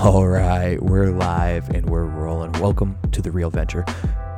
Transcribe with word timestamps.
All 0.00 0.28
right, 0.28 0.80
we're 0.80 1.10
live 1.10 1.70
and 1.70 1.90
we're 1.90 2.04
rolling. 2.04 2.52
Welcome 2.52 2.96
to 3.10 3.20
the 3.20 3.32
Real 3.32 3.50
Venture. 3.50 3.84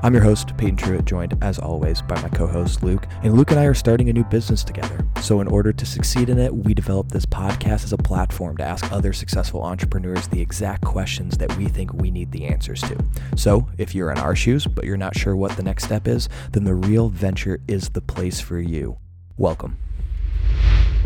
I'm 0.02 0.14
your 0.14 0.22
host, 0.22 0.56
Peyton 0.56 0.78
Truitt, 0.78 1.04
joined 1.04 1.36
as 1.42 1.58
always 1.58 2.00
by 2.00 2.18
my 2.22 2.30
co 2.30 2.46
host, 2.46 2.82
Luke. 2.82 3.06
And 3.22 3.34
Luke 3.34 3.50
and 3.50 3.60
I 3.60 3.66
are 3.66 3.74
starting 3.74 4.08
a 4.08 4.12
new 4.14 4.24
business 4.24 4.64
together. 4.64 5.06
So, 5.20 5.42
in 5.42 5.46
order 5.46 5.70
to 5.70 5.84
succeed 5.84 6.30
in 6.30 6.38
it, 6.38 6.54
we 6.54 6.72
developed 6.72 7.10
this 7.12 7.26
podcast 7.26 7.84
as 7.84 7.92
a 7.92 7.98
platform 7.98 8.56
to 8.56 8.64
ask 8.64 8.90
other 8.90 9.12
successful 9.12 9.62
entrepreneurs 9.62 10.28
the 10.28 10.40
exact 10.40 10.82
questions 10.82 11.36
that 11.36 11.54
we 11.58 11.66
think 11.66 11.92
we 11.92 12.10
need 12.10 12.32
the 12.32 12.46
answers 12.46 12.80
to. 12.80 12.96
So, 13.36 13.68
if 13.76 13.94
you're 13.94 14.10
in 14.10 14.18
our 14.18 14.34
shoes, 14.34 14.66
but 14.66 14.86
you're 14.86 14.96
not 14.96 15.14
sure 15.14 15.36
what 15.36 15.58
the 15.58 15.62
next 15.62 15.84
step 15.84 16.08
is, 16.08 16.30
then 16.52 16.64
the 16.64 16.74
Real 16.74 17.10
Venture 17.10 17.60
is 17.68 17.90
the 17.90 18.00
place 18.00 18.40
for 18.40 18.58
you. 18.58 18.96
Welcome. 19.36 19.76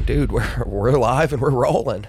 Dude, 0.07 0.30
we're, 0.30 0.62
we're 0.64 0.93
live 0.93 1.32
and 1.32 1.43
we're 1.43 1.50
rolling. 1.50 2.07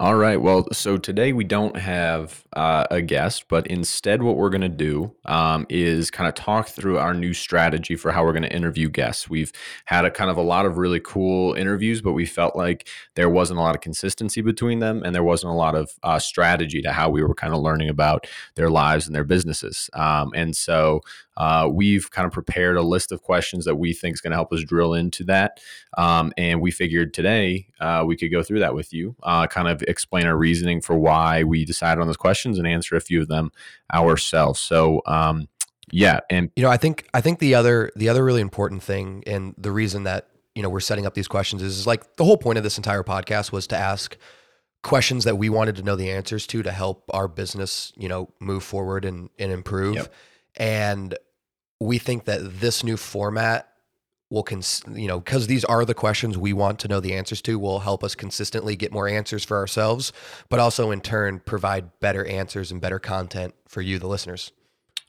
All 0.00 0.14
right. 0.14 0.40
Well, 0.40 0.66
so 0.72 0.96
today 0.96 1.34
we 1.34 1.44
don't 1.44 1.76
have 1.76 2.42
uh, 2.54 2.86
a 2.90 3.02
guest, 3.02 3.48
but 3.48 3.66
instead, 3.66 4.22
what 4.22 4.38
we're 4.38 4.48
going 4.48 4.62
to 4.62 4.68
do 4.70 5.14
um, 5.26 5.66
is 5.68 6.10
kind 6.10 6.26
of 6.26 6.34
talk 6.34 6.68
through 6.68 6.96
our 6.96 7.12
new 7.12 7.34
strategy 7.34 7.96
for 7.96 8.10
how 8.10 8.24
we're 8.24 8.32
going 8.32 8.44
to 8.44 8.56
interview 8.56 8.88
guests. 8.88 9.28
We've 9.28 9.52
had 9.84 10.06
a 10.06 10.10
kind 10.10 10.30
of 10.30 10.38
a 10.38 10.42
lot 10.42 10.64
of 10.64 10.78
really 10.78 11.00
cool 11.00 11.52
interviews, 11.52 12.00
but 12.00 12.14
we 12.14 12.24
felt 12.24 12.56
like 12.56 12.88
there 13.14 13.28
wasn't 13.28 13.58
a 13.58 13.62
lot 13.62 13.74
of 13.74 13.82
consistency 13.82 14.40
between 14.40 14.78
them, 14.78 15.02
and 15.02 15.14
there 15.14 15.22
wasn't 15.22 15.52
a 15.52 15.56
lot 15.56 15.74
of 15.74 15.90
uh, 16.02 16.18
strategy 16.18 16.80
to 16.80 16.92
how 16.92 17.10
we 17.10 17.22
were 17.22 17.34
kind 17.34 17.52
of 17.52 17.60
learning 17.60 17.90
about 17.90 18.26
their 18.54 18.70
lives 18.70 19.06
and 19.06 19.14
their 19.14 19.22
businesses. 19.22 19.90
Um, 19.92 20.32
and 20.34 20.56
so 20.56 21.02
uh, 21.36 21.68
we've 21.70 22.10
kind 22.10 22.26
of 22.26 22.32
prepared 22.32 22.76
a 22.76 22.82
list 22.82 23.12
of 23.12 23.22
questions 23.22 23.64
that 23.64 23.76
we 23.76 23.92
think 23.92 24.14
is 24.14 24.20
going 24.20 24.30
to 24.30 24.36
help 24.36 24.52
us 24.52 24.62
drill 24.62 24.94
into 24.94 25.24
that. 25.24 25.60
Um, 25.96 26.32
and 26.36 26.60
we 26.60 26.70
figured 26.70 27.14
today 27.14 27.68
uh, 27.80 28.04
we 28.06 28.16
could 28.16 28.30
go 28.30 28.42
through 28.42 28.60
that 28.60 28.74
with 28.74 28.92
you, 28.92 29.16
uh, 29.22 29.46
kind 29.46 29.68
of 29.68 29.82
explain 29.82 30.26
our 30.26 30.36
reasoning 30.36 30.80
for 30.80 30.96
why 30.96 31.44
we 31.44 31.64
decided 31.64 32.00
on 32.00 32.06
those 32.06 32.16
questions 32.16 32.58
and 32.58 32.66
answer 32.66 32.96
a 32.96 33.00
few 33.00 33.20
of 33.20 33.28
them 33.28 33.52
ourselves. 33.92 34.60
So, 34.60 35.02
um, 35.06 35.48
yeah, 35.92 36.20
and 36.30 36.50
you 36.54 36.62
know, 36.62 36.70
I 36.70 36.76
think 36.76 37.08
I 37.14 37.20
think 37.20 37.40
the 37.40 37.54
other 37.54 37.90
the 37.96 38.08
other 38.08 38.24
really 38.24 38.40
important 38.40 38.82
thing, 38.82 39.24
and 39.26 39.54
the 39.58 39.72
reason 39.72 40.04
that 40.04 40.28
you 40.54 40.62
know 40.62 40.68
we're 40.68 40.78
setting 40.78 41.04
up 41.04 41.14
these 41.14 41.26
questions 41.26 41.62
is, 41.62 41.78
is 41.78 41.86
like 41.86 42.16
the 42.16 42.24
whole 42.24 42.36
point 42.36 42.58
of 42.58 42.64
this 42.64 42.76
entire 42.76 43.02
podcast 43.02 43.50
was 43.50 43.66
to 43.68 43.76
ask 43.76 44.16
questions 44.82 45.24
that 45.24 45.36
we 45.36 45.48
wanted 45.48 45.76
to 45.76 45.82
know 45.82 45.96
the 45.96 46.10
answers 46.10 46.46
to 46.48 46.62
to 46.62 46.72
help 46.72 47.04
our 47.12 47.28
business, 47.28 47.92
you 47.96 48.08
know, 48.08 48.30
move 48.40 48.62
forward 48.62 49.04
and, 49.04 49.28
and 49.38 49.52
improve. 49.52 49.96
Yep. 49.96 50.14
And 50.60 51.16
we 51.80 51.98
think 51.98 52.26
that 52.26 52.60
this 52.60 52.84
new 52.84 52.96
format 52.96 53.66
will 54.30 54.42
cons- 54.44 54.84
you 54.92 55.08
know 55.08 55.18
because 55.18 55.48
these 55.48 55.64
are 55.64 55.84
the 55.84 55.94
questions 55.94 56.38
we 56.38 56.52
want 56.52 56.78
to 56.78 56.86
know 56.86 57.00
the 57.00 57.14
answers 57.14 57.42
to 57.42 57.58
will 57.58 57.80
help 57.80 58.04
us 58.04 58.14
consistently 58.14 58.76
get 58.76 58.92
more 58.92 59.08
answers 59.08 59.44
for 59.44 59.56
ourselves 59.56 60.12
but 60.48 60.60
also 60.60 60.92
in 60.92 61.00
turn 61.00 61.40
provide 61.40 61.98
better 61.98 62.24
answers 62.26 62.70
and 62.70 62.80
better 62.80 63.00
content 63.00 63.52
for 63.66 63.82
you 63.82 63.98
the 63.98 64.06
listeners. 64.06 64.52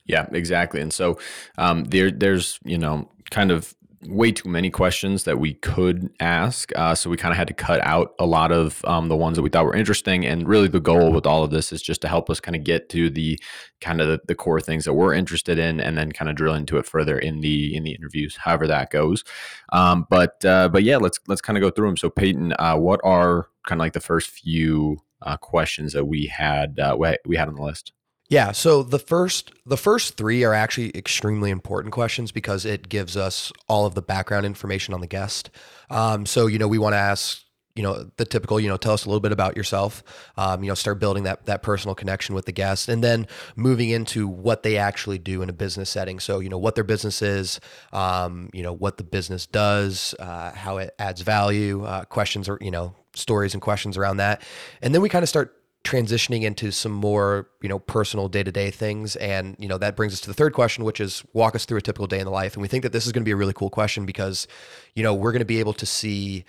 Yeah 0.04 0.26
exactly. 0.32 0.80
And 0.80 0.92
so 0.92 1.18
um, 1.56 1.84
there 1.84 2.10
there's 2.10 2.58
you 2.64 2.78
know 2.78 3.08
kind 3.30 3.52
of 3.52 3.74
way 4.08 4.32
too 4.32 4.48
many 4.48 4.70
questions 4.70 5.24
that 5.24 5.38
we 5.38 5.54
could 5.54 6.10
ask. 6.20 6.70
Uh, 6.76 6.94
so 6.94 7.08
we 7.08 7.16
kind 7.16 7.32
of 7.32 7.36
had 7.36 7.48
to 7.48 7.54
cut 7.54 7.80
out 7.82 8.14
a 8.18 8.26
lot 8.26 8.50
of 8.52 8.84
um, 8.84 9.08
the 9.08 9.16
ones 9.16 9.36
that 9.36 9.42
we 9.42 9.50
thought 9.50 9.64
were 9.64 9.74
interesting. 9.74 10.26
And 10.26 10.48
really, 10.48 10.68
the 10.68 10.80
goal 10.80 11.12
with 11.12 11.26
all 11.26 11.44
of 11.44 11.50
this 11.50 11.72
is 11.72 11.82
just 11.82 12.00
to 12.02 12.08
help 12.08 12.28
us 12.28 12.40
kind 12.40 12.56
of 12.56 12.64
get 12.64 12.88
to 12.90 13.10
the 13.10 13.38
kind 13.80 14.00
of 14.00 14.08
the, 14.08 14.20
the, 14.26 14.34
core 14.34 14.60
things 14.60 14.84
that 14.84 14.94
we're 14.94 15.14
interested 15.14 15.58
in, 15.58 15.80
and 15.80 15.96
then 15.96 16.12
kind 16.12 16.28
of 16.28 16.36
drill 16.36 16.54
into 16.54 16.78
it 16.78 16.86
further 16.86 17.18
in 17.18 17.40
the 17.40 17.74
in 17.74 17.84
the 17.84 17.92
interviews, 17.92 18.36
however 18.36 18.66
that 18.66 18.90
goes. 18.90 19.24
Um, 19.72 20.06
but 20.10 20.44
uh, 20.44 20.68
but 20.68 20.82
yeah, 20.82 20.96
let's 20.96 21.20
let's 21.28 21.40
kind 21.40 21.56
of 21.56 21.62
go 21.62 21.70
through 21.70 21.88
them. 21.88 21.96
So 21.96 22.10
Peyton, 22.10 22.54
uh, 22.58 22.76
what 22.76 23.00
are 23.04 23.48
kind 23.66 23.80
of 23.80 23.84
like 23.84 23.92
the 23.92 24.00
first 24.00 24.30
few 24.30 24.98
uh, 25.22 25.36
questions 25.36 25.92
that 25.92 26.06
we 26.06 26.26
had 26.26 26.78
uh, 26.78 26.96
we 27.24 27.36
had 27.36 27.48
on 27.48 27.54
the 27.54 27.62
list? 27.62 27.92
Yeah, 28.32 28.52
so 28.52 28.82
the 28.82 28.98
first 28.98 29.52
the 29.66 29.76
first 29.76 30.16
3 30.16 30.42
are 30.44 30.54
actually 30.54 30.90
extremely 30.96 31.50
important 31.50 31.92
questions 31.92 32.32
because 32.32 32.64
it 32.64 32.88
gives 32.88 33.14
us 33.14 33.52
all 33.68 33.84
of 33.84 33.94
the 33.94 34.00
background 34.00 34.46
information 34.46 34.94
on 34.94 35.02
the 35.02 35.06
guest. 35.06 35.50
Um, 35.90 36.24
so 36.24 36.46
you 36.46 36.58
know, 36.58 36.66
we 36.66 36.78
want 36.78 36.94
to 36.94 36.98
ask 36.98 37.42
you 37.76 37.82
know 37.82 38.10
the 38.16 38.24
typical 38.24 38.58
you 38.58 38.70
know 38.70 38.78
tell 38.78 38.94
us 38.94 39.04
a 39.04 39.08
little 39.08 39.20
bit 39.20 39.32
about 39.32 39.54
yourself 39.54 40.02
um, 40.38 40.64
you 40.64 40.68
know 40.68 40.74
start 40.74 40.98
building 40.98 41.24
that 41.24 41.44
that 41.44 41.62
personal 41.62 41.94
connection 41.94 42.34
with 42.34 42.46
the 42.46 42.52
guest 42.52 42.88
and 42.88 43.04
then 43.04 43.26
moving 43.54 43.90
into 43.90 44.26
what 44.26 44.62
they 44.62 44.78
actually 44.78 45.18
do 45.18 45.42
in 45.42 45.50
a 45.50 45.54
business 45.54 45.90
setting 45.90 46.18
so 46.18 46.40
you 46.40 46.48
know 46.48 46.58
what 46.58 46.74
their 46.74 46.84
business 46.84 47.22
is 47.22 47.60
um, 47.92 48.48
you 48.52 48.62
know 48.62 48.74
what 48.74 48.96
the 48.98 49.04
business 49.04 49.46
does 49.46 50.14
uh, 50.18 50.52
how 50.52 50.76
it 50.78 50.94
adds 50.98 51.22
value 51.22 51.84
uh, 51.84 52.04
questions 52.04 52.46
or 52.46 52.58
you 52.60 52.70
know 52.70 52.94
stories 53.14 53.54
and 53.54 53.62
questions 53.62 53.96
around 53.96 54.18
that 54.18 54.42
and 54.82 54.94
then 54.94 55.00
we 55.00 55.08
kind 55.08 55.22
of 55.22 55.28
start 55.30 55.61
transitioning 55.84 56.42
into 56.42 56.70
some 56.70 56.92
more 56.92 57.48
you 57.60 57.68
know 57.68 57.78
personal 57.78 58.28
day-to-day 58.28 58.70
things. 58.70 59.16
And 59.16 59.56
you 59.58 59.68
know 59.68 59.78
that 59.78 59.96
brings 59.96 60.12
us 60.12 60.20
to 60.20 60.28
the 60.28 60.34
third 60.34 60.54
question 60.54 60.84
which 60.84 61.00
is 61.00 61.24
walk 61.32 61.54
us 61.54 61.64
through 61.64 61.78
a 61.78 61.82
typical 61.82 62.06
day 62.06 62.18
in 62.18 62.24
the 62.24 62.30
life. 62.30 62.54
And 62.54 62.62
we 62.62 62.68
think 62.68 62.82
that 62.82 62.92
this 62.92 63.06
is 63.06 63.12
going 63.12 63.22
to 63.22 63.28
be 63.28 63.32
a 63.32 63.36
really 63.36 63.52
cool 63.52 63.70
question 63.70 64.06
because 64.06 64.46
you 64.94 65.02
know 65.02 65.14
we're 65.14 65.32
going 65.32 65.40
to 65.40 65.46
be 65.46 65.60
able 65.60 65.74
to 65.74 65.86
see 65.86 66.44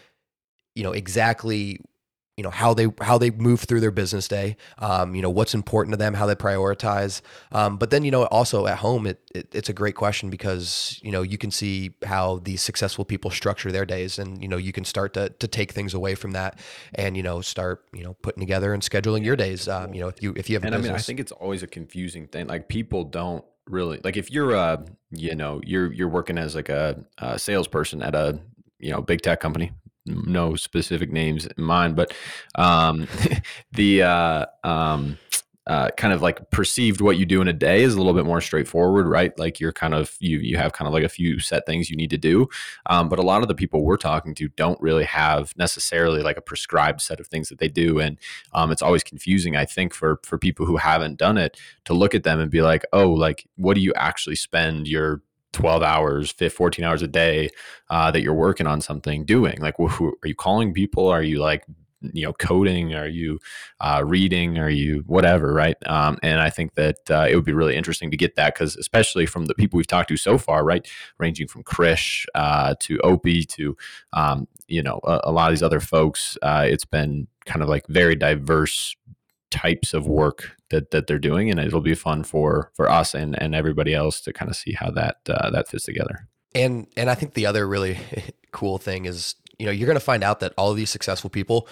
you 0.75 0.83
know 0.83 0.91
exactly 0.91 1.79
you 2.37 2.43
know 2.43 2.49
how 2.49 2.73
they 2.73 2.87
how 3.01 3.17
they 3.17 3.29
move 3.29 3.61
through 3.61 3.79
their 3.79 3.91
business 3.91 4.27
day 4.27 4.57
um, 4.79 5.13
you 5.13 5.21
know 5.21 5.29
what's 5.29 5.53
important 5.53 5.93
to 5.93 5.97
them 5.97 6.13
how 6.13 6.25
they 6.25 6.35
prioritize 6.35 7.21
um, 7.51 7.77
but 7.77 7.91
then 7.91 8.03
you 8.03 8.11
know 8.11 8.25
also 8.25 8.65
at 8.65 8.79
home 8.79 9.05
it, 9.05 9.19
it, 9.35 9.47
it's 9.53 9.69
a 9.69 9.73
great 9.73 9.95
question 9.95 10.29
because 10.29 10.99
you 11.03 11.11
know 11.11 11.21
you 11.21 11.37
can 11.37 11.51
see 11.51 11.93
how 12.05 12.39
these 12.43 12.61
successful 12.61 13.05
people 13.05 13.29
structure 13.29 13.71
their 13.71 13.85
days 13.85 14.17
and 14.17 14.41
you 14.41 14.47
know 14.47 14.57
you 14.57 14.71
can 14.71 14.83
start 14.83 15.13
to, 15.13 15.29
to 15.29 15.47
take 15.47 15.71
things 15.71 15.93
away 15.93 16.15
from 16.15 16.31
that 16.31 16.59
and 16.95 17.15
you 17.15 17.23
know 17.23 17.39
start 17.41 17.85
you 17.93 18.03
know 18.03 18.13
putting 18.21 18.41
together 18.41 18.73
and 18.73 18.81
scheduling 18.81 19.23
your 19.23 19.35
days 19.35 19.67
um, 19.67 19.93
you 19.93 20.01
know 20.01 20.07
if 20.07 20.21
you 20.23 20.33
if 20.35 20.49
you 20.49 20.55
have 20.55 20.63
and 20.63 20.73
a 20.73 20.77
business. 20.77 20.89
I 20.89 20.93
mean 20.93 20.99
I 20.99 21.03
think 21.03 21.19
it's 21.19 21.31
always 21.33 21.61
a 21.61 21.67
confusing 21.67 22.27
thing 22.27 22.47
like 22.47 22.67
people 22.67 23.03
don't 23.03 23.45
really 23.65 23.99
like 24.03 24.17
if 24.17 24.31
you're 24.31 24.53
a 24.53 24.83
you 25.11 25.35
know 25.35 25.61
you're 25.63 25.93
you're 25.93 26.09
working 26.09 26.37
as 26.37 26.55
like 26.55 26.69
a, 26.69 27.03
a 27.19 27.37
salesperson 27.37 28.01
at 28.01 28.15
a 28.15 28.39
you 28.79 28.91
know 28.91 29.01
big 29.01 29.21
tech 29.21 29.39
company 29.39 29.71
no 30.05 30.55
specific 30.55 31.11
names 31.11 31.45
in 31.45 31.63
mind, 31.63 31.95
but 31.95 32.13
um, 32.55 33.07
the 33.71 34.03
uh, 34.03 34.45
um, 34.63 35.17
uh, 35.65 35.89
kind 35.91 36.13
of 36.13 36.21
like 36.21 36.49
perceived 36.51 36.99
what 36.99 37.17
you 37.17 37.25
do 37.25 37.39
in 37.41 37.47
a 37.47 37.53
day 37.53 37.83
is 37.83 37.93
a 37.93 37.97
little 37.97 38.13
bit 38.13 38.25
more 38.25 38.41
straightforward, 38.41 39.07
right? 39.07 39.37
Like 39.39 39.61
you're 39.61 39.71
kind 39.71 39.93
of 39.93 40.15
you 40.19 40.39
you 40.39 40.57
have 40.57 40.73
kind 40.73 40.87
of 40.87 40.93
like 40.93 41.03
a 41.03 41.09
few 41.09 41.39
set 41.39 41.65
things 41.65 41.89
you 41.89 41.95
need 41.95 42.09
to 42.09 42.17
do, 42.17 42.49
um, 42.87 43.07
but 43.07 43.17
a 43.17 43.21
lot 43.21 43.41
of 43.41 43.47
the 43.47 43.55
people 43.55 43.83
we're 43.83 43.95
talking 43.95 44.35
to 44.35 44.49
don't 44.49 44.79
really 44.81 45.05
have 45.05 45.53
necessarily 45.57 46.21
like 46.21 46.35
a 46.35 46.41
prescribed 46.41 47.01
set 47.01 47.21
of 47.21 47.27
things 47.27 47.47
that 47.47 47.59
they 47.59 47.69
do, 47.69 47.99
and 47.99 48.17
um, 48.53 48.71
it's 48.71 48.81
always 48.81 49.03
confusing. 49.03 49.55
I 49.55 49.65
think 49.65 49.93
for 49.93 50.19
for 50.23 50.37
people 50.37 50.65
who 50.65 50.77
haven't 50.77 51.17
done 51.17 51.37
it 51.37 51.57
to 51.85 51.93
look 51.93 52.13
at 52.13 52.23
them 52.23 52.41
and 52.41 52.51
be 52.51 52.61
like, 52.61 52.83
oh, 52.91 53.09
like 53.09 53.47
what 53.55 53.75
do 53.75 53.81
you 53.81 53.93
actually 53.95 54.35
spend 54.35 54.87
your 54.87 55.21
12 55.53 55.83
hours 55.83 56.33
14 56.33 56.83
hours 56.83 57.01
a 57.01 57.07
day 57.07 57.49
uh, 57.89 58.11
that 58.11 58.21
you're 58.21 58.33
working 58.33 58.67
on 58.67 58.81
something 58.81 59.23
doing 59.25 59.59
like 59.61 59.75
who, 59.77 60.15
are 60.23 60.27
you 60.27 60.35
calling 60.35 60.73
people? 60.73 61.07
Are 61.07 61.23
you 61.23 61.39
like 61.39 61.63
you 62.11 62.25
know 62.25 62.33
coding? 62.33 62.93
Are 62.93 63.07
you 63.07 63.39
uh, 63.79 64.03
reading? 64.05 64.57
Are 64.57 64.69
you 64.69 65.03
whatever 65.07 65.53
right? 65.53 65.77
Um, 65.85 66.17
and 66.21 66.41
i 66.41 66.49
think 66.49 66.75
that 66.75 66.97
uh, 67.09 67.27
it 67.29 67.35
would 67.35 67.45
be 67.45 67.53
really 67.53 67.75
interesting 67.75 68.11
to 68.11 68.17
get 68.17 68.35
that 68.35 68.53
because 68.53 68.75
especially 68.75 69.25
from 69.25 69.45
the 69.45 69.53
people 69.53 69.77
we've 69.77 69.87
talked 69.87 70.09
to 70.09 70.17
so 70.17 70.37
far 70.37 70.63
right 70.63 70.87
ranging 71.17 71.47
from 71.47 71.63
krish 71.63 72.25
uh, 72.35 72.75
to 72.79 72.99
opie 73.03 73.43
to 73.45 73.77
um, 74.13 74.47
you 74.67 74.83
know 74.83 74.99
a, 75.03 75.21
a, 75.25 75.31
lot 75.31 75.49
of 75.49 75.53
these 75.53 75.63
other 75.63 75.79
folks 75.79 76.37
uh, 76.41 76.65
it's 76.67 76.85
been 76.85 77.27
kind 77.45 77.61
of 77.61 77.69
like 77.69 77.85
very 77.87 78.15
diverse 78.15 78.95
types 79.53 79.93
of 79.93 80.07
work 80.07 80.55
that 80.71 80.89
that 80.89 81.05
they're 81.05 81.19
doing, 81.19 81.51
and 81.51 81.59
it'll 81.59 81.79
be 81.79 81.93
fun 81.93 82.23
for 82.23 82.71
for 82.73 82.89
us 82.89 83.13
and 83.13 83.39
and 83.41 83.53
everybody 83.53 83.93
else 83.93 84.19
to 84.21 84.33
kind 84.33 84.49
of 84.49 84.57
see 84.57 84.73
how 84.73 84.89
that 84.91 85.17
uh, 85.29 85.51
that 85.51 85.67
fits 85.67 85.85
together. 85.85 86.27
And 86.55 86.87
and 86.97 87.09
I 87.09 87.15
think 87.15 87.35
the 87.35 87.45
other 87.45 87.67
really 87.67 87.99
cool 88.51 88.79
thing 88.79 89.05
is 89.05 89.35
you 89.59 89.67
know 89.67 89.71
you're 89.71 89.85
going 89.85 89.95
to 89.95 90.03
find 90.03 90.23
out 90.23 90.39
that 90.39 90.53
all 90.57 90.71
of 90.71 90.77
these 90.77 90.89
successful 90.89 91.29
people, 91.29 91.67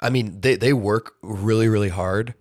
I 0.00 0.08
mean 0.08 0.40
they 0.40 0.54
they 0.54 0.72
work 0.72 1.14
really 1.22 1.68
really 1.68 1.88
hard, 1.88 2.34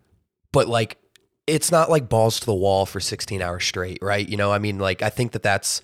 but 0.52 0.68
like 0.68 1.00
it's 1.48 1.72
not 1.72 1.90
like 1.90 2.08
balls 2.08 2.40
to 2.40 2.46
the 2.46 2.54
wall 2.54 2.86
for 2.86 3.00
16 3.00 3.42
hours 3.42 3.66
straight, 3.66 3.98
right? 4.04 4.28
You 4.30 4.38
know, 4.38 4.52
I 4.52 4.60
mean 4.60 4.78
like 4.78 5.02
I 5.02 5.10
think 5.10 5.32
that 5.32 5.42
that's 5.42 5.82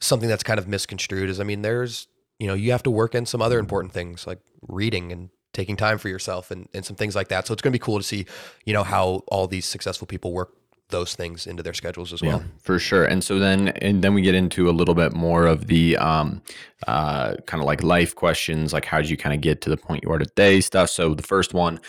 something 0.00 0.28
that's 0.28 0.42
kind 0.42 0.58
of 0.58 0.66
misconstrued. 0.66 1.30
Is 1.30 1.38
I 1.38 1.44
mean 1.44 1.62
there's 1.62 2.08
you 2.40 2.48
know 2.48 2.54
you 2.54 2.72
have 2.72 2.82
to 2.82 2.90
work 2.90 3.14
in 3.14 3.26
some 3.26 3.40
other 3.40 3.60
important 3.60 3.92
things 3.92 4.26
like 4.26 4.40
reading 4.68 5.12
and 5.12 5.30
taking 5.54 5.76
time 5.76 5.96
for 5.96 6.08
yourself 6.08 6.50
and, 6.50 6.68
and 6.74 6.84
some 6.84 6.96
things 6.96 7.16
like 7.16 7.28
that. 7.28 7.46
So 7.46 7.54
it's 7.54 7.62
going 7.62 7.72
to 7.72 7.78
be 7.78 7.82
cool 7.82 7.98
to 7.98 8.04
see, 8.04 8.26
you 8.66 8.74
know, 8.74 8.82
how 8.82 9.22
all 9.28 9.46
these 9.46 9.64
successful 9.64 10.06
people 10.06 10.32
work 10.32 10.52
those 10.90 11.14
things 11.14 11.46
into 11.46 11.62
their 11.62 11.72
schedules 11.72 12.12
as 12.12 12.20
well. 12.20 12.40
Yeah, 12.40 12.46
for 12.60 12.78
sure. 12.78 13.06
And 13.06 13.24
so 13.24 13.38
then, 13.38 13.68
and 13.68 14.04
then 14.04 14.12
we 14.12 14.20
get 14.20 14.34
into 14.34 14.68
a 14.68 14.72
little 14.72 14.94
bit 14.94 15.14
more 15.14 15.46
of 15.46 15.68
the 15.68 15.96
um, 15.96 16.42
uh, 16.86 17.36
kind 17.46 17.62
of 17.62 17.66
like 17.66 17.82
life 17.82 18.14
questions, 18.14 18.72
like 18.72 18.84
how 18.84 19.00
did 19.00 19.08
you 19.08 19.16
kind 19.16 19.34
of 19.34 19.40
get 19.40 19.62
to 19.62 19.70
the 19.70 19.78
point 19.78 20.04
you 20.04 20.12
are 20.12 20.18
today 20.18 20.60
stuff. 20.60 20.90
So 20.90 21.14
the 21.14 21.22
first 21.22 21.54
one, 21.54 21.80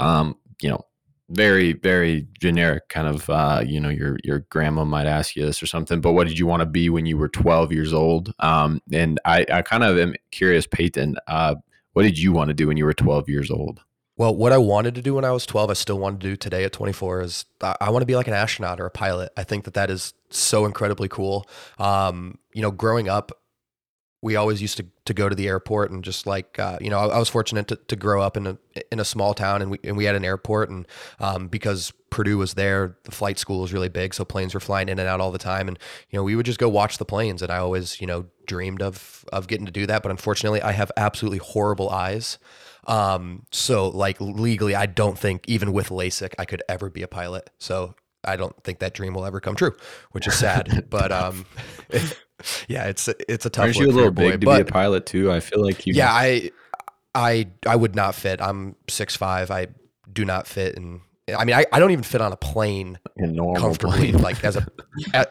um, 0.00 0.36
you 0.62 0.70
know, 0.70 0.84
very 1.30 1.74
very 1.74 2.26
generic 2.40 2.88
kind 2.88 3.06
of 3.06 3.28
uh, 3.28 3.62
you 3.64 3.78
know 3.78 3.90
your 3.90 4.16
your 4.24 4.40
grandma 4.50 4.84
might 4.84 5.06
ask 5.06 5.36
you 5.36 5.44
this 5.44 5.62
or 5.62 5.66
something 5.66 6.00
but 6.00 6.12
what 6.12 6.26
did 6.26 6.38
you 6.38 6.46
want 6.46 6.60
to 6.60 6.66
be 6.66 6.88
when 6.88 7.04
you 7.04 7.18
were 7.18 7.28
12 7.28 7.70
years 7.70 7.92
old 7.92 8.32
um, 8.38 8.80
and 8.92 9.20
I, 9.24 9.44
I 9.52 9.62
kind 9.62 9.84
of 9.84 9.98
am 9.98 10.14
curious 10.30 10.66
peyton 10.66 11.16
uh, 11.26 11.56
what 11.98 12.04
did 12.04 12.16
you 12.16 12.30
want 12.30 12.46
to 12.46 12.54
do 12.54 12.68
when 12.68 12.76
you 12.76 12.84
were 12.84 12.94
12 12.94 13.28
years 13.28 13.50
old? 13.50 13.80
Well, 14.16 14.32
what 14.32 14.52
I 14.52 14.58
wanted 14.58 14.94
to 14.94 15.02
do 15.02 15.14
when 15.14 15.24
I 15.24 15.32
was 15.32 15.44
12, 15.44 15.68
I 15.68 15.72
still 15.72 15.98
want 15.98 16.20
to 16.20 16.28
do 16.28 16.36
today 16.36 16.62
at 16.62 16.72
24 16.72 17.22
is 17.22 17.44
I, 17.60 17.74
I 17.80 17.90
want 17.90 18.02
to 18.02 18.06
be 18.06 18.14
like 18.14 18.28
an 18.28 18.34
astronaut 18.34 18.78
or 18.78 18.86
a 18.86 18.90
pilot. 18.90 19.32
I 19.36 19.42
think 19.42 19.64
that 19.64 19.74
that 19.74 19.90
is 19.90 20.14
so 20.30 20.64
incredibly 20.64 21.08
cool. 21.08 21.48
Um, 21.76 22.38
you 22.54 22.62
know, 22.62 22.70
growing 22.70 23.08
up, 23.08 23.32
we 24.20 24.36
always 24.36 24.60
used 24.60 24.76
to, 24.78 24.86
to 25.04 25.14
go 25.14 25.28
to 25.28 25.34
the 25.34 25.46
airport 25.46 25.90
and 25.90 26.02
just 26.02 26.26
like 26.26 26.58
uh, 26.58 26.78
you 26.80 26.90
know 26.90 26.98
I, 26.98 27.06
I, 27.06 27.18
was 27.18 27.28
fortunate 27.28 27.68
to, 27.68 27.76
to 27.76 27.96
grow 27.96 28.20
up 28.20 28.36
in 28.36 28.46
a 28.46 28.58
in 28.90 28.98
a 28.98 29.04
small 29.04 29.32
town 29.32 29.62
and 29.62 29.70
we 29.70 29.78
and 29.84 29.96
we 29.96 30.04
had 30.04 30.14
an 30.14 30.24
airport 30.24 30.70
and 30.70 30.86
um, 31.20 31.48
because 31.48 31.92
Purdue 32.10 32.38
was 32.38 32.54
there 32.54 32.96
the 33.04 33.12
flight 33.12 33.38
school 33.38 33.60
was 33.60 33.72
really 33.72 33.88
big 33.88 34.14
so 34.14 34.24
planes 34.24 34.54
were 34.54 34.60
flying 34.60 34.88
in 34.88 34.98
and 34.98 35.08
out 35.08 35.20
all 35.20 35.30
the 35.30 35.38
time. 35.38 35.68
And 35.68 35.78
you 36.10 36.18
know 36.18 36.22
we 36.22 36.34
would 36.34 36.46
just 36.46 36.58
go 36.58 36.68
watch 36.68 36.98
the 36.98 37.04
planes 37.04 37.42
and 37.42 37.52
I 37.52 37.58
always 37.58 38.00
you 38.00 38.06
know 38.06 38.26
dreamed 38.46 38.82
of 38.82 39.24
of 39.32 39.46
getting 39.46 39.66
to 39.66 39.72
do 39.72 39.86
that. 39.86 40.02
But 40.02 40.10
unfortunately 40.10 40.62
I 40.62 40.72
have 40.72 40.90
absolutely 40.96 41.38
horrible 41.38 41.90
eyes. 41.90 42.38
Um, 42.86 43.44
so 43.52 43.88
like 43.88 44.20
legally 44.20 44.74
I 44.74 44.86
don't 44.86 45.18
think 45.18 45.44
even 45.46 45.72
with 45.72 45.90
LASIK 45.90 46.34
I 46.38 46.44
could 46.44 46.62
ever 46.68 46.90
be 46.90 47.02
a 47.02 47.08
pilot. 47.08 47.50
So 47.58 47.94
I 48.24 48.36
don't 48.36 48.60
think 48.64 48.80
that 48.80 48.94
dream 48.94 49.14
will 49.14 49.24
ever 49.24 49.40
come 49.40 49.54
true, 49.54 49.76
which 50.10 50.26
is 50.26 50.34
sad. 50.34 50.86
but 50.90 51.12
um, 51.12 51.46
yeah, 52.68 52.84
it's 52.84 53.08
it's 53.28 53.46
a 53.46 53.50
tough. 53.50 53.64
Aren't 53.64 53.76
you 53.76 53.86
a 53.86 53.92
little 53.92 54.10
big 54.10 54.26
boy, 54.26 54.30
to 54.32 54.38
but, 54.38 54.54
be 54.56 54.60
a 54.62 54.72
pilot 54.72 55.06
too? 55.06 55.32
I 55.32 55.40
feel 55.40 55.62
like 55.62 55.86
you. 55.86 55.94
Yeah, 55.94 56.10
I 56.12 56.50
I 57.14 57.48
I 57.66 57.76
would 57.76 57.94
not 57.94 58.14
fit. 58.14 58.40
I'm 58.40 58.76
six 58.88 59.16
five. 59.16 59.50
I 59.50 59.68
do 60.12 60.24
not 60.24 60.46
fit, 60.46 60.76
and 60.76 61.00
I 61.36 61.44
mean, 61.44 61.56
I, 61.56 61.66
I 61.72 61.78
don't 61.78 61.90
even 61.90 62.04
fit 62.04 62.20
on 62.20 62.32
a 62.32 62.36
plane 62.36 62.98
comfortably. 63.56 64.12
Plane. 64.12 64.22
like 64.22 64.42
as 64.44 64.56
a 64.56 64.66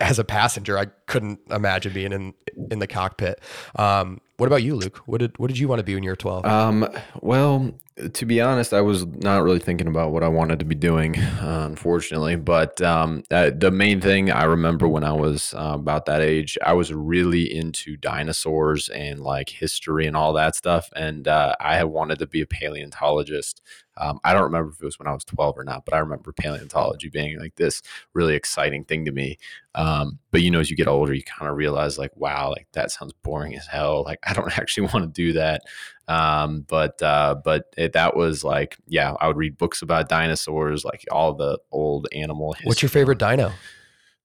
as 0.03 0.19
a 0.19 0.23
passenger, 0.23 0.77
I 0.77 0.85
couldn't 1.07 1.39
imagine 1.49 1.93
being 1.93 2.11
in 2.11 2.33
in 2.71 2.79
the 2.79 2.87
cockpit. 2.87 3.41
Um, 3.75 4.21
what 4.37 4.47
about 4.47 4.63
you, 4.63 4.75
Luke? 4.75 4.97
What 5.05 5.19
did 5.19 5.37
what 5.39 5.47
did 5.47 5.57
you 5.57 5.67
want 5.67 5.79
to 5.79 5.83
be 5.83 5.95
when 5.95 6.03
you 6.03 6.11
were 6.11 6.15
twelve? 6.15 6.45
Um, 6.45 6.87
well, 7.21 7.73
to 8.13 8.25
be 8.25 8.39
honest, 8.39 8.73
I 8.73 8.81
was 8.81 9.05
not 9.05 9.41
really 9.43 9.59
thinking 9.59 9.87
about 9.87 10.11
what 10.11 10.23
I 10.23 10.27
wanted 10.27 10.59
to 10.59 10.65
be 10.65 10.75
doing, 10.75 11.17
uh, 11.17 11.65
unfortunately. 11.67 12.35
But 12.35 12.79
um, 12.81 13.23
uh, 13.31 13.49
the 13.55 13.71
main 13.71 13.99
thing 13.99 14.29
I 14.29 14.43
remember 14.43 14.87
when 14.87 15.03
I 15.03 15.13
was 15.13 15.55
uh, 15.55 15.73
about 15.73 16.05
that 16.05 16.21
age, 16.21 16.57
I 16.63 16.73
was 16.73 16.93
really 16.93 17.51
into 17.53 17.97
dinosaurs 17.97 18.89
and 18.89 19.19
like 19.19 19.49
history 19.49 20.05
and 20.05 20.15
all 20.15 20.33
that 20.33 20.55
stuff. 20.55 20.89
And 20.95 21.27
uh, 21.27 21.55
I 21.59 21.75
had 21.75 21.85
wanted 21.85 22.19
to 22.19 22.27
be 22.27 22.41
a 22.41 22.47
paleontologist. 22.47 23.61
Um, 23.99 24.19
I 24.23 24.33
don't 24.33 24.43
remember 24.43 24.69
if 24.69 24.79
it 24.79 24.85
was 24.85 24.99
when 24.99 25.07
I 25.07 25.13
was 25.13 25.25
12 25.25 25.57
or 25.57 25.63
not, 25.63 25.83
but 25.83 25.95
I 25.95 25.97
remember 25.97 26.31
paleontology 26.31 27.09
being 27.09 27.39
like 27.39 27.55
this 27.55 27.81
really 28.13 28.35
exciting 28.35 28.83
thing 28.83 29.05
to 29.05 29.11
me. 29.11 29.39
Um, 29.77 30.19
but 30.31 30.41
you 30.41 30.51
know, 30.51 30.59
as 30.59 30.69
you 30.69 30.75
get 30.75 30.87
older, 30.87 31.13
you 31.13 31.23
kind 31.23 31.49
of 31.49 31.55
realize 31.55 31.97
like, 31.97 32.11
wow, 32.15 32.49
like 32.49 32.67
that 32.73 32.91
sounds 32.91 33.13
boring 33.23 33.55
as 33.55 33.67
hell. 33.67 34.03
Like 34.03 34.19
I 34.23 34.33
don't 34.33 34.57
actually 34.57 34.87
want 34.87 35.05
to 35.05 35.21
do 35.21 35.33
that. 35.33 35.61
Um, 36.07 36.65
but 36.67 37.01
uh, 37.01 37.35
but 37.43 37.65
it, 37.77 37.93
that 37.93 38.15
was 38.15 38.43
like, 38.43 38.77
yeah, 38.87 39.13
I 39.19 39.27
would 39.27 39.37
read 39.37 39.57
books 39.57 39.81
about 39.81 40.09
dinosaurs, 40.09 40.83
like 40.83 41.05
all 41.11 41.33
the 41.33 41.59
old 41.71 42.07
animal. 42.11 42.53
History. 42.53 42.67
What's 42.67 42.81
your 42.81 42.89
favorite 42.89 43.19
dino? 43.19 43.51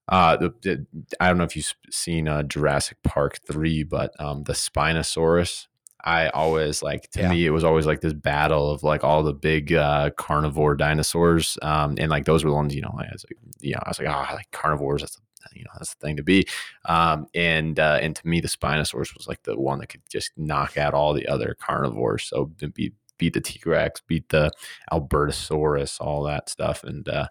Uh, 0.09 0.37
the, 0.37 0.55
the, 0.63 0.87
I 1.21 1.29
don't 1.29 1.39
know 1.39 1.45
if 1.45 1.55
you've 1.55 1.75
seen 1.91 2.27
uh, 2.27 2.43
Jurassic 2.43 2.99
Park 3.05 3.39
three, 3.47 3.85
but 3.85 4.13
um, 4.19 4.45
the 4.45 4.53
Spinosaurus 4.53 5.69
I 6.05 6.29
always 6.31 6.83
like 6.83 7.11
to 7.13 7.21
yeah. 7.21 7.31
me 7.31 7.47
it 7.47 7.51
was 7.51 7.65
always 7.65 7.87
like 7.87 8.01
this 8.01 8.13
battle 8.13 8.71
of 8.71 8.83
like 8.83 9.05
all 9.05 9.23
the 9.23 9.33
big 9.33 9.73
uh, 9.73 10.11
carnivore 10.17 10.75
dinosaurs, 10.75 11.57
um, 11.63 11.97
and 11.99 12.11
like 12.11 12.25
those 12.25 12.45
were 12.45 12.51
the 12.51 12.57
ones 12.57 12.75
you 12.75 12.83
know 12.83 12.95
I 12.99 13.09
was 13.13 13.25
like 13.29 13.39
you 13.61 13.73
know 13.73 13.81
I 13.85 13.91
was 13.91 13.99
like 13.99 14.09
ah 14.09 14.29
oh, 14.31 14.35
like 14.35 14.51
carnivores 14.51 15.03
that's 15.03 15.17
the, 15.17 15.23
you 15.55 15.65
know 15.65 15.71
that's 15.75 15.95
the 15.95 16.07
thing 16.07 16.17
to 16.17 16.23
be, 16.23 16.47
um, 16.85 17.27
and 17.35 17.79
uh, 17.79 17.99
and 18.01 18.17
to 18.17 18.27
me 18.27 18.41
the 18.41 18.49
Spinosaurus 18.49 19.17
was 19.17 19.27
like 19.29 19.43
the 19.43 19.59
one 19.59 19.79
that 19.81 19.89
could 19.89 20.03
just 20.11 20.33
knock 20.37 20.77
out 20.77 20.95
all 20.95 21.13
the 21.13 21.27
other 21.27 21.57
carnivores, 21.61 22.25
so 22.25 22.47
beat 22.75 22.95
beat 23.19 23.35
the 23.35 23.41
T 23.41 23.61
Rex, 23.65 24.01
beat 24.07 24.29
the 24.31 24.51
Albertosaurus, 24.91 26.01
all 26.01 26.25
that 26.25 26.49
stuff, 26.49 26.83
and 26.85 27.09
uh, 27.09 27.29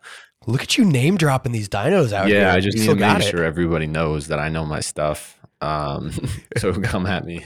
look 0.47 0.63
at 0.63 0.77
you 0.77 0.85
name 0.85 1.17
dropping 1.17 1.51
these 1.51 1.69
dinos 1.69 2.13
out 2.13 2.27
yeah, 2.27 2.33
here. 2.33 2.41
Yeah, 2.41 2.53
I 2.53 2.59
just 2.59 2.77
need 2.77 2.87
to 2.87 2.95
make 2.95 3.21
sure 3.23 3.43
everybody 3.43 3.87
knows 3.87 4.27
that 4.27 4.39
I 4.39 4.49
know 4.49 4.65
my 4.65 4.79
stuff. 4.79 5.37
Um, 5.59 6.11
so 6.57 6.73
come 6.73 7.05
at 7.05 7.25
me. 7.25 7.45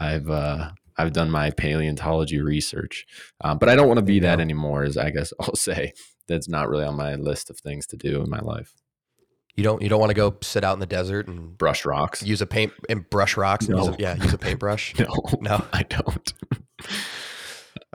I've 0.00 0.28
uh, 0.30 0.70
I've 0.96 1.12
done 1.12 1.30
my 1.30 1.50
paleontology 1.50 2.40
research, 2.40 3.06
um, 3.42 3.58
but 3.58 3.68
I 3.68 3.76
don't 3.76 3.88
want 3.88 3.98
to 3.98 4.04
be 4.04 4.20
that 4.20 4.40
anymore. 4.40 4.84
As 4.84 4.96
I 4.96 5.10
guess 5.10 5.32
I'll 5.40 5.56
say, 5.56 5.92
that's 6.28 6.48
not 6.48 6.68
really 6.68 6.84
on 6.84 6.96
my 6.96 7.14
list 7.14 7.50
of 7.50 7.58
things 7.58 7.86
to 7.88 7.96
do 7.96 8.22
in 8.22 8.30
my 8.30 8.40
life. 8.40 8.74
You 9.56 9.64
don't 9.64 9.82
you 9.82 9.88
don't 9.90 10.00
want 10.00 10.10
to 10.10 10.14
go 10.14 10.34
sit 10.40 10.64
out 10.64 10.72
in 10.74 10.80
the 10.80 10.86
desert 10.86 11.28
and 11.28 11.56
brush 11.58 11.84
rocks, 11.84 12.22
use 12.22 12.40
a 12.40 12.46
paint 12.46 12.72
and 12.88 13.08
brush 13.10 13.36
rocks. 13.36 13.68
No. 13.68 13.78
Use 13.78 13.88
a, 13.88 13.96
yeah, 13.98 14.14
use 14.14 14.32
a 14.32 14.38
paintbrush. 14.38 14.94
no, 14.98 15.14
no, 15.40 15.64
I 15.72 15.82
don't. 15.82 16.32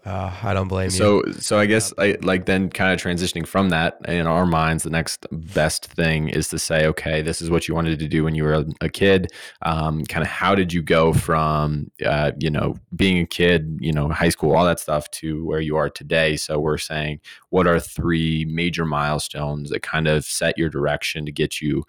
Uh, 0.06 0.32
I 0.44 0.54
don't 0.54 0.68
blame 0.68 0.90
so, 0.90 1.26
you. 1.26 1.34
So, 1.34 1.40
so 1.40 1.60
I 1.60 1.66
guess 1.66 1.92
I 1.98 2.18
like 2.22 2.46
then 2.46 2.70
kind 2.70 2.94
of 2.94 3.02
transitioning 3.02 3.48
from 3.48 3.70
that 3.70 3.98
in 4.08 4.28
our 4.28 4.46
minds, 4.46 4.84
the 4.84 4.90
next 4.90 5.26
best 5.32 5.88
thing 5.88 6.30
is 6.30 6.50
to 6.50 6.60
say, 6.60 6.86
okay, 6.86 7.22
this 7.22 7.42
is 7.42 7.50
what 7.50 7.68
you 7.68 7.74
wanted 7.74 7.98
to 8.00 8.08
do 8.08 8.24
when 8.24 8.36
you 8.36 8.44
were 8.44 8.64
a, 8.80 8.90
kid. 8.90 9.32
Um, 9.64 10.06
kind 10.06 10.24
of 10.24 10.30
how 10.30 10.54
did 10.54 10.72
you 10.72 10.82
go 10.82 11.14
from, 11.14 11.92
uh, 12.06 12.32
you 12.40 12.50
know, 12.50 12.76
being 12.96 13.20
a 13.20 13.26
kid, 13.26 13.80
you 13.82 13.92
know, 13.92 14.08
high 14.10 14.30
school, 14.30 14.56
all 14.56 14.66
that 14.66 14.80
stuff 14.80 15.10
to 15.12 15.44
where 15.46 15.60
you 15.60 15.76
are 15.76 15.90
today? 15.90 16.38
So 16.38 16.60
we're 16.60 16.78
saying, 16.78 17.20
what 17.50 17.68
are 17.68 17.80
three 17.80 18.46
major 18.46 18.86
milestones 18.86 19.72
that 19.72 19.82
kind 19.82 20.08
of 20.08 20.26
set 20.26 20.58
your 20.58 20.70
direction 20.70 21.26
to 21.26 21.32
get 21.32 21.60
you 21.60 21.84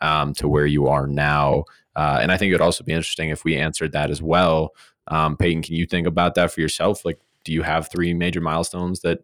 um, 0.00 0.32
to 0.34 0.48
where 0.48 0.66
you 0.66 0.88
are 0.88 1.06
now? 1.06 1.64
Uh, 1.94 2.18
and 2.22 2.32
I 2.32 2.38
think 2.38 2.50
it 2.50 2.54
would 2.54 2.62
also 2.62 2.84
be 2.84 2.92
interesting 2.92 3.28
if 3.28 3.44
we 3.44 3.56
answered 3.56 3.92
that 3.92 4.10
as 4.10 4.22
well. 4.22 4.70
Um, 5.08 5.36
Peyton, 5.36 5.62
can 5.62 5.74
you 5.74 5.86
think 5.86 6.06
about 6.06 6.34
that 6.36 6.52
for 6.52 6.60
yourself? 6.60 7.04
Like, 7.04 7.20
do 7.44 7.52
you 7.52 7.62
have 7.62 7.90
three 7.90 8.14
major 8.14 8.40
milestones 8.40 9.00
that 9.00 9.22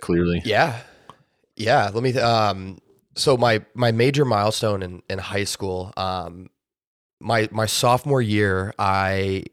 clearly? 0.00 0.42
Yeah, 0.44 0.80
yeah. 1.56 1.90
Let 1.92 2.02
me. 2.02 2.16
Um, 2.18 2.78
so 3.14 3.36
my 3.36 3.64
my 3.74 3.92
major 3.92 4.24
milestone 4.24 4.82
in 4.82 5.02
in 5.08 5.18
high 5.18 5.44
school, 5.44 5.92
um, 5.96 6.50
my 7.20 7.48
my 7.50 7.66
sophomore 7.66 8.22
year, 8.22 8.74
I 8.78 9.44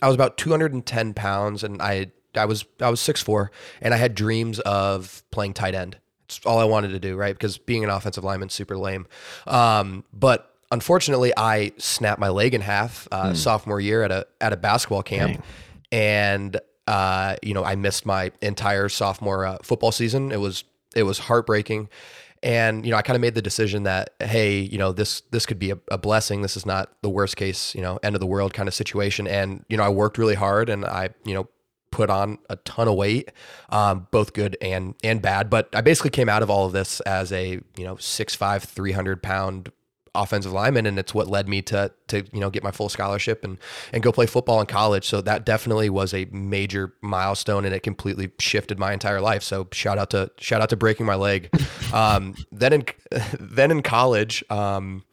I 0.00 0.06
was 0.06 0.14
about 0.14 0.36
210 0.36 1.14
pounds, 1.14 1.64
and 1.64 1.82
I 1.82 2.12
I 2.34 2.44
was 2.44 2.64
I 2.80 2.90
was 2.90 3.00
six 3.00 3.22
four, 3.22 3.50
and 3.80 3.92
I 3.92 3.96
had 3.96 4.14
dreams 4.14 4.60
of 4.60 5.22
playing 5.30 5.54
tight 5.54 5.74
end. 5.74 5.98
It's 6.26 6.40
all 6.44 6.58
I 6.58 6.64
wanted 6.64 6.88
to 6.88 7.00
do, 7.00 7.16
right? 7.16 7.34
Because 7.34 7.58
being 7.58 7.84
an 7.84 7.90
offensive 7.90 8.22
lineman 8.22 8.50
super 8.50 8.76
lame. 8.76 9.06
Um, 9.46 10.04
but 10.12 10.54
unfortunately, 10.70 11.32
I 11.36 11.72
snapped 11.78 12.20
my 12.20 12.28
leg 12.28 12.54
in 12.54 12.60
half 12.60 13.08
uh, 13.10 13.28
hmm. 13.28 13.34
sophomore 13.34 13.80
year 13.80 14.02
at 14.02 14.12
a 14.12 14.26
at 14.40 14.52
a 14.52 14.56
basketball 14.56 15.02
camp, 15.02 15.32
Dang. 15.32 15.42
and 15.92 16.60
uh, 16.88 17.36
you 17.42 17.52
know, 17.52 17.64
I 17.64 17.76
missed 17.76 18.06
my 18.06 18.32
entire 18.40 18.88
sophomore 18.88 19.44
uh, 19.44 19.58
football 19.62 19.92
season. 19.92 20.32
It 20.32 20.40
was 20.40 20.64
it 20.96 21.02
was 21.02 21.18
heartbreaking, 21.18 21.90
and 22.42 22.84
you 22.86 22.90
know, 22.90 22.96
I 22.96 23.02
kind 23.02 23.14
of 23.14 23.20
made 23.20 23.34
the 23.34 23.42
decision 23.42 23.82
that 23.82 24.14
hey, 24.20 24.60
you 24.60 24.78
know, 24.78 24.92
this 24.92 25.20
this 25.30 25.44
could 25.44 25.58
be 25.58 25.70
a, 25.70 25.78
a, 25.90 25.98
blessing. 25.98 26.40
This 26.40 26.56
is 26.56 26.64
not 26.64 26.90
the 27.02 27.10
worst 27.10 27.36
case, 27.36 27.74
you 27.74 27.82
know, 27.82 27.98
end 28.02 28.16
of 28.16 28.20
the 28.20 28.26
world 28.26 28.54
kind 28.54 28.68
of 28.68 28.74
situation. 28.74 29.26
And 29.26 29.66
you 29.68 29.76
know, 29.76 29.82
I 29.82 29.90
worked 29.90 30.16
really 30.16 30.34
hard, 30.34 30.70
and 30.70 30.86
I 30.86 31.10
you 31.26 31.34
know 31.34 31.48
put 31.90 32.08
on 32.08 32.38
a 32.48 32.56
ton 32.56 32.88
of 32.88 32.94
weight, 32.94 33.32
um, 33.68 34.06
both 34.10 34.32
good 34.32 34.56
and 34.62 34.94
and 35.04 35.20
bad. 35.20 35.50
But 35.50 35.68
I 35.74 35.82
basically 35.82 36.10
came 36.10 36.30
out 36.30 36.42
of 36.42 36.48
all 36.48 36.64
of 36.64 36.72
this 36.72 37.00
as 37.00 37.32
a 37.32 37.60
you 37.76 37.84
know 37.84 37.96
six 37.96 38.34
five, 38.34 38.64
three 38.64 38.92
hundred 38.92 39.22
pound 39.22 39.70
offensive 40.14 40.52
lineman, 40.52 40.86
and 40.86 40.98
it's 40.98 41.14
what 41.14 41.28
led 41.28 41.48
me 41.48 41.62
to 41.62 41.92
to 42.08 42.24
you 42.32 42.40
know 42.40 42.50
get 42.50 42.62
my 42.62 42.70
full 42.70 42.88
scholarship 42.88 43.44
and 43.44 43.58
and 43.92 44.02
go 44.02 44.12
play 44.12 44.26
football 44.26 44.60
in 44.60 44.66
college. 44.66 45.06
So 45.06 45.20
that 45.20 45.44
definitely 45.44 45.90
was 45.90 46.14
a 46.14 46.26
major 46.26 46.94
milestone, 47.00 47.64
and 47.64 47.74
it 47.74 47.82
completely 47.82 48.30
shifted 48.38 48.78
my 48.78 48.92
entire 48.92 49.20
life. 49.20 49.42
So 49.42 49.68
shout 49.72 49.98
out 49.98 50.10
to 50.10 50.30
shout 50.38 50.60
out 50.60 50.70
to 50.70 50.76
breaking 50.76 51.06
my 51.06 51.14
leg. 51.14 51.50
um, 51.92 52.34
then 52.52 52.72
in 52.72 52.84
then 53.40 53.70
in 53.70 53.82
college, 53.82 54.44
um, 54.50 55.04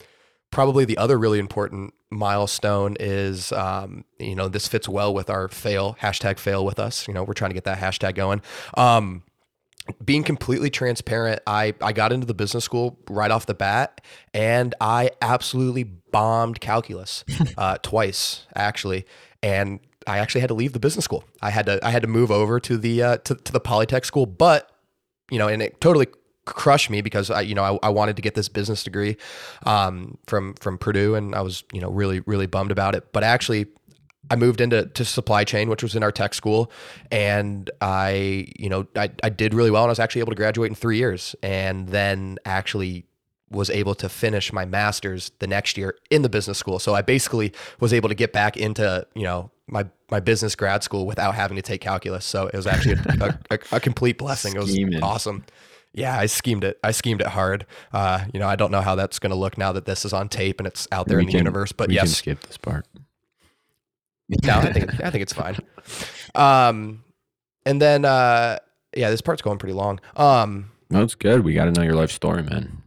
probably 0.52 0.86
the 0.86 0.98
other 0.98 1.18
really 1.18 1.40
important 1.40 1.94
milestone 2.10 2.96
is 3.00 3.52
um, 3.52 4.06
you 4.20 4.36
know 4.36 4.48
this 4.48 4.68
fits 4.68 4.88
well 4.88 5.14
with 5.14 5.30
our 5.30 5.48
fail 5.48 5.98
hashtag 6.02 6.40
fail 6.40 6.66
with 6.66 6.80
us. 6.80 7.08
You 7.08 7.14
know 7.14 7.24
we're 7.24 7.34
trying 7.34 7.52
to 7.52 7.56
get 7.56 7.66
that 7.66 7.80
hashtag 7.80 8.16
going. 8.16 8.42
Being 10.04 10.24
completely 10.24 10.70
transparent, 10.70 11.42
I, 11.46 11.74
I 11.82 11.94
got 11.94 12.12
into 12.12 12.26
the 12.26 12.34
business 12.34 12.64
school 12.64 12.98
right 13.10 13.30
off 13.30 13.46
the 13.46 13.54
bat 13.54 14.02
and 14.34 14.74
I 14.82 15.12
absolutely 15.22 15.84
bombed 15.84 16.60
calculus 16.60 17.24
uh, 17.58 17.78
twice 17.82 18.48
actually. 18.56 19.06
And 19.44 19.80
I 20.08 20.20
actually 20.20 20.42
had 20.42 20.48
to 20.48 20.54
leave 20.54 20.74
the 20.74 20.80
business 20.80 21.06
school. 21.06 21.24
I 21.42 21.50
had 21.50 21.66
to 21.66 21.86
I 21.86 21.90
had 21.90 22.02
to 22.04 22.08
move 22.08 22.32
over 22.32 22.60
to 22.60 22.78
the 22.78 23.04
uh, 23.04 23.18
to, 23.18 23.36
to 23.36 23.52
the 23.52 23.60
Polytech 23.60 24.06
school, 24.06 24.26
but 24.26 24.72
you 25.32 25.40
know, 25.40 25.48
and 25.48 25.62
it 25.62 25.82
totally 25.82 26.08
crushed 26.46 26.92
me 26.92 27.02
because 27.02 27.32
I 27.32 27.42
you 27.42 27.56
know 27.56 27.64
I, 27.64 27.88
I 27.88 27.90
wanted 27.90 28.16
to 28.16 28.22
get 28.22 28.36
this 28.36 28.50
business 28.50 28.84
degree 28.84 29.18
um, 29.66 30.18
from 30.28 30.54
from 30.56 30.78
Purdue, 30.78 31.16
and 31.16 31.34
I 31.36 31.42
was 31.42 31.64
you 31.74 31.82
know 31.82 31.90
really 31.90 32.22
really 32.22 32.46
bummed 32.46 32.72
about 32.72 32.96
it. 32.96 33.12
But 33.12 33.24
actually, 33.24 33.68
I 34.32 34.36
moved 34.36 34.62
into 34.62 34.86
to 34.86 35.06
supply 35.06 35.44
chain, 35.44 35.70
which 35.70 35.84
was 35.84 35.96
in 35.96 36.04
our 36.04 36.12
tech 36.12 36.34
school, 36.34 36.72
and 37.12 37.70
I, 37.82 38.48
you 38.58 38.70
know, 38.70 38.88
I, 38.96 39.10
I 39.24 39.30
did 39.30 39.54
really 39.54 39.72
well, 39.72 39.84
and 39.84 39.90
I 39.90 39.92
was 39.92 40.00
actually 40.00 40.22
able 40.22 40.32
to 40.32 40.36
graduate 40.38 40.70
in 40.70 40.76
three 40.76 40.98
years, 40.98 41.36
and 41.44 41.90
then 41.90 42.38
actually 42.46 43.06
was 43.52 43.70
able 43.70 43.94
to 43.96 44.10
finish 44.10 44.52
my 44.52 44.66
master's 44.66 45.32
the 45.40 45.48
next 45.48 45.78
year 45.78 45.96
in 46.10 46.24
the 46.24 46.30
business 46.30 46.58
school. 46.58 46.80
So 46.80 46.96
I 46.96 47.02
basically 47.04 47.54
was 47.80 47.94
able 47.94 48.10
to 48.10 48.16
get 48.16 48.34
back 48.34 48.58
into, 48.58 49.06
you 49.14 49.24
know, 49.24 49.52
my 49.68 49.86
my 50.12 50.20
business 50.20 50.56
grad 50.56 50.84
school 50.84 51.06
without 51.06 51.36
having 51.36 51.56
to 51.56 51.62
take 51.62 51.82
calculus. 51.82 52.26
So 52.26 52.48
it 52.48 52.56
was 52.56 52.68
actually 52.68 52.96
a, 53.20 53.40
a, 53.52 53.60
a 53.74 53.80
complete 53.80 54.18
blessing. 54.18 54.56
It 54.56 54.60
was 54.60 54.78
awesome. 55.02 55.46
Yeah, 55.94 56.18
I 56.20 56.26
schemed 56.26 56.64
it. 56.66 56.78
I 56.84 56.92
schemed 56.92 57.22
it 57.22 57.28
hard. 57.28 57.66
Uh, 57.94 58.26
you 58.34 58.40
know, 58.40 58.48
I 58.48 58.56
don't 58.58 58.70
know 58.72 58.82
how 58.82 58.96
that's 58.96 59.18
going 59.18 59.30
to 59.30 59.36
look 59.38 59.58
now 59.58 59.72
that 59.72 59.86
this 59.86 60.04
is 60.06 60.12
on 60.12 60.28
tape 60.28 60.60
and 60.60 60.68
it's 60.68 60.88
out 60.92 61.08
there 61.08 61.18
We 61.18 61.24
in 61.24 61.28
the 61.28 61.32
can- 61.32 61.40
universe. 61.40 61.72
But 61.72 61.90
yes, 61.90 62.18
skip 62.18 62.42
this 62.42 62.58
part. 62.58 62.86
No, 64.44 64.54
I 64.54 64.74
think 64.74 65.04
I 65.04 65.10
think 65.10 65.22
it's 65.22 65.34
fine. 65.34 65.58
Um, 66.34 67.04
and 67.66 67.82
then 67.82 68.06
uh, 68.06 68.60
yeah, 68.96 69.10
this 69.10 69.22
part's 69.22 69.42
going 69.42 69.58
pretty 69.58 69.74
long. 69.74 70.00
Um, 70.16 70.72
it's 70.92 71.16
good. 71.16 71.44
We 71.44 71.54
got 71.54 71.66
to 71.66 71.72
know 71.72 71.82
your 71.82 71.96
life 71.96 72.12
story, 72.12 72.44
man. 72.44 72.82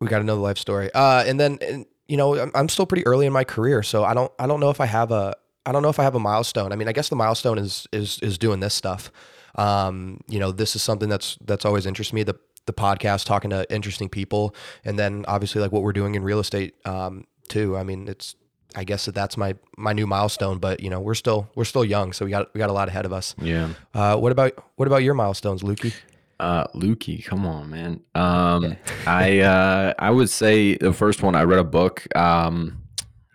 we 0.00 0.08
got 0.08 0.18
to 0.18 0.24
know 0.24 0.34
the 0.34 0.40
life 0.42 0.58
story. 0.58 0.90
Uh, 0.92 1.24
and 1.26 1.38
then 1.38 1.58
and, 1.60 1.86
you 2.08 2.16
know, 2.16 2.38
I'm, 2.38 2.50
I'm 2.54 2.68
still 2.68 2.86
pretty 2.86 3.06
early 3.06 3.26
in 3.26 3.32
my 3.32 3.44
career, 3.44 3.82
so 3.82 4.04
I 4.04 4.14
don't 4.14 4.32
I 4.38 4.46
don't 4.46 4.60
know 4.60 4.70
if 4.70 4.80
I 4.80 4.86
have 4.86 5.12
a 5.12 5.34
I 5.66 5.72
don't 5.72 5.82
know 5.82 5.88
if 5.88 5.98
I 5.98 6.02
have 6.02 6.14
a 6.14 6.20
milestone. 6.20 6.72
I 6.72 6.76
mean, 6.76 6.88
I 6.88 6.92
guess 6.92 7.08
the 7.08 7.16
milestone 7.16 7.58
is 7.58 7.86
is 7.92 8.18
is 8.20 8.38
doing 8.38 8.60
this 8.60 8.74
stuff. 8.74 9.12
Um, 9.56 10.20
you 10.28 10.38
know, 10.38 10.52
this 10.52 10.74
is 10.74 10.82
something 10.82 11.08
that's 11.08 11.38
that's 11.44 11.64
always 11.64 11.86
interested 11.86 12.14
me. 12.14 12.22
The 12.22 12.38
the 12.66 12.72
podcast, 12.72 13.26
talking 13.26 13.50
to 13.50 13.66
interesting 13.72 14.08
people, 14.08 14.54
and 14.84 14.98
then 14.98 15.24
obviously 15.28 15.60
like 15.60 15.72
what 15.72 15.82
we're 15.82 15.92
doing 15.92 16.14
in 16.14 16.22
real 16.22 16.40
estate 16.40 16.74
um, 16.86 17.24
too. 17.48 17.76
I 17.76 17.82
mean, 17.82 18.08
it's 18.08 18.34
I 18.76 18.84
guess 18.84 19.06
that 19.06 19.14
that's 19.14 19.36
my 19.36 19.54
my 19.76 19.92
new 19.92 20.06
milestone. 20.06 20.58
But 20.58 20.80
you 20.80 20.90
know, 20.90 21.00
we're 21.00 21.14
still 21.14 21.48
we're 21.54 21.64
still 21.64 21.84
young, 21.84 22.12
so 22.12 22.24
we 22.24 22.30
got 22.30 22.52
we 22.54 22.58
got 22.58 22.70
a 22.70 22.72
lot 22.72 22.88
ahead 22.88 23.04
of 23.04 23.12
us. 23.12 23.34
Yeah. 23.40 23.70
Uh, 23.94 24.16
what 24.16 24.32
about 24.32 24.52
what 24.76 24.86
about 24.86 25.02
your 25.02 25.14
milestones, 25.14 25.62
Lukey? 25.62 25.94
Uh, 26.38 26.66
Lukey, 26.74 27.22
come 27.22 27.46
on, 27.46 27.70
man. 27.70 28.00
Um, 28.14 28.76
I 29.06 29.40
uh, 29.40 29.94
I 29.98 30.10
would 30.10 30.30
say 30.30 30.76
the 30.76 30.92
first 30.92 31.22
one 31.22 31.34
I 31.34 31.42
read 31.42 31.58
a 31.58 31.64
book. 31.64 32.06
Um, 32.16 32.78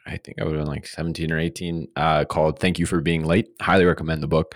I 0.07 0.17
think 0.17 0.39
I 0.39 0.43
would 0.43 0.55
have 0.55 0.61
been 0.65 0.71
like 0.71 0.85
17 0.85 1.31
or 1.31 1.39
18, 1.39 1.87
uh, 1.95 2.25
called 2.25 2.59
"Thank 2.59 2.77
You 2.77 2.85
for 2.85 3.01
Being 3.01 3.25
Late." 3.25 3.47
Highly 3.59 3.85
recommend 3.85 4.21
the 4.21 4.27
book. 4.27 4.53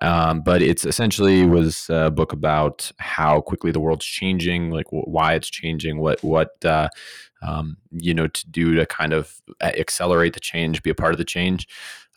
Um, 0.00 0.42
but 0.42 0.62
it's 0.62 0.84
essentially 0.84 1.44
was 1.44 1.86
a 1.90 2.10
book 2.10 2.32
about 2.32 2.90
how 2.98 3.40
quickly 3.40 3.72
the 3.72 3.80
world's 3.80 4.06
changing, 4.06 4.70
like 4.70 4.86
wh- 4.88 5.08
why 5.08 5.34
it's 5.34 5.50
changing, 5.50 5.98
what 5.98 6.22
what 6.22 6.64
uh, 6.64 6.88
um, 7.42 7.76
you 7.90 8.14
know 8.14 8.28
to 8.28 8.50
do 8.50 8.74
to 8.74 8.86
kind 8.86 9.12
of 9.12 9.40
uh, 9.60 9.72
accelerate 9.76 10.34
the 10.34 10.40
change, 10.40 10.82
be 10.82 10.90
a 10.90 10.94
part 10.94 11.12
of 11.12 11.18
the 11.18 11.24
change. 11.24 11.68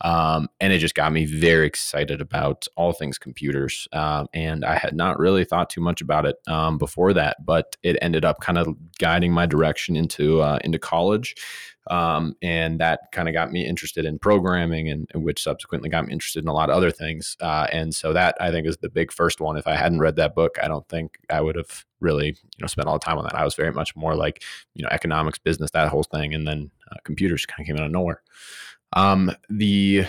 Um, 0.01 0.49
and 0.59 0.73
it 0.73 0.79
just 0.79 0.95
got 0.95 1.13
me 1.13 1.25
very 1.25 1.65
excited 1.65 2.19
about 2.19 2.67
all 2.75 2.91
things 2.91 3.17
computers. 3.17 3.87
Um, 3.93 4.27
and 4.33 4.65
I 4.65 4.75
had 4.75 4.93
not 4.93 5.19
really 5.19 5.45
thought 5.45 5.69
too 5.69 5.79
much 5.79 6.01
about 6.01 6.25
it 6.25 6.35
um, 6.47 6.77
before 6.77 7.13
that, 7.13 7.45
but 7.45 7.77
it 7.81 7.97
ended 8.01 8.25
up 8.25 8.41
kind 8.41 8.57
of 8.57 8.75
guiding 8.97 9.31
my 9.31 9.45
direction 9.45 9.95
into 9.95 10.41
uh, 10.41 10.59
into 10.63 10.79
college. 10.79 11.35
Um, 11.87 12.35
and 12.41 12.79
that 12.79 13.11
kind 13.11 13.27
of 13.27 13.33
got 13.33 13.51
me 13.51 13.65
interested 13.65 14.05
in 14.05 14.19
programming, 14.19 14.89
and, 14.89 15.07
which 15.13 15.43
subsequently 15.43 15.89
got 15.89 16.05
me 16.05 16.13
interested 16.13 16.43
in 16.43 16.47
a 16.47 16.53
lot 16.53 16.69
of 16.69 16.75
other 16.75 16.91
things. 16.91 17.37
Uh, 17.39 17.67
and 17.71 17.93
so 17.93 18.13
that 18.13 18.35
I 18.39 18.51
think 18.51 18.67
is 18.67 18.77
the 18.77 18.89
big 18.89 19.11
first 19.11 19.39
one. 19.39 19.57
If 19.57 19.67
I 19.67 19.75
hadn't 19.75 19.99
read 19.99 20.15
that 20.15 20.35
book, 20.35 20.57
I 20.61 20.67
don't 20.67 20.87
think 20.89 21.19
I 21.29 21.41
would 21.41 21.55
have 21.55 21.85
really 21.99 22.27
you 22.27 22.61
know 22.61 22.67
spent 22.67 22.87
all 22.87 22.99
the 22.99 23.05
time 23.05 23.17
on 23.17 23.23
that. 23.23 23.35
I 23.35 23.43
was 23.43 23.55
very 23.55 23.71
much 23.71 23.95
more 23.95 24.15
like 24.15 24.43
you 24.73 24.83
know 24.83 24.89
economics, 24.91 25.39
business, 25.39 25.71
that 25.71 25.89
whole 25.89 26.03
thing, 26.03 26.33
and 26.33 26.47
then 26.47 26.71
uh, 26.91 26.97
computers 27.03 27.45
kind 27.45 27.61
of 27.61 27.67
came 27.67 27.77
out 27.77 27.85
of 27.85 27.91
nowhere. 27.91 28.21
Um, 28.93 29.31
the 29.49 30.05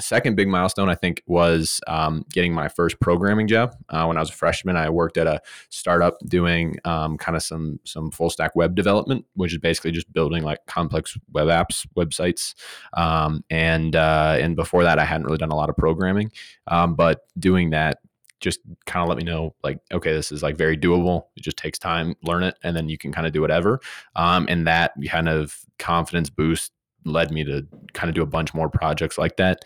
second 0.00 0.36
big 0.36 0.48
milestone, 0.48 0.88
I 0.88 0.94
think, 0.94 1.22
was 1.26 1.80
um, 1.86 2.24
getting 2.32 2.52
my 2.52 2.68
first 2.68 3.00
programming 3.00 3.48
job. 3.48 3.74
Uh, 3.88 4.04
when 4.06 4.16
I 4.16 4.20
was 4.20 4.30
a 4.30 4.34
freshman, 4.34 4.76
I 4.76 4.90
worked 4.90 5.16
at 5.16 5.26
a 5.26 5.40
startup 5.70 6.18
doing 6.26 6.76
um, 6.84 7.16
kind 7.16 7.36
of 7.36 7.42
some 7.42 7.80
some 7.84 8.10
full 8.10 8.30
stack 8.30 8.54
web 8.54 8.74
development, 8.74 9.24
which 9.34 9.52
is 9.52 9.58
basically 9.58 9.92
just 9.92 10.12
building 10.12 10.42
like 10.42 10.64
complex 10.66 11.16
web 11.32 11.48
apps, 11.48 11.86
websites. 11.96 12.54
Um, 12.94 13.44
and 13.50 13.96
uh, 13.96 14.36
and 14.40 14.56
before 14.56 14.84
that, 14.84 14.98
I 14.98 15.04
hadn't 15.04 15.26
really 15.26 15.38
done 15.38 15.50
a 15.50 15.56
lot 15.56 15.70
of 15.70 15.76
programming, 15.76 16.32
um, 16.66 16.94
but 16.94 17.20
doing 17.38 17.70
that 17.70 17.98
just 18.42 18.60
kind 18.86 19.02
of 19.02 19.08
let 19.08 19.16
me 19.16 19.22
know 19.22 19.54
like 19.62 19.78
okay 19.92 20.12
this 20.12 20.32
is 20.32 20.42
like 20.42 20.56
very 20.56 20.76
doable 20.76 21.26
it 21.36 21.44
just 21.44 21.56
takes 21.56 21.78
time 21.78 22.16
learn 22.24 22.42
it 22.42 22.56
and 22.64 22.76
then 22.76 22.88
you 22.88 22.98
can 22.98 23.12
kind 23.12 23.24
of 23.24 23.32
do 23.32 23.40
whatever 23.40 23.80
um, 24.16 24.46
and 24.48 24.66
that 24.66 24.92
kind 25.08 25.28
of 25.28 25.56
confidence 25.78 26.28
boost 26.28 26.72
led 27.04 27.30
me 27.30 27.44
to 27.44 27.66
kind 27.92 28.08
of 28.08 28.14
do 28.14 28.22
a 28.22 28.26
bunch 28.26 28.54
more 28.54 28.68
projects 28.68 29.18
like 29.18 29.36
that. 29.36 29.64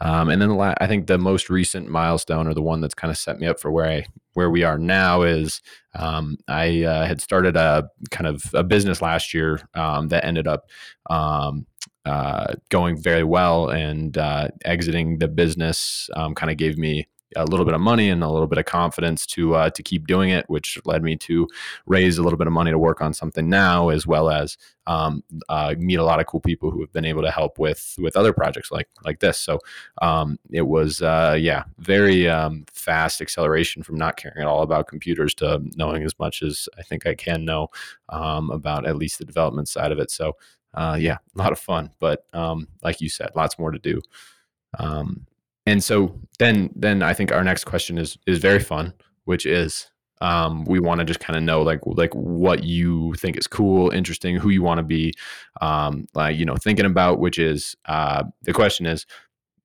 Um, 0.00 0.28
and 0.28 0.40
then 0.40 0.48
the 0.48 0.54
la- 0.54 0.74
I 0.80 0.86
think 0.86 1.06
the 1.06 1.18
most 1.18 1.50
recent 1.50 1.88
milestone, 1.88 2.46
or 2.46 2.54
the 2.54 2.62
one 2.62 2.80
that's 2.80 2.94
kind 2.94 3.10
of 3.10 3.18
set 3.18 3.38
me 3.38 3.46
up 3.46 3.60
for 3.60 3.70
where 3.70 3.86
I 3.86 4.06
where 4.34 4.50
we 4.50 4.62
are 4.62 4.78
now, 4.78 5.22
is 5.22 5.60
um, 5.94 6.36
I 6.48 6.84
uh, 6.84 7.06
had 7.06 7.20
started 7.20 7.56
a 7.56 7.88
kind 8.10 8.26
of 8.26 8.42
a 8.54 8.62
business 8.62 9.02
last 9.02 9.34
year 9.34 9.68
um, 9.74 10.08
that 10.08 10.24
ended 10.24 10.46
up 10.46 10.64
um, 11.10 11.66
uh, 12.04 12.54
going 12.70 13.00
very 13.00 13.24
well, 13.24 13.68
and 13.68 14.16
uh, 14.16 14.48
exiting 14.64 15.18
the 15.18 15.28
business 15.28 16.08
um, 16.16 16.34
kind 16.34 16.50
of 16.50 16.56
gave 16.56 16.78
me 16.78 17.06
a 17.36 17.44
little 17.44 17.64
bit 17.64 17.74
of 17.74 17.80
money 17.80 18.08
and 18.08 18.22
a 18.22 18.30
little 18.30 18.46
bit 18.46 18.58
of 18.58 18.64
confidence 18.64 19.26
to 19.26 19.54
uh, 19.54 19.70
to 19.70 19.82
keep 19.82 20.06
doing 20.06 20.30
it, 20.30 20.48
which 20.48 20.78
led 20.84 21.02
me 21.02 21.16
to 21.16 21.46
raise 21.86 22.18
a 22.18 22.22
little 22.22 22.38
bit 22.38 22.46
of 22.46 22.52
money 22.52 22.70
to 22.70 22.78
work 22.78 23.00
on 23.00 23.12
something 23.12 23.48
now, 23.48 23.90
as 23.90 24.06
well 24.06 24.30
as 24.30 24.56
um, 24.86 25.22
uh, 25.48 25.74
meet 25.78 25.96
a 25.96 26.04
lot 26.04 26.20
of 26.20 26.26
cool 26.26 26.40
people 26.40 26.70
who 26.70 26.80
have 26.80 26.92
been 26.92 27.04
able 27.04 27.22
to 27.22 27.30
help 27.30 27.58
with 27.58 27.94
with 27.98 28.16
other 28.16 28.32
projects 28.32 28.70
like 28.70 28.88
like 29.04 29.20
this. 29.20 29.38
So 29.38 29.58
um, 30.00 30.38
it 30.50 30.66
was 30.66 31.02
uh, 31.02 31.36
yeah, 31.38 31.64
very 31.78 32.28
um, 32.28 32.64
fast 32.72 33.20
acceleration 33.20 33.82
from 33.82 33.96
not 33.96 34.16
caring 34.16 34.40
at 34.40 34.46
all 34.46 34.62
about 34.62 34.88
computers 34.88 35.34
to 35.34 35.62
knowing 35.76 36.04
as 36.04 36.18
much 36.18 36.42
as 36.42 36.68
I 36.78 36.82
think 36.82 37.06
I 37.06 37.14
can 37.14 37.44
know 37.44 37.68
um, 38.08 38.50
about 38.50 38.86
at 38.86 38.96
least 38.96 39.18
the 39.18 39.24
development 39.24 39.68
side 39.68 39.92
of 39.92 39.98
it. 39.98 40.10
So 40.10 40.36
uh, 40.74 40.96
yeah, 40.98 41.18
a 41.34 41.38
lot 41.38 41.52
of 41.52 41.58
fun, 41.58 41.90
but 41.98 42.24
um, 42.32 42.68
like 42.82 43.00
you 43.00 43.08
said, 43.08 43.30
lots 43.34 43.58
more 43.58 43.70
to 43.70 43.78
do. 43.78 44.00
And 45.68 45.84
so 45.84 46.18
then 46.38 46.70
then 46.74 47.02
I 47.02 47.12
think 47.12 47.30
our 47.30 47.44
next 47.44 47.64
question 47.64 47.98
is 47.98 48.16
is 48.26 48.38
very 48.38 48.58
fun, 48.58 48.94
which 49.24 49.44
is 49.44 49.90
um, 50.22 50.64
we 50.64 50.80
want 50.80 51.00
to 51.00 51.04
just 51.04 51.20
kind 51.20 51.36
of 51.36 51.42
know 51.42 51.60
like 51.60 51.80
like 51.84 52.14
what 52.14 52.64
you 52.64 53.12
think 53.18 53.36
is 53.36 53.46
cool, 53.46 53.90
interesting, 53.90 54.36
who 54.36 54.48
you 54.48 54.62
want 54.62 54.78
to 54.78 54.82
be, 54.82 55.12
um, 55.60 56.06
like 56.14 56.38
you 56.38 56.46
know 56.46 56.56
thinking 56.56 56.86
about. 56.86 57.20
Which 57.20 57.38
is 57.38 57.76
uh, 57.84 58.24
the 58.44 58.54
question 58.54 58.86
is 58.86 59.04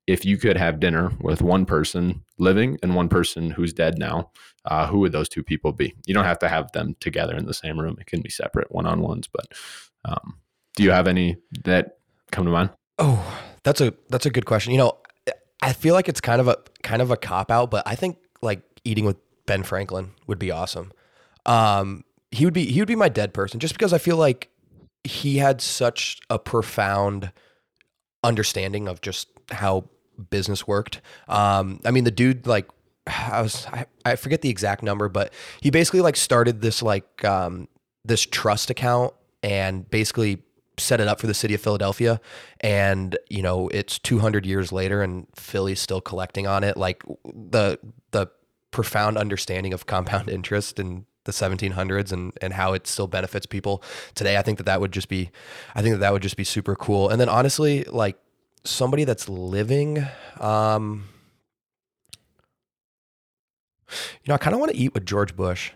if 0.06 0.26
you 0.26 0.38
could 0.38 0.58
have 0.58 0.82
dinner 0.82 1.14
with 1.22 1.42
one 1.42 1.66
person 1.66 2.22
living 2.38 2.78
and 2.84 2.96
one 2.96 3.08
person 3.08 3.52
who's 3.52 3.72
dead 3.72 3.98
now, 3.98 4.30
uh, 4.66 4.86
who 4.88 5.00
would 5.00 5.14
those 5.14 5.30
two 5.30 5.42
people 5.42 5.72
be? 5.72 5.94
You 6.06 6.14
don't 6.14 6.26
have 6.26 6.40
to 6.40 6.50
have 6.50 6.70
them 6.74 6.98
together 7.00 7.38
in 7.38 7.46
the 7.46 7.54
same 7.54 7.80
room. 7.80 7.96
It 7.98 8.08
can 8.08 8.22
be 8.22 8.30
separate 8.30 8.74
one 8.74 8.86
on 8.86 9.00
ones. 9.00 9.30
But 9.32 9.54
um, 10.04 10.36
do 10.76 10.84
you 10.84 10.92
have 10.92 11.08
any 11.08 11.38
that 11.64 12.00
come 12.34 12.44
to 12.44 12.52
mind? 12.52 12.72
Oh, 13.00 13.42
that's 13.64 13.80
a 13.80 13.94
that's 14.10 14.26
a 14.26 14.30
good 14.30 14.46
question. 14.46 14.74
You 14.74 14.80
know, 14.80 14.98
I 15.64 15.72
feel 15.72 15.94
like 15.94 16.10
it's 16.10 16.20
kind 16.20 16.42
of 16.42 16.50
a 16.50 16.58
kind 16.84 17.02
of 17.02 17.10
a 17.10 17.16
cop 17.16 17.50
out, 17.50 17.72
but 17.72 17.84
I 17.88 17.96
think 17.96 18.18
like 18.42 18.62
eating 18.84 19.06
with 19.06 19.16
Ben 19.46 19.64
Franklin 19.64 20.12
would 20.28 20.38
be 20.38 20.52
awesome. 20.52 20.92
Um, 21.46 22.04
he 22.32 22.44
would 22.44 22.54
be 22.54 22.66
he 22.66 22.82
would 22.82 22.88
be 22.88 22.96
my 22.96 23.08
dead 23.08 23.34
person 23.34 23.62
just 23.62 23.74
because 23.74 23.94
I 23.94 23.98
feel 23.98 24.18
like 24.18 24.50
he 25.06 25.38
had 25.38 25.62
such 25.62 26.20
a 26.30 26.38
profound 26.38 27.32
understanding 28.24 28.90
of 28.90 29.00
just 29.00 29.30
how 29.52 29.86
business 30.30 30.68
worked. 30.68 31.00
Um, 31.30 31.80
I 31.86 31.92
mean, 31.92 32.04
the 32.04 32.12
dude 32.12 32.46
like 32.46 32.68
I 33.08 33.42
was 33.42 33.66
I, 33.68 33.86
I 34.04 34.18
forget 34.18 34.42
the 34.42 34.50
exact 34.50 34.84
number, 34.84 35.08
but 35.08 35.34
he 35.62 35.70
basically 35.70 36.02
like 36.02 36.18
started 36.18 36.60
this 36.62 36.82
like 36.82 37.24
um, 37.24 37.70
this 38.04 38.26
trust 38.26 38.70
account 38.70 39.14
and 39.42 39.90
basically 39.90 40.42
set 40.78 41.00
it 41.00 41.08
up 41.08 41.20
for 41.20 41.28
the 41.28 41.34
city 41.34 41.54
of 41.54 41.62
Philadelphia. 41.62 42.20
And 42.62 43.18
you 43.30 43.42
know, 43.42 43.68
it's 43.70 44.00
200 44.00 44.46
years 44.46 44.72
later, 44.72 45.02
and 45.02 45.28
Philly's 45.36 45.80
still 45.80 46.02
collecting 46.02 46.48
on 46.48 46.64
it. 46.64 46.78
Like 46.78 47.04
the 47.26 47.80
the 48.12 48.28
profound 48.72 49.18
understanding 49.18 49.74
of 49.74 49.86
compound 49.86 50.30
interest 50.38 50.80
in 50.80 51.06
the 51.26 51.32
1700s 51.32 52.12
and 52.12 52.34
and 52.42 52.54
how 52.54 52.74
it 52.74 52.88
still 52.88 53.08
benefits 53.08 53.46
people 53.46 53.84
today. 54.16 54.38
I 54.38 54.42
think 54.42 54.58
that 54.58 54.66
that 54.66 54.82
would 54.82 54.92
just 54.92 55.08
be, 55.10 55.32
I 55.76 55.82
think 55.82 55.94
that 55.94 56.00
that 56.00 56.14
would 56.14 56.22
just 56.22 56.38
be 56.38 56.44
super 56.44 56.76
cool. 56.76 57.10
And 57.10 57.20
then 57.20 57.30
honestly, 57.30 57.84
like 57.86 58.18
somebody 58.66 59.04
that's 59.04 59.30
living, 59.30 60.06
um, 60.40 61.08
you 63.90 64.28
know, 64.28 64.36
I 64.36 64.38
kind 64.38 64.54
of 64.54 64.60
want 64.60 64.72
to 64.72 64.78
eat 64.78 64.94
with 64.94 65.06
George 65.06 65.36
Bush 65.36 65.72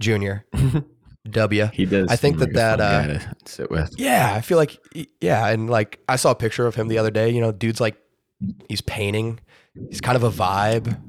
Jr. 0.00 0.34
W. 1.30 1.66
he 1.72 1.86
does. 1.86 2.08
I 2.08 2.16
think 2.16 2.38
that 2.38 2.52
that, 2.54 2.76
to 2.76 3.34
sit 3.44 3.70
with. 3.70 3.94
Yeah, 3.98 4.32
I 4.34 4.40
feel 4.40 4.58
like 4.58 4.78
yeah, 5.20 5.48
and 5.48 5.68
like 5.70 6.00
I 6.08 6.16
saw 6.16 6.30
a 6.30 6.34
picture 6.34 6.66
of 6.66 6.74
him 6.74 6.88
the 6.88 6.98
other 6.98 7.10
day. 7.10 7.30
You 7.30 7.40
know, 7.40 7.52
dude's 7.52 7.80
like 7.80 7.96
he's 8.68 8.80
painting. 8.80 9.40
He's 9.88 10.00
kind 10.00 10.16
of 10.16 10.22
a 10.22 10.30
vibe. 10.30 11.00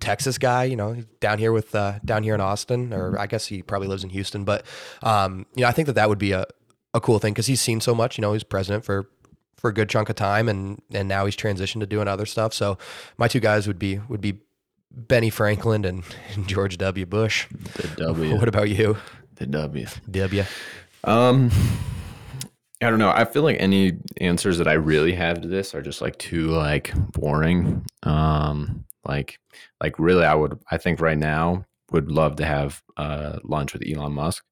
Texas 0.00 0.36
guy, 0.36 0.64
you 0.64 0.74
know, 0.74 0.96
down 1.20 1.38
here 1.38 1.52
with 1.52 1.74
uh, 1.74 2.00
down 2.04 2.24
here 2.24 2.34
in 2.34 2.40
Austin, 2.40 2.92
or 2.92 3.18
I 3.18 3.26
guess 3.26 3.46
he 3.46 3.62
probably 3.62 3.88
lives 3.88 4.02
in 4.02 4.10
Houston. 4.10 4.44
But 4.44 4.66
um, 5.02 5.46
you 5.54 5.62
know, 5.62 5.68
I 5.68 5.72
think 5.72 5.86
that 5.86 5.94
that 5.94 6.08
would 6.08 6.18
be 6.18 6.32
a, 6.32 6.44
a 6.92 7.00
cool 7.00 7.18
thing 7.18 7.32
because 7.32 7.46
he's 7.46 7.60
seen 7.60 7.80
so 7.80 7.94
much. 7.94 8.18
You 8.18 8.22
know, 8.22 8.32
he's 8.32 8.44
president 8.44 8.84
for 8.84 9.08
for 9.56 9.70
a 9.70 9.74
good 9.74 9.88
chunk 9.88 10.08
of 10.08 10.16
time, 10.16 10.48
and 10.48 10.82
and 10.92 11.08
now 11.08 11.24
he's 11.24 11.36
transitioned 11.36 11.80
to 11.80 11.86
doing 11.86 12.08
other 12.08 12.26
stuff. 12.26 12.52
So 12.52 12.78
my 13.16 13.28
two 13.28 13.40
guys 13.40 13.68
would 13.68 13.78
be 13.78 13.98
would 14.08 14.20
be 14.20 14.40
Benny 14.90 15.30
Franklin 15.30 15.84
and, 15.84 16.04
and 16.34 16.48
George 16.48 16.78
W. 16.78 17.06
Bush. 17.06 17.46
The 17.50 17.88
W. 18.04 18.36
What 18.38 18.48
about 18.48 18.68
you, 18.68 18.98
the 19.42 19.58
W. 19.58 19.86
W? 20.10 20.44
Um, 21.04 21.50
I 22.80 22.90
don't 22.90 22.98
know. 22.98 23.10
I 23.10 23.24
feel 23.24 23.42
like 23.42 23.56
any 23.60 23.92
answers 24.20 24.58
that 24.58 24.68
I 24.68 24.74
really 24.74 25.12
have 25.14 25.40
to 25.42 25.48
this 25.48 25.74
are 25.74 25.82
just 25.82 26.00
like 26.00 26.18
too 26.18 26.46
like 26.46 26.92
boring. 27.12 27.84
Um, 28.02 28.84
like, 29.04 29.38
like 29.80 29.98
really, 29.98 30.24
I 30.24 30.34
would. 30.34 30.58
I 30.70 30.78
think 30.78 31.00
right 31.00 31.18
now 31.18 31.64
would 31.90 32.10
love 32.10 32.36
to 32.36 32.44
have 32.44 32.82
uh, 32.96 33.38
lunch 33.44 33.72
with 33.72 33.82
Elon 33.86 34.12
Musk, 34.12 34.44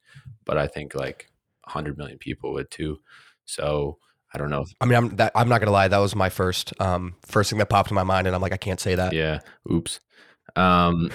but 0.45 0.59
I 0.59 0.67
think 0.67 0.95
like 0.95 1.31
100 1.65 1.97
million 1.97 2.19
people 2.19 2.53
would 2.53 2.71
too. 2.71 3.01
So 3.45 3.99
I 4.35 4.39
don't 4.39 4.51
know. 4.51 4.67
I 4.81 4.87
mean, 4.87 4.97
I'm 4.97 5.09
that, 5.17 5.33
I'm 5.35 5.49
not 5.49 5.61
gonna 5.61 5.73
lie. 5.73 5.89
That 5.89 5.99
was 5.99 6.15
my 6.15 6.29
first 6.29 6.73
um, 6.81 7.15
first 7.23 7.51
thing 7.51 7.59
that 7.59 7.69
popped 7.69 7.91
in 7.91 7.95
my 7.95 8.05
mind, 8.05 8.27
and 8.27 8.35
I'm 8.35 8.43
like, 8.43 8.53
I 8.53 8.57
can't 8.57 8.81
say 8.81 8.97
that. 8.97 9.13
yeah. 9.13 9.41
Oops. 9.71 10.01
Um, 10.57 11.11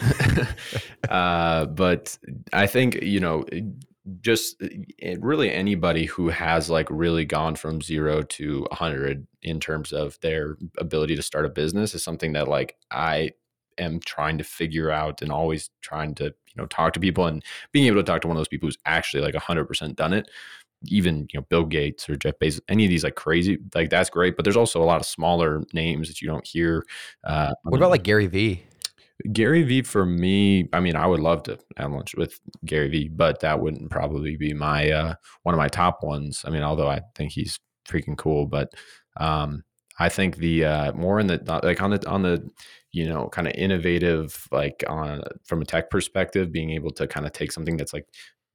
uh, 1.09 1.65
but 1.65 2.17
I 2.53 2.67
think 2.67 3.01
you 3.01 3.19
know, 3.19 3.45
just 4.21 4.55
it, 4.59 5.21
really 5.21 5.51
anybody 5.51 6.05
who 6.05 6.29
has 6.29 6.69
like 6.69 6.87
really 6.89 7.25
gone 7.25 7.55
from 7.55 7.81
zero 7.81 8.21
to 8.21 8.61
100 8.69 9.27
in 9.41 9.59
terms 9.59 9.91
of 9.91 10.19
their 10.21 10.57
ability 10.77 11.15
to 11.15 11.21
start 11.21 11.45
a 11.45 11.49
business 11.49 11.95
is 11.95 12.03
something 12.03 12.33
that 12.33 12.47
like 12.47 12.75
I 12.91 13.31
am 13.77 13.99
trying 13.99 14.37
to 14.37 14.43
figure 14.43 14.91
out 14.91 15.21
and 15.21 15.31
always 15.31 15.69
trying 15.81 16.15
to 16.15 16.25
you 16.25 16.55
know 16.55 16.65
talk 16.67 16.93
to 16.93 16.99
people 16.99 17.25
and 17.25 17.43
being 17.71 17.87
able 17.87 17.97
to 17.97 18.03
talk 18.03 18.21
to 18.21 18.27
one 18.27 18.37
of 18.37 18.39
those 18.39 18.47
people 18.47 18.67
who's 18.67 18.77
actually 18.85 19.21
like 19.21 19.35
100% 19.35 19.95
done 19.95 20.13
it 20.13 20.29
even 20.87 21.27
you 21.33 21.39
know 21.39 21.45
bill 21.49 21.65
gates 21.65 22.07
or 22.07 22.15
jeff 22.15 22.35
bezos 22.39 22.59
any 22.69 22.83
of 22.85 22.89
these 22.89 23.03
like 23.03 23.15
crazy 23.15 23.57
like 23.73 23.89
that's 23.89 24.09
great 24.09 24.35
but 24.35 24.43
there's 24.43 24.57
also 24.57 24.81
a 24.81 24.85
lot 24.85 25.01
of 25.01 25.07
smaller 25.07 25.63
names 25.73 26.07
that 26.07 26.21
you 26.21 26.27
don't 26.27 26.45
hear 26.45 26.85
uh, 27.23 27.51
What 27.63 27.77
about 27.77 27.89
like 27.89 28.03
Gary 28.03 28.27
Vee? 28.27 28.63
Gary 29.31 29.63
Vee 29.63 29.81
for 29.81 30.05
me, 30.05 30.67
I 30.73 30.79
mean, 30.79 30.95
I 30.95 31.07
would 31.07 31.21
love 31.21 31.43
to 31.43 31.57
have 31.77 31.91
lunch 31.91 32.15
with 32.15 32.39
Gary 32.65 32.89
Vee, 32.89 33.09
but 33.09 33.39
that 33.39 33.59
wouldn't 33.59 33.89
probably 33.89 34.35
be 34.35 34.53
my 34.53 34.91
uh, 34.91 35.15
one 35.43 35.55
of 35.55 35.57
my 35.57 35.69
top 35.69 36.03
ones. 36.03 36.43
I 36.45 36.49
mean, 36.49 36.63
although 36.63 36.89
I 36.89 37.01
think 37.15 37.31
he's 37.31 37.59
freaking 37.87 38.17
cool, 38.17 38.45
but 38.45 38.73
um, 39.17 39.63
I 39.99 40.09
think 40.09 40.37
the 40.37 40.65
uh, 40.65 40.93
more 40.93 41.19
in 41.19 41.27
the 41.27 41.41
like 41.63 41.81
on 41.81 41.91
the 41.91 42.09
on 42.09 42.23
the 42.23 42.49
you 42.91 43.07
know 43.07 43.29
kind 43.29 43.47
of 43.47 43.53
innovative 43.55 44.47
like 44.51 44.83
on 44.87 45.23
from 45.45 45.61
a 45.61 45.65
tech 45.65 45.89
perspective, 45.89 46.51
being 46.51 46.71
able 46.71 46.91
to 46.91 47.07
kind 47.07 47.25
of 47.25 47.31
take 47.31 47.53
something 47.53 47.77
that's 47.77 47.93
like 47.93 48.07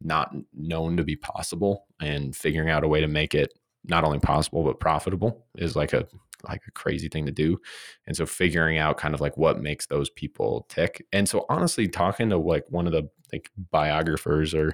not 0.02 0.30
known 0.54 0.96
to 0.96 1.04
be 1.04 1.16
possible 1.16 1.86
and 2.00 2.36
figuring 2.36 2.70
out 2.70 2.84
a 2.84 2.88
way 2.88 3.00
to 3.00 3.08
make 3.08 3.34
it 3.34 3.52
not 3.84 4.04
only 4.04 4.18
possible 4.18 4.62
but 4.62 4.80
profitable 4.80 5.46
is 5.56 5.76
like 5.76 5.92
a 5.92 6.06
like 6.44 6.62
a 6.66 6.70
crazy 6.72 7.08
thing 7.08 7.26
to 7.26 7.32
do. 7.32 7.58
And 8.06 8.16
so 8.16 8.26
figuring 8.26 8.78
out 8.78 8.98
kind 8.98 9.14
of 9.14 9.20
like 9.20 9.36
what 9.36 9.60
makes 9.60 9.86
those 9.86 10.10
people 10.10 10.66
tick. 10.68 11.04
And 11.12 11.28
so 11.28 11.46
honestly, 11.48 11.88
talking 11.88 12.30
to 12.30 12.36
like 12.36 12.64
one 12.68 12.86
of 12.86 12.92
the 12.92 13.08
like 13.32 13.50
biographers 13.70 14.54
or 14.54 14.72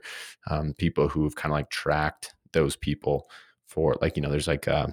um, 0.51 0.75
people 0.79 1.09
who've 1.09 1.35
kind 1.35 1.53
of 1.53 1.57
like 1.57 1.71
tracked 1.71 2.35
those 2.53 2.77
people 2.77 3.29
for 3.67 3.97
like, 4.01 4.17
you 4.17 4.23
know, 4.23 4.31
there's 4.31 4.49
like, 4.49 4.67
uh, 4.69 4.89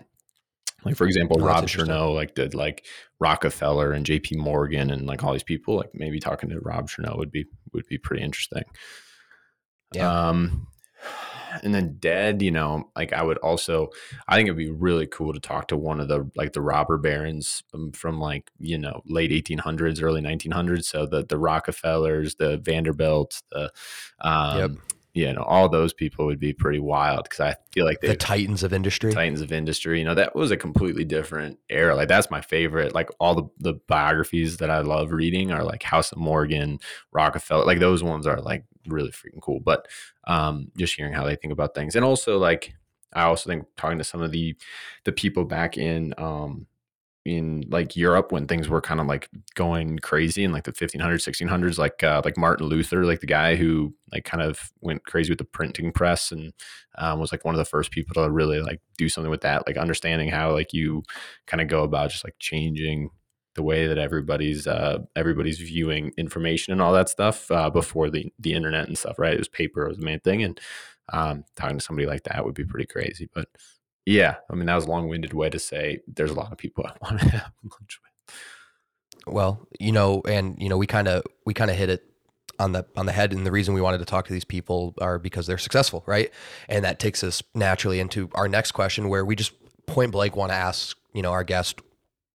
like 0.85 0.97
for 0.97 1.05
example, 1.05 1.37
Oh, 1.39 1.45
Ron. 1.45 1.63
Chernow 1.63 2.13
like 2.13 2.35
did 2.35 2.53
like 2.53 2.85
Rockefeller 3.19 3.93
and 3.93 4.05
J.P. 4.05 4.35
Morgan 4.35 4.91
and 4.91 5.05
like 5.05 5.23
all 5.23 5.31
these 5.31 5.43
people. 5.43 5.77
Like 5.77 5.91
maybe 5.93 6.19
talking 6.19 6.49
to 6.49 6.59
Ron 6.59 6.87
Chernow 6.87 7.17
would 7.17 7.31
be 7.31 7.45
would 7.71 7.87
be 7.87 7.97
pretty 7.97 8.23
interesting. 8.23 8.63
Yeah. 9.93 10.27
Um, 10.29 10.67
and 11.61 11.73
then 11.73 11.97
dead, 11.99 12.41
you 12.41 12.51
know, 12.51 12.89
like 12.95 13.13
I 13.13 13.21
would 13.23 13.37
also, 13.39 13.89
I 14.27 14.35
think 14.35 14.47
it'd 14.47 14.57
be 14.57 14.71
really 14.71 15.07
cool 15.07 15.33
to 15.33 15.39
talk 15.39 15.67
to 15.67 15.77
one 15.77 15.99
of 15.99 16.07
the 16.07 16.29
like 16.35 16.53
the 16.53 16.61
robber 16.61 16.97
barons 16.97 17.63
um, 17.73 17.91
from 17.91 18.19
like 18.19 18.49
you 18.59 18.77
know 18.77 19.01
late 19.05 19.31
1800s, 19.31 20.01
early 20.01 20.21
1900s. 20.21 20.85
So 20.85 21.05
the 21.05 21.23
the 21.23 21.37
Rockefellers, 21.37 22.35
the 22.35 22.57
Vanderbilts, 22.57 23.43
the 23.51 23.71
um, 24.21 24.57
Yep. 24.57 24.71
You 25.13 25.31
know, 25.31 25.43
all 25.43 25.69
those 25.69 25.93
people 25.93 26.25
would 26.25 26.39
be 26.39 26.53
pretty 26.53 26.79
wild 26.79 27.23
because 27.23 27.39
I 27.39 27.55
feel 27.71 27.85
like 27.85 28.01
The 28.01 28.15
titans 28.15 28.63
of 28.63 28.73
industry. 28.73 29.11
Titans 29.11 29.41
of 29.41 29.51
Industry. 29.51 29.99
You 29.99 30.05
know, 30.05 30.15
that 30.15 30.35
was 30.35 30.49
a 30.49 30.57
completely 30.57 31.05
different 31.05 31.59
era. 31.69 31.95
Like 31.95 32.07
that's 32.07 32.31
my 32.31 32.41
favorite. 32.41 32.95
Like 32.95 33.09
all 33.19 33.35
the, 33.35 33.43
the 33.59 33.73
biographies 33.87 34.57
that 34.57 34.71
I 34.71 34.79
love 34.79 35.11
reading 35.11 35.51
are 35.51 35.63
like 35.63 35.83
House 35.83 36.11
of 36.11 36.17
Morgan, 36.17 36.79
Rockefeller. 37.11 37.63
Like 37.63 37.79
those 37.79 38.01
ones 38.01 38.25
are 38.25 38.41
like 38.41 38.65
really 38.87 39.11
freaking 39.11 39.41
cool. 39.41 39.59
But 39.59 39.87
um 40.25 40.71
just 40.77 40.95
hearing 40.95 41.13
how 41.13 41.25
they 41.25 41.35
think 41.35 41.53
about 41.53 41.75
things. 41.75 41.95
And 41.95 42.03
also 42.03 42.39
like 42.39 42.73
I 43.13 43.23
also 43.23 43.47
think 43.47 43.65
talking 43.77 43.99
to 43.99 44.03
some 44.03 44.21
of 44.23 44.31
the 44.31 44.55
the 45.03 45.11
people 45.11 45.45
back 45.45 45.77
in 45.77 46.15
um 46.17 46.65
in 47.25 47.63
like 47.69 47.95
Europe 47.95 48.31
when 48.31 48.47
things 48.47 48.67
were 48.67 48.81
kind 48.81 48.99
of 48.99 49.07
like 49.07 49.29
going 49.55 49.97
crazy 49.99 50.43
in 50.43 50.51
like 50.51 50.65
the 50.65 50.73
1500s 50.73 51.27
1600s 51.27 51.77
like 51.77 52.03
uh, 52.03 52.21
like 52.25 52.37
Martin 52.37 52.67
Luther 52.67 53.05
like 53.05 53.21
the 53.21 53.27
guy 53.27 53.55
who 53.55 53.93
like 54.11 54.25
kind 54.25 54.43
of 54.43 54.71
went 54.81 55.05
crazy 55.05 55.31
with 55.31 55.37
the 55.37 55.45
printing 55.45 55.91
press 55.93 56.31
and 56.31 56.53
um, 56.97 57.19
was 57.19 57.31
like 57.31 57.45
one 57.45 57.55
of 57.55 57.59
the 57.59 57.65
first 57.65 57.91
people 57.91 58.13
to 58.13 58.29
really 58.29 58.61
like 58.61 58.81
do 58.97 59.07
something 59.07 59.31
with 59.31 59.41
that 59.41 59.65
like 59.65 59.77
understanding 59.77 60.29
how 60.29 60.51
like 60.51 60.73
you 60.73 61.03
kind 61.47 61.61
of 61.61 61.69
go 61.69 61.83
about 61.83 62.09
just 62.11 62.25
like 62.25 62.35
changing 62.39 63.09
the 63.55 63.63
way 63.63 63.87
that 63.87 63.97
everybody's 63.97 64.67
uh, 64.67 64.99
everybody's 65.15 65.59
viewing 65.59 66.11
information 66.17 66.73
and 66.73 66.81
all 66.81 66.91
that 66.91 67.07
stuff 67.07 67.49
uh, 67.51 67.69
before 67.69 68.09
the 68.09 68.33
the 68.39 68.53
internet 68.53 68.87
and 68.87 68.97
stuff 68.97 69.17
right? 69.17 69.33
It 69.33 69.39
was 69.39 69.47
paper 69.47 69.87
was 69.87 69.97
the 69.97 70.05
main 70.05 70.19
thing 70.19 70.43
and 70.43 70.59
um, 71.11 71.45
talking 71.55 71.77
to 71.77 71.83
somebody 71.83 72.07
like 72.07 72.23
that 72.23 72.43
would 72.43 72.55
be 72.55 72.65
pretty 72.65 72.85
crazy 72.85 73.29
but 73.33 73.47
yeah, 74.05 74.35
I 74.49 74.55
mean 74.55 74.65
that 74.65 74.75
was 74.75 74.85
a 74.85 74.89
long-winded 74.89 75.33
way 75.33 75.49
to 75.49 75.59
say 75.59 76.01
there's 76.07 76.31
a 76.31 76.35
lot 76.35 76.51
of 76.51 76.57
people 76.57 76.85
I 76.87 76.93
want 77.01 77.19
to 77.21 77.29
have 77.29 77.51
lunch 77.63 77.99
with. 78.01 78.35
Well, 79.25 79.65
you 79.79 79.91
know, 79.91 80.21
and 80.27 80.55
you 80.59 80.69
know, 80.69 80.77
we 80.77 80.87
kind 80.87 81.07
of 81.07 81.23
we 81.45 81.53
kind 81.53 81.71
of 81.71 81.77
hit 81.77 81.89
it 81.89 82.03
on 82.59 82.73
the 82.73 82.85
on 82.95 83.05
the 83.05 83.11
head, 83.11 83.33
and 83.33 83.45
the 83.45 83.51
reason 83.51 83.73
we 83.73 83.81
wanted 83.81 83.99
to 83.99 84.05
talk 84.05 84.27
to 84.27 84.33
these 84.33 84.45
people 84.45 84.93
are 84.99 85.19
because 85.19 85.47
they're 85.47 85.57
successful, 85.57 86.03
right? 86.05 86.31
And 86.67 86.83
that 86.85 86.99
takes 86.99 87.23
us 87.23 87.41
naturally 87.55 87.99
into 87.99 88.29
our 88.33 88.47
next 88.47 88.73
question, 88.73 89.09
where 89.09 89.23
we 89.23 89.35
just 89.35 89.53
point 89.85 90.11
blank 90.11 90.35
want 90.35 90.51
to 90.51 90.55
ask, 90.55 90.97
you 91.13 91.21
know, 91.21 91.31
our 91.31 91.43
guest, 91.43 91.81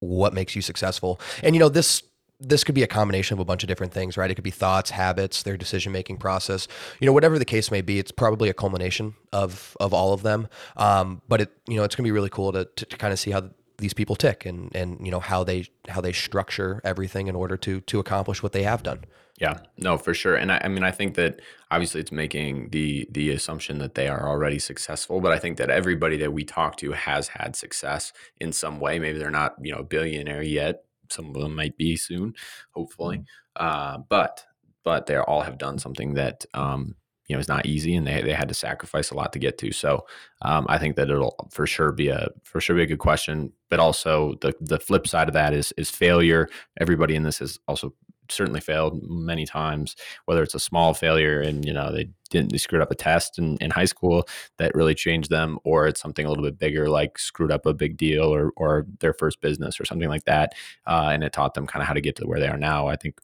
what 0.01 0.33
makes 0.33 0.57
you 0.57 0.63
successful? 0.63 1.21
And 1.43 1.55
you 1.55 1.61
know, 1.61 1.69
this 1.69 2.03
this 2.41 2.63
could 2.63 2.75
be 2.75 2.83
a 2.83 2.87
combination 2.87 3.35
of 3.35 3.41
a 3.41 3.45
bunch 3.45 3.63
of 3.65 3.69
different 3.69 3.93
things, 3.93 4.17
right? 4.17 4.31
It 4.31 4.35
could 4.35 4.45
be 4.45 4.51
thoughts, 4.51 4.91
habits, 4.91 5.43
their 5.43 5.57
decision 5.57 5.93
making 5.93 6.19
process, 6.19 6.69
you 7.01 7.07
know, 7.07 7.13
whatever 7.13 7.39
the 7.39 7.45
case 7.45 7.71
may 7.71 7.81
be. 7.81 7.99
It's 7.99 8.13
probably 8.13 8.49
a 8.49 8.55
culmination 8.55 9.15
of 9.33 9.77
of 9.81 9.93
all 9.93 10.13
of 10.13 10.23
them. 10.23 10.49
Um, 10.77 11.23
but 11.29 11.41
it, 11.41 11.53
you 11.67 11.77
know, 11.77 11.85
it's 11.85 11.95
gonna 11.95 12.07
be 12.07 12.13
really 12.13 12.31
cool 12.31 12.53
to 12.53 12.65
to, 12.65 12.87
to 12.87 12.97
kind 12.97 13.13
of 13.13 13.19
see 13.19 13.31
how 13.31 13.51
these 13.79 13.95
people 13.95 14.17
tick 14.17 14.45
and 14.45 14.75
and 14.75 15.05
you 15.05 15.11
know 15.11 15.21
how 15.21 15.45
they 15.45 15.67
how 15.89 16.01
they 16.01 16.13
structure 16.13 16.81
everything 16.85 17.29
in 17.29 17.35
order 17.35 17.57
to 17.57 17.81
to 17.83 17.99
accomplish 17.99 18.43
what 18.43 18.53
they 18.53 18.63
have 18.63 18.83
done. 18.83 19.05
Yeah, 19.41 19.61
no, 19.77 19.99
for 19.99 20.15
sure. 20.15 20.35
And 20.35 20.51
I, 20.51 20.61
I 20.65 20.69
mean, 20.69 20.83
I 20.83 20.91
think 20.91 21.15
that 21.15 21.41
obviously 21.71 22.01
it's 22.01 22.11
making 22.11 22.71
the 22.71 23.09
the 23.11 23.31
assumption 23.31 23.79
that 23.79 23.95
they 23.95 24.09
are 24.09 24.29
already 24.29 24.59
successful, 24.59 25.21
but 25.21 25.33
I 25.33 25.39
think 25.39 25.59
that 25.59 25.71
everybody 25.71 26.17
that 26.19 26.33
we 26.33 26.45
talk 26.45 26.77
to 26.79 26.93
has 26.93 27.29
had 27.29 27.55
success 27.55 28.13
in 28.41 28.53
some 28.53 28.81
way. 28.81 28.99
Maybe 28.99 29.19
they're 29.19 29.31
not, 29.31 29.55
you 29.63 29.73
know, 29.73 29.79
a 29.79 29.85
billionaire 29.85 30.43
yet. 30.43 30.85
Some 31.11 31.27
of 31.27 31.35
them 31.35 31.55
might 31.55 31.77
be 31.77 31.97
soon, 31.97 32.35
hopefully. 32.73 33.25
Uh, 33.57 33.99
but 34.09 34.45
but 34.85 35.07
they 35.07 35.17
all 35.17 35.43
have 35.43 35.59
done 35.59 35.79
something 35.79 36.15
that 36.15 36.45
um, 36.55 36.95
you 37.27 37.37
know 37.37 37.41
is 37.41 37.49
not 37.49 37.67
easy, 37.67 37.95
and 37.95 38.07
they 38.07 38.23
they 38.23 38.33
had 38.33 38.49
to 38.49 38.55
sacrifice 38.55 39.11
a 39.11 39.15
lot 39.15 39.33
to 39.33 39.39
get 39.39 39.59
to. 39.59 39.73
So 39.73 40.07
um, 40.43 40.67
I 40.69 40.79
think 40.79 40.97
that 40.97 41.11
it'll 41.11 41.49
for 41.51 41.67
sure 41.67 41.93
be 41.93 42.09
a 42.09 42.29
for 42.45 42.61
sure 42.61 42.77
be 42.77 42.83
a 42.83 42.87
good 42.87 42.99
question. 42.99 43.53
But 43.71 43.81
also 43.81 44.35
the 44.41 44.55
the 44.61 44.81
flip 44.81 45.07
side 45.07 45.29
of 45.29 45.35
that 45.35 45.53
is 45.53 45.73
is 45.77 45.91
failure. 45.91 46.49
Everybody 46.81 47.15
in 47.17 47.23
this 47.23 47.41
is 47.41 47.59
also 47.69 47.95
certainly 48.31 48.61
failed 48.61 49.01
many 49.09 49.47
times 49.47 49.97
whether 50.27 50.43
it's 50.43 50.55
a 50.55 50.61
small 50.61 50.95
failure 50.95 51.41
and 51.41 51.65
you 51.65 51.73
know 51.73 51.93
they 51.93 52.09
didn't 52.31 52.53
they 52.53 52.59
screwed 52.59 52.83
up 52.83 52.91
a 52.91 52.95
test 52.95 53.39
in, 53.39 53.57
in 53.59 53.71
high 53.71 53.85
school 53.85 54.29
that 54.59 54.75
really 54.75 54.95
changed 54.95 55.31
them 55.31 55.59
or 55.65 55.87
it's 55.87 56.01
something 56.01 56.27
a 56.27 56.29
little 56.29 56.45
bit 56.45 56.59
bigger 56.59 56.89
like 56.89 57.19
screwed 57.19 57.53
up 57.53 57.67
a 57.67 57.75
big 57.75 57.97
deal 57.97 58.25
or 58.25 58.53
or 58.57 58.87
their 59.01 59.13
first 59.15 59.41
business 59.41 59.81
or 59.81 59.85
something 59.85 60.09
like 60.09 60.25
that 60.25 60.53
uh, 60.87 61.09
and 61.13 61.25
it 61.25 61.33
taught 61.33 61.55
them 61.55 61.67
kind 61.67 61.83
of 61.83 61.89
how 61.89 61.95
to 61.95 62.01
get 62.01 62.17
to 62.17 62.27
where 62.27 62.41
they 62.41 62.49
are 62.49 62.59
now 62.59 62.87
i 62.87 62.97
think 62.97 63.19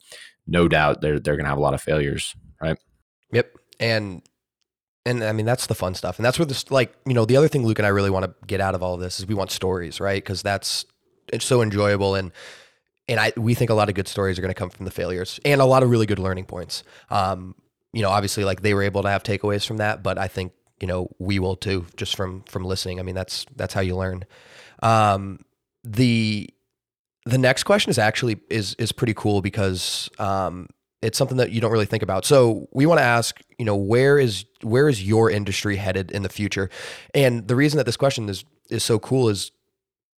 no 0.46 0.68
doubt 0.68 1.00
they're 1.00 1.20
they're 1.20 1.36
going 1.36 1.44
to 1.44 1.50
have 1.50 1.58
a 1.58 1.62
lot 1.62 1.74
of 1.74 1.82
failures 1.82 2.34
right 2.60 2.78
Yep. 3.34 3.58
And 3.80 4.22
and 5.04 5.22
I 5.22 5.32
mean 5.32 5.44
that's 5.44 5.66
the 5.66 5.74
fun 5.74 5.94
stuff. 5.94 6.18
And 6.18 6.24
that's 6.24 6.38
where 6.38 6.46
this 6.46 6.70
like, 6.70 6.94
you 7.04 7.12
know, 7.12 7.24
the 7.24 7.36
other 7.36 7.48
thing 7.48 7.66
Luke 7.66 7.78
and 7.78 7.86
I 7.86 7.90
really 7.90 8.10
want 8.10 8.24
to 8.24 8.34
get 8.46 8.60
out 8.60 8.74
of 8.74 8.82
all 8.82 8.94
of 8.94 9.00
this 9.00 9.18
is 9.18 9.26
we 9.26 9.34
want 9.34 9.50
stories, 9.50 10.00
right? 10.00 10.22
Because 10.22 10.42
that's 10.42 10.86
it's 11.32 11.44
so 11.44 11.60
enjoyable 11.60 12.14
and 12.14 12.32
and 13.08 13.20
I 13.20 13.32
we 13.36 13.54
think 13.54 13.70
a 13.70 13.74
lot 13.74 13.88
of 13.88 13.94
good 13.94 14.08
stories 14.08 14.38
are 14.38 14.42
going 14.42 14.54
to 14.54 14.58
come 14.58 14.70
from 14.70 14.84
the 14.84 14.90
failures 14.90 15.40
and 15.44 15.60
a 15.60 15.64
lot 15.64 15.82
of 15.82 15.90
really 15.90 16.06
good 16.06 16.18
learning 16.18 16.44
points. 16.46 16.84
Um, 17.10 17.54
you 17.92 18.02
know, 18.02 18.10
obviously 18.10 18.44
like 18.44 18.62
they 18.62 18.74
were 18.74 18.82
able 18.82 19.02
to 19.02 19.08
have 19.08 19.22
takeaways 19.22 19.66
from 19.66 19.76
that, 19.76 20.02
but 20.02 20.18
I 20.18 20.26
think, 20.26 20.52
you 20.80 20.86
know, 20.86 21.08
we 21.18 21.38
will 21.38 21.56
too 21.56 21.86
just 21.96 22.16
from 22.16 22.42
from 22.42 22.64
listening. 22.64 22.98
I 22.98 23.02
mean, 23.02 23.14
that's 23.14 23.46
that's 23.56 23.74
how 23.74 23.80
you 23.80 23.96
learn. 23.96 24.24
Um 24.82 25.40
the 25.84 26.50
the 27.26 27.38
next 27.38 27.64
question 27.64 27.90
is 27.90 27.98
actually 27.98 28.40
is 28.50 28.74
is 28.74 28.92
pretty 28.92 29.14
cool 29.14 29.42
because 29.42 30.10
um 30.18 30.68
it's 31.02 31.18
something 31.18 31.36
that 31.36 31.52
you 31.52 31.60
don't 31.60 31.70
really 31.70 31.86
think 31.86 32.02
about. 32.02 32.24
So 32.24 32.66
we 32.72 32.86
want 32.86 32.98
to 32.98 33.04
ask, 33.04 33.38
you 33.58 33.64
know, 33.64 33.76
where 33.76 34.18
is 34.18 34.46
where 34.62 34.88
is 34.88 35.06
your 35.06 35.30
industry 35.30 35.76
headed 35.76 36.10
in 36.10 36.22
the 36.22 36.28
future? 36.30 36.70
And 37.14 37.46
the 37.46 37.54
reason 37.54 37.76
that 37.76 37.84
this 37.84 37.96
question 37.96 38.28
is 38.28 38.44
is 38.70 38.82
so 38.82 38.98
cool 38.98 39.28
is 39.28 39.52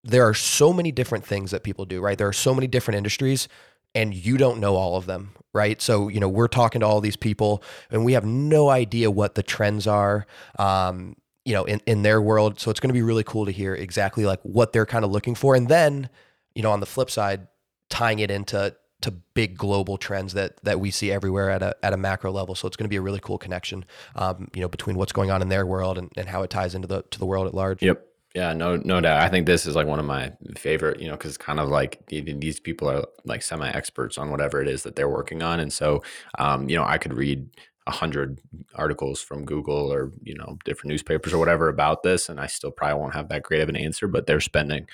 there 0.06 0.26
are 0.26 0.34
so 0.34 0.72
many 0.72 0.92
different 0.92 1.24
things 1.24 1.50
that 1.50 1.62
people 1.62 1.84
do, 1.84 2.00
right? 2.00 2.16
There 2.16 2.28
are 2.28 2.32
so 2.32 2.54
many 2.54 2.66
different 2.66 2.96
industries 2.96 3.48
and 3.94 4.14
you 4.14 4.36
don't 4.36 4.60
know 4.60 4.76
all 4.76 4.96
of 4.96 5.06
them, 5.06 5.32
right? 5.52 5.80
So, 5.80 6.08
you 6.08 6.20
know, 6.20 6.28
we're 6.28 6.48
talking 6.48 6.80
to 6.80 6.86
all 6.86 7.00
these 7.00 7.16
people 7.16 7.62
and 7.90 8.04
we 8.04 8.12
have 8.12 8.24
no 8.24 8.68
idea 8.68 9.10
what 9.10 9.34
the 9.34 9.42
trends 9.42 9.86
are. 9.86 10.26
Um, 10.58 11.16
you 11.44 11.52
know, 11.52 11.62
in, 11.64 11.80
in 11.86 12.02
their 12.02 12.20
world. 12.20 12.58
So 12.58 12.72
it's 12.72 12.80
going 12.80 12.88
to 12.88 12.92
be 12.92 13.02
really 13.02 13.22
cool 13.22 13.46
to 13.46 13.52
hear 13.52 13.72
exactly 13.72 14.26
like 14.26 14.40
what 14.42 14.72
they're 14.72 14.84
kind 14.84 15.04
of 15.04 15.12
looking 15.12 15.36
for. 15.36 15.54
And 15.54 15.68
then, 15.68 16.10
you 16.56 16.62
know, 16.62 16.72
on 16.72 16.80
the 16.80 16.86
flip 16.86 17.08
side, 17.08 17.46
tying 17.88 18.18
it 18.18 18.32
into 18.32 18.74
to 19.02 19.10
big 19.12 19.56
global 19.56 19.96
trends 19.96 20.32
that 20.32 20.56
that 20.64 20.80
we 20.80 20.90
see 20.90 21.12
everywhere 21.12 21.50
at 21.50 21.62
a 21.62 21.76
at 21.84 21.92
a 21.92 21.96
macro 21.96 22.32
level. 22.32 22.56
So 22.56 22.66
it's 22.66 22.76
going 22.76 22.86
to 22.86 22.90
be 22.90 22.96
a 22.96 23.00
really 23.00 23.20
cool 23.20 23.38
connection, 23.38 23.84
um, 24.16 24.48
you 24.54 24.60
know, 24.60 24.68
between 24.68 24.96
what's 24.96 25.12
going 25.12 25.30
on 25.30 25.40
in 25.40 25.48
their 25.48 25.64
world 25.64 25.98
and, 25.98 26.10
and 26.16 26.28
how 26.28 26.42
it 26.42 26.50
ties 26.50 26.74
into 26.74 26.88
the 26.88 27.02
to 27.10 27.18
the 27.18 27.26
world 27.26 27.46
at 27.46 27.54
large. 27.54 27.80
Yep. 27.80 28.04
Yeah, 28.36 28.52
no, 28.52 28.76
no 28.76 29.00
doubt. 29.00 29.22
I 29.22 29.30
think 29.30 29.46
this 29.46 29.64
is 29.64 29.74
like 29.74 29.86
one 29.86 29.98
of 29.98 30.04
my 30.04 30.30
favorite, 30.58 31.00
you 31.00 31.08
know, 31.08 31.14
because 31.14 31.30
it's 31.30 31.38
kind 31.38 31.58
of 31.58 31.70
like 31.70 32.06
these 32.08 32.60
people 32.60 32.86
are 32.86 33.06
like 33.24 33.40
semi 33.40 33.70
experts 33.70 34.18
on 34.18 34.30
whatever 34.30 34.60
it 34.60 34.68
is 34.68 34.82
that 34.82 34.94
they're 34.94 35.08
working 35.08 35.42
on, 35.42 35.58
and 35.58 35.72
so, 35.72 36.02
um, 36.38 36.68
you 36.68 36.76
know, 36.76 36.84
I 36.84 36.98
could 36.98 37.14
read 37.14 37.48
a 37.86 37.92
hundred 37.92 38.38
articles 38.74 39.22
from 39.22 39.46
Google 39.46 39.90
or 39.90 40.12
you 40.22 40.34
know 40.34 40.58
different 40.66 40.90
newspapers 40.90 41.32
or 41.32 41.38
whatever 41.38 41.70
about 41.70 42.02
this, 42.02 42.28
and 42.28 42.38
I 42.38 42.46
still 42.46 42.70
probably 42.70 43.00
won't 43.00 43.14
have 43.14 43.30
that 43.30 43.42
great 43.42 43.62
of 43.62 43.70
an 43.70 43.76
answer. 43.76 44.06
But 44.06 44.26
they're 44.26 44.42
spending 44.42 44.86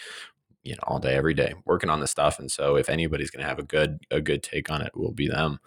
you 0.63 0.75
know 0.75 0.83
all 0.85 1.01
day 1.01 1.17
every 1.17 1.35
day 1.35 1.53
working 1.65 1.91
on 1.91 1.99
this 1.99 2.13
stuff 2.13 2.39
and 2.39 2.49
so 2.49 2.77
if 2.77 2.89
anybody's 2.89 3.33
going 3.33 3.43
to 3.43 3.49
have 3.49 3.59
a 3.59 3.65
good 3.65 3.99
a 4.13 4.21
good 4.21 4.45
take 4.45 4.71
on 4.71 4.81
it 4.81 4.97
will 4.97 5.11
be 5.11 5.27
them 5.27 5.59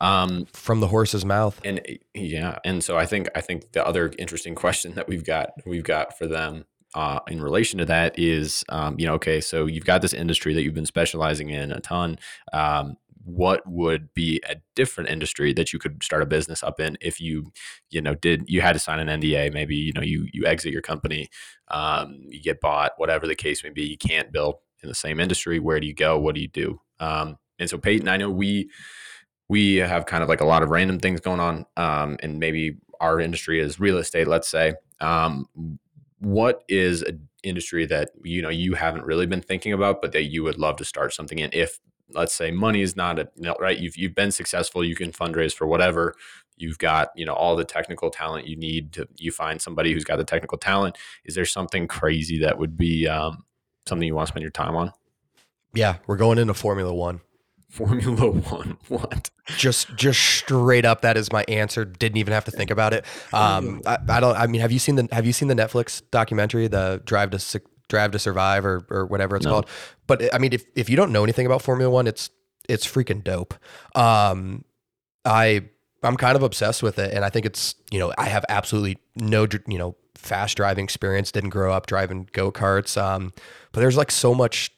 um, 0.00 0.46
from 0.52 0.78
the 0.78 0.86
horse's 0.86 1.24
mouth 1.24 1.60
and 1.64 1.80
yeah 2.14 2.60
and 2.64 2.84
so 2.84 2.96
i 2.96 3.04
think 3.04 3.28
i 3.34 3.40
think 3.40 3.72
the 3.72 3.84
other 3.84 4.12
interesting 4.20 4.54
question 4.64 4.94
that 4.94 5.08
we've 5.08 5.24
got 5.24 5.50
we've 5.66 5.82
got 5.82 6.16
for 6.16 6.28
them 6.28 6.64
uh, 6.96 7.20
in 7.28 7.42
relation 7.42 7.78
to 7.78 7.84
that 7.84 8.18
is 8.18 8.64
um, 8.70 8.98
you 8.98 9.06
know 9.06 9.12
okay 9.12 9.38
so 9.38 9.66
you've 9.66 9.84
got 9.84 10.00
this 10.00 10.14
industry 10.14 10.54
that 10.54 10.62
you've 10.62 10.74
been 10.74 10.86
specializing 10.86 11.50
in 11.50 11.70
a 11.70 11.80
ton 11.80 12.18
um, 12.54 12.96
what 13.22 13.60
would 13.66 14.12
be 14.14 14.40
a 14.48 14.56
different 14.74 15.10
industry 15.10 15.52
that 15.52 15.74
you 15.74 15.78
could 15.78 16.02
start 16.02 16.22
a 16.22 16.26
business 16.26 16.62
up 16.62 16.80
in 16.80 16.96
if 17.02 17.20
you 17.20 17.52
you 17.90 18.00
know 18.00 18.14
did 18.14 18.44
you 18.46 18.62
had 18.62 18.72
to 18.72 18.78
sign 18.78 18.98
an 18.98 19.20
nda 19.20 19.52
maybe 19.52 19.76
you 19.76 19.92
know 19.92 20.00
you 20.00 20.26
you 20.32 20.46
exit 20.46 20.72
your 20.72 20.80
company 20.80 21.28
um, 21.68 22.18
you 22.30 22.40
get 22.40 22.62
bought 22.62 22.92
whatever 22.96 23.26
the 23.26 23.34
case 23.34 23.62
may 23.62 23.70
be 23.70 23.84
you 23.84 23.98
can't 23.98 24.32
build 24.32 24.56
in 24.82 24.88
the 24.88 24.94
same 24.94 25.20
industry 25.20 25.58
where 25.58 25.78
do 25.78 25.86
you 25.86 25.94
go 25.94 26.18
what 26.18 26.34
do 26.34 26.40
you 26.40 26.48
do? 26.48 26.80
Um, 26.98 27.36
and 27.58 27.68
so 27.68 27.76
peyton 27.76 28.08
i 28.08 28.16
know 28.16 28.30
we 28.30 28.70
we 29.48 29.76
have 29.76 30.06
kind 30.06 30.22
of 30.22 30.30
like 30.30 30.40
a 30.40 30.46
lot 30.46 30.62
of 30.62 30.70
random 30.70 30.98
things 30.98 31.20
going 31.20 31.40
on 31.40 31.66
um, 31.76 32.16
and 32.22 32.38
maybe 32.38 32.78
our 33.00 33.20
industry 33.20 33.60
is 33.60 33.78
real 33.78 33.98
estate 33.98 34.26
let's 34.26 34.48
say 34.48 34.72
um, 35.02 35.46
what 36.18 36.64
is 36.68 37.02
an 37.02 37.28
industry 37.42 37.86
that 37.86 38.10
you 38.22 38.42
know 38.42 38.48
you 38.48 38.74
haven't 38.74 39.04
really 39.04 39.26
been 39.26 39.42
thinking 39.42 39.72
about 39.72 40.00
but 40.00 40.12
that 40.12 40.24
you 40.24 40.42
would 40.42 40.58
love 40.58 40.76
to 40.76 40.84
start 40.84 41.12
something 41.12 41.38
in? 41.38 41.50
If 41.52 41.78
let's 42.10 42.34
say 42.34 42.50
money 42.50 42.82
is 42.82 42.96
not 42.96 43.18
a 43.18 43.28
right 43.58 43.78
you've 43.78 43.96
you've 43.96 44.14
been 44.14 44.30
successful 44.30 44.84
you 44.84 44.94
can 44.94 45.10
fundraise 45.10 45.52
for 45.52 45.66
whatever 45.66 46.14
you've 46.56 46.78
got 46.78 47.08
you 47.16 47.26
know 47.26 47.34
all 47.34 47.56
the 47.56 47.64
technical 47.64 48.10
talent 48.10 48.46
you 48.46 48.56
need 48.56 48.92
to 48.92 49.08
you 49.16 49.32
find 49.32 49.60
somebody 49.60 49.92
who's 49.92 50.04
got 50.04 50.16
the 50.16 50.24
technical 50.24 50.58
talent 50.58 50.96
is 51.24 51.34
there 51.34 51.44
something 51.44 51.88
crazy 51.88 52.38
that 52.38 52.58
would 52.58 52.76
be 52.76 53.08
um, 53.08 53.44
something 53.86 54.06
you 54.06 54.14
want 54.14 54.26
to 54.26 54.32
spend 54.32 54.42
your 54.42 54.50
time 54.50 54.76
on? 54.76 54.92
Yeah 55.74 55.96
we're 56.06 56.16
going 56.16 56.38
into 56.38 56.54
formula 56.54 56.94
one 56.94 57.20
formula 57.68 58.30
one 58.30 58.78
what 58.88 59.30
just 59.56 59.94
just 59.96 60.20
straight 60.20 60.84
up 60.84 61.02
that 61.02 61.16
is 61.16 61.32
my 61.32 61.44
answer 61.48 61.84
didn't 61.84 62.16
even 62.16 62.32
have 62.32 62.44
to 62.44 62.50
think 62.50 62.70
about 62.70 62.94
it 62.94 63.04
um 63.32 63.82
I, 63.84 63.98
I 64.08 64.20
don't 64.20 64.36
i 64.36 64.46
mean 64.46 64.60
have 64.60 64.72
you 64.72 64.78
seen 64.78 64.94
the 64.94 65.08
have 65.12 65.26
you 65.26 65.32
seen 65.32 65.48
the 65.48 65.54
netflix 65.54 66.00
documentary 66.10 66.68
the 66.68 67.02
drive 67.04 67.30
to 67.30 67.38
Drive 67.88 68.10
to 68.12 68.18
Survive 68.18 68.64
or 68.66 68.86
or 68.90 69.06
whatever 69.06 69.36
it's 69.36 69.44
no. 69.44 69.52
called. 69.52 69.68
But 70.06 70.34
I 70.34 70.38
mean, 70.38 70.52
if 70.52 70.64
if 70.74 70.88
you 70.88 70.96
don't 70.96 71.12
know 71.12 71.22
anything 71.22 71.46
about 71.46 71.62
Formula 71.62 71.90
One, 71.90 72.06
it's 72.06 72.30
it's 72.68 72.86
freaking 72.86 73.22
dope. 73.22 73.54
Um, 73.94 74.64
I 75.24 75.64
I'm 76.02 76.16
kind 76.16 76.36
of 76.36 76.42
obsessed 76.42 76.82
with 76.82 76.98
it, 76.98 77.14
and 77.14 77.24
I 77.24 77.30
think 77.30 77.46
it's 77.46 77.74
you 77.90 77.98
know 77.98 78.12
I 78.18 78.26
have 78.26 78.44
absolutely 78.48 78.98
no 79.14 79.46
you 79.66 79.78
know 79.78 79.96
fast 80.14 80.56
driving 80.56 80.84
experience. 80.84 81.30
Didn't 81.30 81.50
grow 81.50 81.72
up 81.72 81.86
driving 81.86 82.28
go 82.32 82.50
karts, 82.50 83.00
um, 83.00 83.32
but 83.72 83.80
there's 83.80 83.96
like 83.96 84.10
so 84.10 84.34
much 84.34 84.72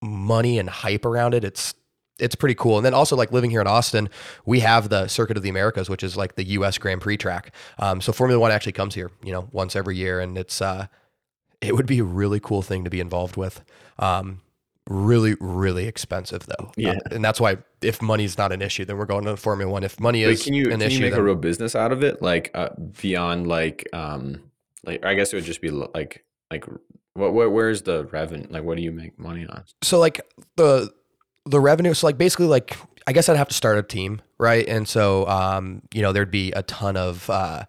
money 0.00 0.58
and 0.58 0.70
hype 0.70 1.04
around 1.04 1.34
it. 1.34 1.42
It's 1.42 1.74
it's 2.18 2.34
pretty 2.34 2.54
cool. 2.54 2.76
And 2.76 2.84
then 2.84 2.94
also 2.94 3.16
like 3.16 3.32
living 3.32 3.50
here 3.50 3.60
in 3.60 3.66
Austin, 3.66 4.08
we 4.44 4.60
have 4.60 4.88
the 4.88 5.06
Circuit 5.08 5.36
of 5.36 5.42
the 5.42 5.48
Americas, 5.48 5.88
which 5.88 6.02
is 6.02 6.16
like 6.16 6.34
the 6.36 6.44
U.S. 6.44 6.78
Grand 6.78 7.00
Prix 7.00 7.16
track. 7.16 7.52
Um, 7.78 8.00
so 8.00 8.12
Formula 8.12 8.40
One 8.40 8.50
actually 8.50 8.72
comes 8.72 8.94
here, 8.94 9.10
you 9.22 9.32
know, 9.32 9.48
once 9.52 9.76
every 9.76 9.96
year, 9.96 10.20
and 10.20 10.36
it's 10.36 10.60
uh, 10.60 10.86
it 11.60 11.76
would 11.76 11.86
be 11.86 11.98
a 11.98 12.04
really 12.04 12.40
cool 12.40 12.62
thing 12.62 12.84
to 12.84 12.90
be 12.90 13.00
involved 13.00 13.36
with. 13.36 13.62
Um, 13.98 14.40
really, 14.88 15.36
really 15.40 15.86
expensive 15.86 16.46
though. 16.46 16.72
Yeah, 16.76 16.92
uh, 16.92 17.14
and 17.14 17.24
that's 17.24 17.40
why 17.40 17.58
if 17.82 18.02
money's 18.02 18.38
not 18.38 18.52
an 18.52 18.62
issue, 18.62 18.84
then 18.84 18.96
we're 18.96 19.06
going 19.06 19.24
to 19.24 19.36
Formula 19.36 19.70
One. 19.70 19.84
If 19.84 20.00
money 20.00 20.22
is, 20.22 20.44
can 20.44 20.54
you 20.54 20.64
an 20.66 20.70
can 20.70 20.82
issue, 20.82 20.96
you 20.96 21.02
make 21.02 21.12
then, 21.12 21.20
a 21.20 21.24
real 21.24 21.34
business 21.34 21.74
out 21.74 21.92
of 21.92 22.02
it? 22.02 22.22
Like 22.22 22.50
uh, 22.54 22.70
beyond 23.00 23.46
like 23.46 23.88
um 23.92 24.50
like 24.84 25.04
I 25.04 25.14
guess 25.14 25.32
it 25.32 25.36
would 25.36 25.44
just 25.44 25.60
be 25.60 25.70
like 25.70 26.24
like 26.50 26.64
what, 27.14 27.32
what 27.32 27.52
where's 27.52 27.82
the 27.82 28.04
revenue? 28.06 28.46
Like 28.48 28.62
what 28.62 28.76
do 28.76 28.82
you 28.82 28.92
make 28.92 29.18
money 29.18 29.46
on? 29.46 29.64
So 29.82 29.98
like 29.98 30.20
the 30.56 30.92
the 31.48 31.60
revenue. 31.60 31.94
So 31.94 32.06
like 32.06 32.18
basically 32.18 32.46
like 32.46 32.76
I 33.06 33.12
guess 33.12 33.28
I'd 33.28 33.36
have 33.36 33.48
to 33.48 33.54
start 33.54 33.78
a 33.78 33.82
team, 33.82 34.20
right? 34.38 34.66
And 34.68 34.86
so 34.88 35.26
um 35.28 35.82
you 35.94 36.02
know 36.02 36.12
there'd 36.12 36.30
be 36.30 36.52
a 36.52 36.62
ton 36.62 36.96
of 36.96 37.28
uh 37.30 37.64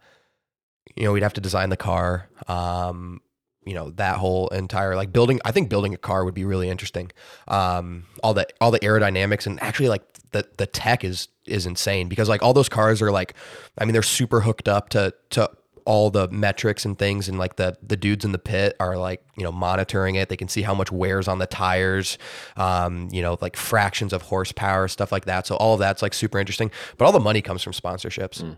you 0.95 1.03
know 1.03 1.13
we'd 1.13 1.23
have 1.23 1.33
to 1.33 1.41
design 1.41 1.69
the 1.69 1.77
car 1.77 2.27
um 2.47 3.21
you 3.65 3.73
know 3.73 3.91
that 3.91 4.17
whole 4.17 4.47
entire 4.49 4.95
like 4.95 5.11
building 5.11 5.39
i 5.45 5.51
think 5.51 5.69
building 5.69 5.93
a 5.93 5.97
car 5.97 6.25
would 6.25 6.33
be 6.33 6.45
really 6.45 6.69
interesting 6.69 7.11
um 7.47 8.05
all 8.23 8.33
the 8.33 8.47
all 8.59 8.71
the 8.71 8.79
aerodynamics 8.79 9.45
and 9.45 9.61
actually 9.61 9.89
like 9.89 10.01
the 10.31 10.47
the 10.57 10.65
tech 10.65 11.03
is 11.03 11.27
is 11.45 11.65
insane 11.65 12.07
because 12.09 12.29
like 12.29 12.41
all 12.41 12.53
those 12.53 12.69
cars 12.69 13.01
are 13.01 13.11
like 13.11 13.33
i 13.77 13.85
mean 13.85 13.93
they're 13.93 14.01
super 14.01 14.41
hooked 14.41 14.67
up 14.67 14.89
to 14.89 15.13
to 15.29 15.49
all 15.85 16.09
the 16.09 16.27
metrics 16.29 16.85
and 16.85 16.97
things 16.97 17.27
and 17.27 17.37
like 17.37 17.55
the 17.55 17.77
the 17.81 17.97
dudes 17.97 18.25
in 18.25 18.31
the 18.31 18.39
pit 18.39 18.75
are 18.79 18.97
like 18.97 19.23
you 19.37 19.43
know 19.43 19.51
monitoring 19.51 20.15
it 20.15 20.29
they 20.29 20.37
can 20.37 20.47
see 20.47 20.61
how 20.61 20.73
much 20.73 20.91
wears 20.91 21.27
on 21.27 21.39
the 21.39 21.47
tires 21.47 22.17
um 22.57 23.07
you 23.11 23.21
know 23.21 23.37
like 23.41 23.55
fractions 23.55 24.13
of 24.13 24.21
horsepower 24.23 24.87
stuff 24.87 25.11
like 25.11 25.25
that 25.25 25.47
so 25.47 25.55
all 25.55 25.73
of 25.73 25.79
that's 25.79 26.01
like 26.01 26.13
super 26.13 26.39
interesting 26.39 26.71
but 26.97 27.05
all 27.05 27.11
the 27.11 27.19
money 27.19 27.41
comes 27.41 27.63
from 27.63 27.73
sponsorships 27.73 28.41
mm. 28.43 28.57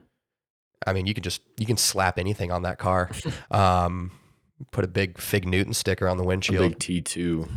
i 0.86 0.94
mean 0.94 1.06
you 1.06 1.14
can 1.14 1.24
just 1.24 1.42
you 1.58 1.66
can 1.66 1.78
slap 1.78 2.18
anything 2.20 2.52
on 2.52 2.64
that 2.64 2.78
car 2.78 3.10
um 3.52 4.12
Put 4.70 4.86
a 4.86 4.88
big 4.88 5.18
Fig 5.18 5.48
Newton 5.48 5.74
sticker 5.74 6.08
on 6.08 6.18
the 6.18 6.24
windshield. 6.24 6.66
A 6.66 6.70
big 6.70 6.80
T 6.80 7.02
two. 7.02 7.48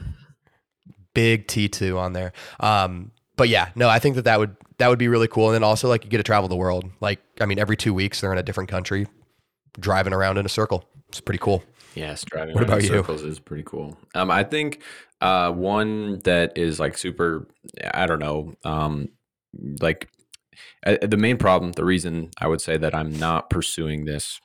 Big 1.12 1.46
T 1.46 1.68
two 1.68 1.98
on 1.98 2.12
there. 2.12 2.32
Um, 2.60 3.10
but 3.36 3.48
yeah, 3.48 3.70
no, 3.74 3.88
I 3.88 3.98
think 3.98 4.14
that 4.16 4.24
that 4.24 4.38
would 4.38 4.56
that 4.78 4.88
would 4.88 4.98
be 4.98 5.08
really 5.08 5.28
cool. 5.28 5.48
And 5.48 5.54
then 5.54 5.64
also 5.64 5.88
like 5.88 6.04
you 6.04 6.10
get 6.10 6.16
to 6.18 6.22
travel 6.22 6.48
the 6.48 6.56
world. 6.56 6.88
Like 7.00 7.20
I 7.40 7.46
mean, 7.46 7.58
every 7.58 7.76
two 7.76 7.92
weeks 7.92 8.20
they're 8.20 8.32
in 8.32 8.38
a 8.38 8.42
different 8.42 8.70
country, 8.70 9.06
driving 9.78 10.12
around 10.12 10.38
in 10.38 10.46
a 10.46 10.48
circle. 10.48 10.88
It's 11.08 11.20
pretty 11.20 11.38
cool. 11.38 11.62
Yes, 11.94 12.24
driving 12.24 12.54
what 12.54 12.64
about 12.64 12.82
you? 12.82 12.88
circles 12.88 13.22
is 13.22 13.38
pretty 13.38 13.62
cool. 13.64 13.96
Um, 14.14 14.30
I 14.30 14.42
think 14.42 14.82
uh, 15.20 15.52
one 15.52 16.20
that 16.24 16.58
is 16.58 16.80
like 16.80 16.98
super. 16.98 17.46
I 17.92 18.06
don't 18.06 18.18
know. 18.18 18.54
Um, 18.64 19.10
like 19.80 20.08
uh, 20.84 20.96
the 21.02 21.16
main 21.16 21.36
problem, 21.36 21.72
the 21.72 21.84
reason 21.84 22.30
I 22.38 22.48
would 22.48 22.60
say 22.60 22.76
that 22.76 22.94
I'm 22.94 23.16
not 23.18 23.48
pursuing 23.50 24.04
this 24.04 24.40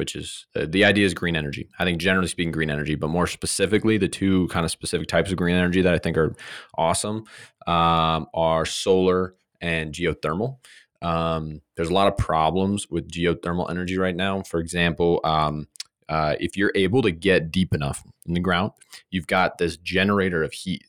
which 0.00 0.16
is 0.16 0.46
uh, 0.56 0.66
the 0.66 0.84
idea 0.84 1.04
is 1.04 1.12
green 1.12 1.36
energy. 1.36 1.68
I 1.78 1.84
think 1.84 2.00
generally 2.00 2.28
speaking, 2.28 2.52
green 2.52 2.70
energy, 2.70 2.94
but 2.94 3.08
more 3.08 3.26
specifically, 3.26 3.98
the 3.98 4.08
two 4.08 4.48
kind 4.48 4.64
of 4.64 4.70
specific 4.70 5.08
types 5.08 5.30
of 5.30 5.36
green 5.36 5.56
energy 5.56 5.82
that 5.82 5.92
I 5.92 5.98
think 5.98 6.16
are 6.16 6.34
awesome 6.78 7.24
um, 7.66 8.26
are 8.32 8.64
solar 8.64 9.34
and 9.60 9.92
geothermal. 9.92 10.56
Um, 11.02 11.62
there's 11.76 11.88
a 11.88 11.94
lot 11.94 12.08
of 12.08 12.16
problems 12.16 12.88
with 12.90 13.10
geothermal 13.10 13.70
energy 13.70 13.96
right 13.96 14.14
now. 14.14 14.42
For 14.42 14.60
example, 14.60 15.20
um, 15.24 15.66
uh, 16.08 16.36
if 16.40 16.56
you're 16.56 16.72
able 16.74 17.02
to 17.02 17.10
get 17.10 17.50
deep 17.50 17.72
enough 17.72 18.02
in 18.26 18.34
the 18.34 18.40
ground, 18.40 18.72
you've 19.10 19.26
got 19.26 19.58
this 19.58 19.76
generator 19.76 20.42
of 20.42 20.52
heat 20.52 20.84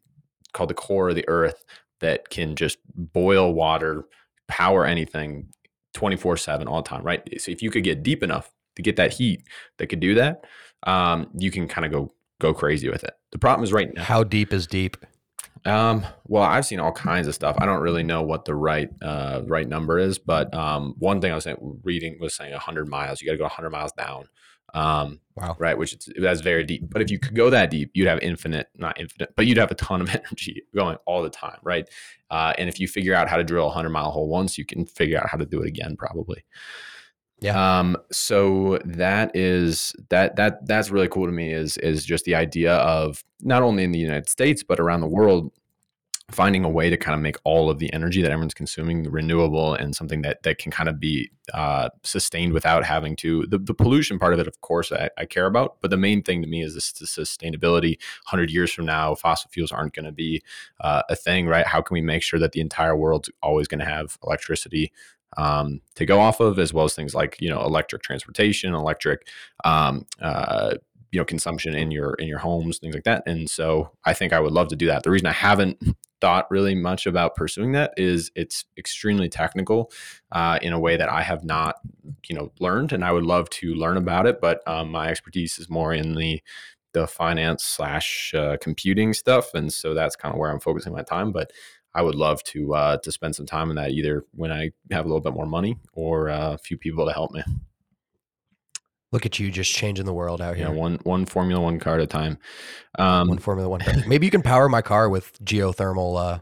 called 0.54 0.70
the 0.70 0.76
core 0.76 1.10
of 1.10 1.16
the 1.16 1.28
earth 1.28 1.64
that 2.00 2.30
can 2.30 2.56
just 2.56 2.78
boil 2.96 3.54
water, 3.54 4.06
power 4.48 4.86
anything 4.86 5.48
24 5.94 6.38
7 6.38 6.68
all 6.68 6.82
the 6.82 6.90
time, 6.90 7.04
right? 7.04 7.22
So 7.40 7.52
if 7.52 7.62
you 7.62 7.70
could 7.70 7.84
get 7.84 8.04
deep 8.04 8.24
enough 8.24 8.52
to 8.76 8.82
get 8.82 8.96
that 8.96 9.14
heat 9.14 9.44
that 9.78 9.88
could 9.88 10.00
do 10.00 10.16
that, 10.16 10.44
um, 10.84 11.30
you 11.38 11.52
can 11.52 11.68
kind 11.68 11.86
of 11.86 11.92
go 11.92 12.12
go 12.40 12.54
crazy 12.54 12.90
with 12.90 13.04
it. 13.04 13.14
The 13.32 13.38
problem 13.38 13.64
is 13.64 13.72
right 13.72 13.94
now. 13.94 14.04
How 14.04 14.24
deep 14.24 14.52
is 14.52 14.66
deep? 14.66 14.98
Um, 15.66 16.06
well, 16.28 16.44
I've 16.44 16.66
seen 16.66 16.80
all 16.80 16.92
kinds 16.92 17.28
of 17.28 17.36
stuff. 17.36 17.56
I 17.60 17.66
don't 17.66 17.82
really 17.82 18.04
know 18.04 18.24
what 18.24 18.46
the 18.46 18.56
right 18.56 18.90
uh, 19.02 19.42
right 19.46 19.68
number 19.68 20.00
is, 20.00 20.18
but 20.18 20.54
um, 20.54 20.96
one 20.98 21.22
thing 21.22 21.32
I 21.32 21.36
was 21.36 21.44
saying, 21.44 21.80
reading 21.84 22.18
was 22.20 22.36
saying 22.36 22.52
100 22.52 22.88
miles. 22.88 23.22
You 23.22 23.28
got 23.28 23.34
to 23.34 23.38
go 23.38 23.44
100 23.44 23.70
miles 23.70 23.92
down. 23.92 24.26
Um, 24.74 25.20
wow. 25.36 25.56
Right, 25.60 25.78
which 25.78 25.94
is 25.94 26.10
that's 26.18 26.42
very 26.42 26.64
deep. 26.64 26.84
But 26.90 27.02
if 27.02 27.12
you 27.12 27.20
could 27.20 27.36
go 27.36 27.50
that 27.50 27.70
deep, 27.70 27.92
you'd 27.94 28.08
have 28.08 28.20
infinite, 28.20 28.70
not 28.76 29.00
infinite, 29.00 29.34
but 29.36 29.46
you'd 29.46 29.58
have 29.58 29.72
a 29.72 29.76
ton 29.76 30.02
of 30.02 30.10
energy 30.16 30.64
going 30.74 30.98
all 31.06 31.22
the 31.22 31.30
time, 31.30 31.58
right? 31.62 31.88
Uh, 32.30 32.54
and 32.58 32.70
if 32.70 32.80
you 32.80 32.88
figure 32.88 33.14
out 33.14 33.28
how 33.28 33.38
to 33.38 33.44
drill 33.44 33.66
a 33.66 33.68
100 33.68 33.90
mile 33.90 34.12
hole 34.12 34.30
once, 34.30 34.58
you 34.58 34.66
can 34.66 34.86
figure 34.86 35.20
out 35.20 35.30
how 35.30 35.38
to 35.38 35.46
do 35.46 35.62
it 35.62 35.68
again, 35.68 35.96
probably. 35.98 36.44
Yeah. 37.42 37.80
Um, 37.80 37.98
so 38.12 38.80
that 38.86 39.36
is 39.36 39.96
that 40.10 40.36
that 40.36 40.66
that's 40.68 40.92
really 40.92 41.08
cool 41.08 41.26
to 41.26 41.32
me 41.32 41.52
is 41.52 41.76
is 41.78 42.06
just 42.06 42.24
the 42.26 42.36
idea 42.36 42.76
of 42.76 43.24
not 43.42 43.64
only 43.64 43.84
in 43.84 43.92
the 43.92 44.00
United 44.00 44.30
States 44.30 44.64
but 44.64 44.80
around 44.80 45.02
the 45.02 45.08
world 45.08 45.52
finding 46.30 46.64
a 46.64 46.70
way 46.70 46.90
to 46.90 46.98
kind 46.98 47.16
of 47.16 47.22
make 47.22 47.36
all 47.44 47.70
of 47.70 47.80
the 47.80 47.92
energy 47.94 48.22
that 48.22 48.32
everyone's 48.32 48.54
consuming 48.54 49.04
renewable 49.04 49.74
and 49.74 49.96
something 49.96 50.22
that 50.22 50.44
that 50.44 50.60
can 50.60 50.72
kind 50.72 50.88
of 50.88 51.00
be 51.00 51.30
uh, 51.54 51.90
sustained 52.04 52.54
without 52.54 52.86
having 52.86 53.16
to 53.18 53.46
the, 53.48 53.58
the 53.58 53.74
pollution 53.74 54.18
part 54.20 54.34
of 54.34 54.40
it 54.40 54.48
of 54.48 54.62
course 54.62 54.92
I, 54.92 55.10
I 55.18 55.26
care 55.26 55.48
about 55.48 55.78
but 55.82 55.90
the 55.90 55.98
main 55.98 56.24
thing 56.24 56.42
to 56.42 56.48
me 56.48 56.62
is 56.62 56.76
this, 56.76 56.92
this 56.94 57.18
sustainability 57.18 57.98
100 58.30 58.50
years 58.50 58.72
from 58.72 58.86
now 58.86 59.16
fossil 59.16 59.50
fuels 59.52 59.72
aren't 59.72 59.94
going 59.94 60.06
to 60.06 60.12
be 60.12 60.42
uh, 60.80 61.02
a 61.10 61.16
thing 61.16 61.48
right 61.48 61.66
how 61.66 61.82
can 61.82 61.96
we 61.96 62.02
make 62.02 62.24
sure 62.24 62.40
that 62.40 62.54
the 62.54 62.62
entire 62.62 62.96
world's 62.96 63.30
always 63.42 63.68
going 63.68 63.80
to 63.80 63.86
have 63.86 64.18
electricity 64.24 64.92
um, 65.38 65.82
to 65.96 66.06
go 66.06 66.20
off 66.20 66.40
of 66.40 66.60
as 66.60 66.74
well 66.74 66.86
as 66.86 66.94
things 66.94 67.16
like 67.16 67.38
you 67.40 67.50
know 67.50 67.62
electric 67.62 68.02
transportation 68.04 68.74
electric 68.74 69.28
um, 69.64 70.06
uh, 70.22 70.76
you 71.12 71.20
know 71.20 71.26
consumption 71.26 71.76
in 71.76 71.92
your 71.92 72.14
in 72.16 72.28
your 72.28 72.40
homes 72.40 72.80
things 72.80 72.96
like 72.96 73.04
that. 73.04 73.24
And 73.26 73.50
so 73.50 73.92
i 74.06 74.14
think 74.14 74.34
i 74.34 74.40
would 74.40 74.54
love 74.54 74.70
to 74.70 74.76
do 74.76 74.88
that. 74.88 75.04
The 75.04 75.12
reason 75.12 75.28
i 75.28 75.34
haven't 75.34 75.78
thought 76.22 76.50
really 76.52 76.76
much 76.76 77.08
about 77.08 77.36
pursuing 77.36 77.72
that 77.72 77.92
is 77.98 78.32
it's 78.36 78.66
extremely 78.78 79.28
technical 79.28 79.92
uh, 80.32 80.60
in 80.62 80.72
a 80.72 80.80
way 80.80 80.96
that 80.96 81.10
i 81.10 81.24
have 81.24 81.44
not 81.44 81.78
you 82.30 82.36
know 82.36 82.52
learned 82.60 82.94
and 82.94 83.04
i 83.04 83.12
would 83.12 83.26
love 83.26 83.50
to 83.50 83.74
learn 83.74 83.98
about 83.98 84.28
it 84.28 84.40
but 84.40 84.62
um, 84.68 84.92
my 84.92 85.08
expertise 85.08 85.58
is 85.58 85.70
more 85.70 85.94
in 85.94 86.14
the 86.14 86.42
the 86.94 87.08
finance 87.08 87.64
slash 87.64 88.34
uh, 88.36 88.56
computing 88.62 89.14
stuff 89.14 89.54
and 89.56 89.74
so 89.74 89.94
that's 89.96 90.16
kind 90.16 90.34
of 90.34 90.40
where 90.40 90.52
i'm 90.52 90.60
focusing 90.60 90.94
my 90.94 91.02
time 91.02 91.32
but 91.32 91.52
I 91.94 92.02
would 92.02 92.16
love 92.16 92.44
to 92.46 92.74
uh, 92.74 92.98
to 92.98 93.12
spend 93.12 93.36
some 93.36 93.46
time 93.46 93.70
in 93.70 93.76
that 93.76 93.92
either 93.92 94.26
when 94.34 94.52
I 94.52 94.72
have 94.92 95.06
a 95.06 95.08
little 95.08 95.22
bit 95.22 95.34
more 95.34 95.46
money 95.46 95.78
or 95.94 96.30
uh, 96.30 96.54
a 96.54 96.58
few 96.58 96.78
people 96.78 97.06
to 97.06 97.14
help 97.14 97.32
me. 97.32 97.44
Look 99.12 99.26
at 99.26 99.40
you 99.40 99.52
just 99.52 99.74
changing 99.74 100.06
the 100.06 100.14
world 100.14 100.42
out 100.42 100.56
here. 100.56 100.68
Yeah, 100.68 100.74
one 100.74 101.00
one 101.04 101.26
Formula 101.26 101.62
One 101.62 101.80
car 101.80 101.96
at 101.96 102.02
a 102.02 102.08
time. 102.08 102.38
Um, 102.98 103.28
one 103.28 103.40
Formula 103.40 103.70
One. 103.70 103.82
Maybe 104.08 104.26
you 104.26 104.32
can 104.32 104.42
power 104.42 104.70
my 104.70 104.82
car 104.82 105.10
with 105.10 105.38
geothermal 105.44 106.18
uh, 106.18 106.40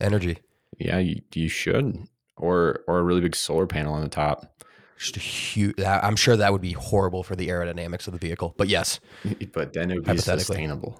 energy. 0.00 0.38
Yeah, 0.78 0.98
you, 0.98 1.22
you 1.34 1.48
should, 1.48 2.08
or 2.36 2.80
or 2.88 2.98
a 2.98 3.02
really 3.04 3.20
big 3.20 3.36
solar 3.36 3.66
panel 3.66 3.94
on 3.94 4.02
the 4.02 4.08
top. 4.08 4.60
Just 4.98 5.16
a 5.16 5.20
huge. 5.20 5.80
I'm 5.80 6.16
sure 6.16 6.36
that 6.36 6.52
would 6.52 6.60
be 6.60 6.72
horrible 6.72 7.22
for 7.22 7.36
the 7.36 7.48
aerodynamics 7.48 8.06
of 8.08 8.12
the 8.12 8.18
vehicle, 8.18 8.54
but 8.58 8.68
yes. 8.68 8.98
but 9.52 9.72
then 9.72 9.90
it 9.92 9.94
would 9.94 10.04
be 10.04 10.18
sustainable. 10.18 10.98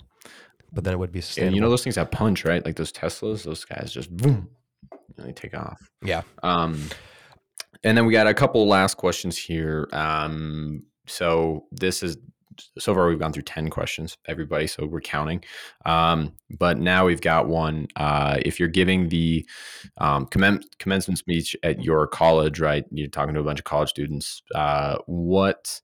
But 0.73 0.85
then 0.85 0.95
it 0.95 0.99
would 0.99 1.13
be 1.13 1.21
sustainable. 1.21 1.49
And 1.49 1.57
you 1.57 1.61
know 1.61 1.71
those 1.71 1.83
things 1.83 1.97
have 1.97 2.11
punch, 2.11 2.45
right? 2.45 2.65
Like 2.65 2.77
those 2.77 2.93
Teslas, 2.93 3.45
those 3.45 3.65
guys 3.65 3.93
just 3.93 4.15
boom, 4.17 4.49
and 5.17 5.27
they 5.27 5.33
take 5.33 5.55
off. 5.55 5.79
Yeah. 6.03 6.23
Um, 6.43 6.83
and 7.83 7.97
then 7.97 8.07
we 8.07 8.13
got 8.13 8.27
a 8.27 8.35
couple 8.35 8.67
last 8.69 8.97
questions 8.97 9.37
here. 9.37 9.89
Um, 9.93 10.85
so 11.07 11.67
this 11.73 12.03
is 12.03 12.19
so 12.79 12.95
far 12.95 13.09
we've 13.09 13.19
gone 13.19 13.33
through 13.33 13.43
10 13.43 13.71
questions 13.71 14.19
everybody 14.27 14.67
so 14.67 14.85
we're 14.85 15.01
counting 15.01 15.43
um, 15.87 16.33
but 16.59 16.79
now 16.79 17.07
we've 17.07 17.21
got 17.21 17.49
one 17.49 17.87
uh, 17.97 18.37
if 18.43 18.59
you're 18.59 18.69
giving 18.69 19.09
the 19.09 19.47
um, 19.99 20.27
comm- 20.27 20.63
commencement 20.79 21.19
speech 21.19 21.57
at 21.63 21.83
your 21.83 22.07
college 22.07 22.61
right 22.61 22.85
you're 22.91 23.09
talking 23.09 23.35
to 23.35 23.41
a 23.41 23.45
bunch 23.45 23.61
of 23.61 23.65
college 23.65 23.89
students 23.89 24.43
uh, 24.55 24.97
what 25.07 25.81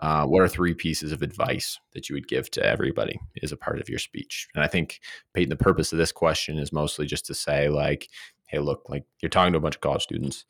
uh, 0.00 0.24
what 0.24 0.42
are 0.42 0.48
three 0.48 0.74
pieces 0.74 1.12
of 1.12 1.22
advice 1.22 1.78
that 1.92 2.08
you 2.08 2.14
would 2.14 2.28
give 2.28 2.50
to 2.52 2.64
everybody 2.64 3.18
as 3.42 3.52
a 3.52 3.56
part 3.56 3.80
of 3.80 3.88
your 3.88 3.98
speech? 3.98 4.48
And 4.54 4.62
i 4.62 4.66
think 4.66 5.00
peyton 5.34 5.50
the 5.50 5.56
purpose 5.56 5.92
of 5.92 5.98
this 5.98 6.12
question 6.12 6.58
is 6.58 6.72
mostly 6.72 7.06
just 7.06 7.26
to 7.26 7.34
say 7.34 7.68
like 7.68 8.08
hey 8.48 8.58
look 8.58 8.88
like 8.88 9.04
you're 9.20 9.30
talking 9.30 9.52
to 9.52 9.58
a 9.58 9.60
bunch 9.60 9.76
of 9.76 9.80
college 9.80 10.02
students. 10.02 10.44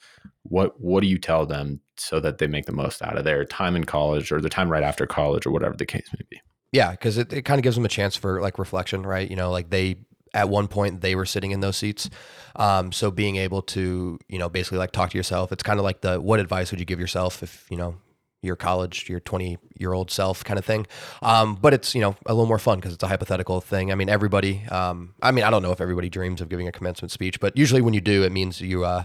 What 0.44 0.80
what 0.80 1.00
do 1.02 1.06
you 1.06 1.18
tell 1.18 1.44
them 1.44 1.80
so 1.96 2.20
that 2.20 2.38
they 2.38 2.46
make 2.46 2.64
the 2.64 2.72
most 2.72 3.02
out 3.02 3.18
of 3.18 3.24
their 3.24 3.44
time 3.44 3.76
in 3.76 3.84
college 3.84 4.32
or 4.32 4.40
the 4.40 4.48
time 4.48 4.70
right 4.70 4.82
after 4.82 5.06
college 5.06 5.44
or 5.44 5.50
whatever 5.50 5.76
the 5.76 5.86
case 5.86 6.08
may 6.12 6.24
be? 6.30 6.40
Yeah 6.72 6.92
because 6.92 7.18
it, 7.18 7.32
it 7.32 7.42
kind 7.42 7.58
of 7.58 7.62
gives 7.62 7.76
them 7.76 7.84
a 7.84 7.90
chance 7.90 8.16
for 8.16 8.40
like 8.40 8.58
reflection 8.58 9.04
right? 9.04 9.28
You 9.28 9.36
know 9.36 9.50
like 9.50 9.68
they 9.68 9.96
at 10.32 10.48
one 10.48 10.68
point 10.68 11.00
they 11.00 11.14
were 11.14 11.26
sitting 11.26 11.50
in 11.50 11.60
those 11.60 11.76
seats. 11.76 12.08
Um, 12.56 12.92
so 12.92 13.10
being 13.10 13.36
able 13.36 13.62
to 13.62 14.18
you 14.28 14.38
know 14.38 14.48
basically 14.48 14.78
like 14.78 14.92
talk 14.92 15.10
to 15.10 15.16
yourself 15.16 15.52
it's 15.52 15.62
kind 15.62 15.78
of 15.78 15.84
like 15.84 16.00
the 16.00 16.20
what 16.20 16.40
advice 16.40 16.70
would 16.70 16.80
you 16.80 16.86
give 16.86 17.00
yourself 17.00 17.42
if 17.42 17.66
you 17.68 17.76
know 17.76 17.96
your 18.42 18.56
college, 18.56 19.08
your 19.08 19.20
20 19.20 19.58
year 19.76 19.92
old 19.92 20.10
self 20.10 20.44
kind 20.44 20.58
of 20.58 20.64
thing. 20.64 20.86
Um, 21.22 21.56
but 21.56 21.74
it's, 21.74 21.94
you 21.94 22.00
know, 22.00 22.16
a 22.26 22.32
little 22.32 22.46
more 22.46 22.58
fun 22.58 22.78
because 22.78 22.92
it's 22.92 23.02
a 23.02 23.08
hypothetical 23.08 23.60
thing. 23.60 23.90
I 23.90 23.94
mean, 23.94 24.08
everybody, 24.08 24.64
um, 24.70 25.14
I 25.22 25.32
mean, 25.32 25.44
I 25.44 25.50
don't 25.50 25.62
know 25.62 25.72
if 25.72 25.80
everybody 25.80 26.08
dreams 26.08 26.40
of 26.40 26.48
giving 26.48 26.68
a 26.68 26.72
commencement 26.72 27.10
speech, 27.10 27.40
but 27.40 27.56
usually 27.56 27.82
when 27.82 27.94
you 27.94 28.00
do, 28.00 28.22
it 28.22 28.30
means 28.30 28.60
you, 28.60 28.84
uh, 28.84 29.04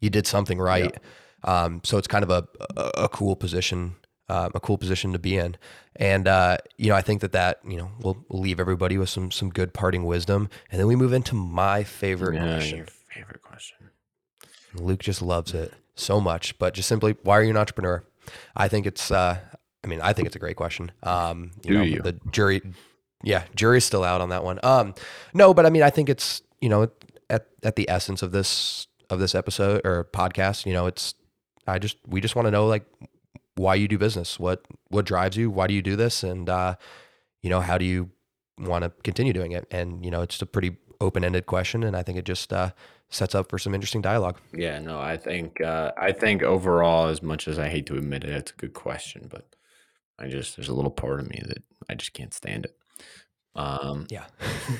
you 0.00 0.08
did 0.10 0.26
something 0.26 0.58
right. 0.58 0.96
Yeah. 1.44 1.64
Um, 1.64 1.80
so 1.84 1.98
it's 1.98 2.08
kind 2.08 2.22
of 2.22 2.30
a, 2.30 2.48
a, 2.76 3.04
a 3.04 3.08
cool 3.08 3.36
position, 3.36 3.96
um, 4.28 4.52
a 4.54 4.60
cool 4.60 4.78
position 4.78 5.12
to 5.12 5.18
be 5.18 5.36
in. 5.36 5.56
And, 5.96 6.26
uh, 6.26 6.58
you 6.78 6.88
know, 6.88 6.96
I 6.96 7.02
think 7.02 7.20
that 7.20 7.32
that, 7.32 7.60
you 7.66 7.76
know, 7.76 7.90
will 8.00 8.24
leave 8.30 8.60
everybody 8.60 8.96
with 8.96 9.10
some, 9.10 9.30
some 9.30 9.50
good 9.50 9.74
parting 9.74 10.04
wisdom. 10.04 10.48
And 10.70 10.80
then 10.80 10.86
we 10.86 10.96
move 10.96 11.12
into 11.12 11.34
my 11.34 11.84
favorite 11.84 12.34
yeah, 12.34 12.56
question. 12.56 12.78
Your 12.78 12.86
favorite 12.86 13.42
question. 13.42 13.76
Luke 14.74 15.00
just 15.00 15.20
loves 15.20 15.52
it 15.52 15.74
so 15.94 16.20
much, 16.20 16.58
but 16.58 16.74
just 16.74 16.88
simply, 16.88 17.16
why 17.22 17.38
are 17.38 17.42
you 17.42 17.50
an 17.50 17.56
entrepreneur? 17.56 18.04
I 18.56 18.68
think 18.68 18.86
it's. 18.86 19.10
Uh, 19.10 19.38
I 19.82 19.86
mean, 19.86 20.00
I 20.00 20.12
think 20.12 20.26
it's 20.26 20.36
a 20.36 20.40
great 20.40 20.56
question. 20.56 20.92
Um, 21.02 21.52
you 21.64 21.72
Do 21.72 21.78
know, 21.78 21.84
you? 21.84 22.02
The 22.02 22.20
jury, 22.30 22.60
yeah, 23.24 23.44
jury's 23.54 23.84
still 23.84 24.04
out 24.04 24.20
on 24.20 24.28
that 24.28 24.44
one. 24.44 24.60
Um, 24.62 24.94
no, 25.32 25.54
but 25.54 25.64
I 25.64 25.70
mean, 25.70 25.82
I 25.82 25.90
think 25.90 26.08
it's 26.08 26.42
you 26.60 26.68
know 26.68 26.88
at 27.30 27.46
at 27.62 27.76
the 27.76 27.88
essence 27.88 28.22
of 28.22 28.32
this 28.32 28.86
of 29.08 29.18
this 29.18 29.34
episode 29.34 29.80
or 29.84 30.04
podcast. 30.04 30.66
You 30.66 30.72
know, 30.72 30.86
it's 30.86 31.14
I 31.66 31.78
just 31.78 31.96
we 32.06 32.20
just 32.20 32.36
want 32.36 32.46
to 32.46 32.50
know 32.50 32.66
like 32.66 32.84
why 33.56 33.74
you 33.74 33.88
do 33.88 33.98
business, 33.98 34.38
what 34.38 34.64
what 34.88 35.04
drives 35.06 35.36
you, 35.36 35.50
why 35.50 35.66
do 35.66 35.74
you 35.74 35.82
do 35.82 35.96
this, 35.96 36.22
and 36.22 36.48
uh, 36.48 36.74
you 37.42 37.50
know 37.50 37.60
how 37.60 37.78
do 37.78 37.84
you 37.84 38.10
want 38.58 38.84
to 38.84 38.92
continue 39.02 39.32
doing 39.32 39.52
it? 39.52 39.66
And 39.70 40.04
you 40.04 40.10
know, 40.10 40.22
it's 40.22 40.40
a 40.42 40.46
pretty 40.46 40.76
open 41.00 41.24
ended 41.24 41.46
question, 41.46 41.82
and 41.82 41.96
I 41.96 42.02
think 42.02 42.18
it 42.18 42.24
just 42.24 42.52
uh, 42.52 42.72
sets 43.10 43.34
up 43.34 43.50
for 43.50 43.58
some 43.58 43.74
interesting 43.74 44.00
dialogue. 44.00 44.38
Yeah, 44.52 44.78
no, 44.78 45.00
I 45.00 45.16
think 45.16 45.60
uh, 45.60 45.92
I 45.98 46.12
think 46.12 46.42
overall, 46.42 47.08
as 47.08 47.22
much 47.22 47.48
as 47.48 47.58
I 47.58 47.68
hate 47.68 47.86
to 47.86 47.96
admit 47.96 48.24
it, 48.24 48.30
it's 48.30 48.52
a 48.52 48.56
good 48.56 48.72
question, 48.72 49.28
but 49.30 49.54
I 50.18 50.28
just 50.28 50.56
there's 50.56 50.68
a 50.68 50.74
little 50.74 50.90
part 50.90 51.20
of 51.20 51.28
me 51.28 51.42
that 51.46 51.62
I 51.88 51.94
just 51.94 52.12
can't 52.12 52.32
stand 52.32 52.66
it. 52.66 52.76
Um, 53.56 54.06
yeah, 54.10 54.26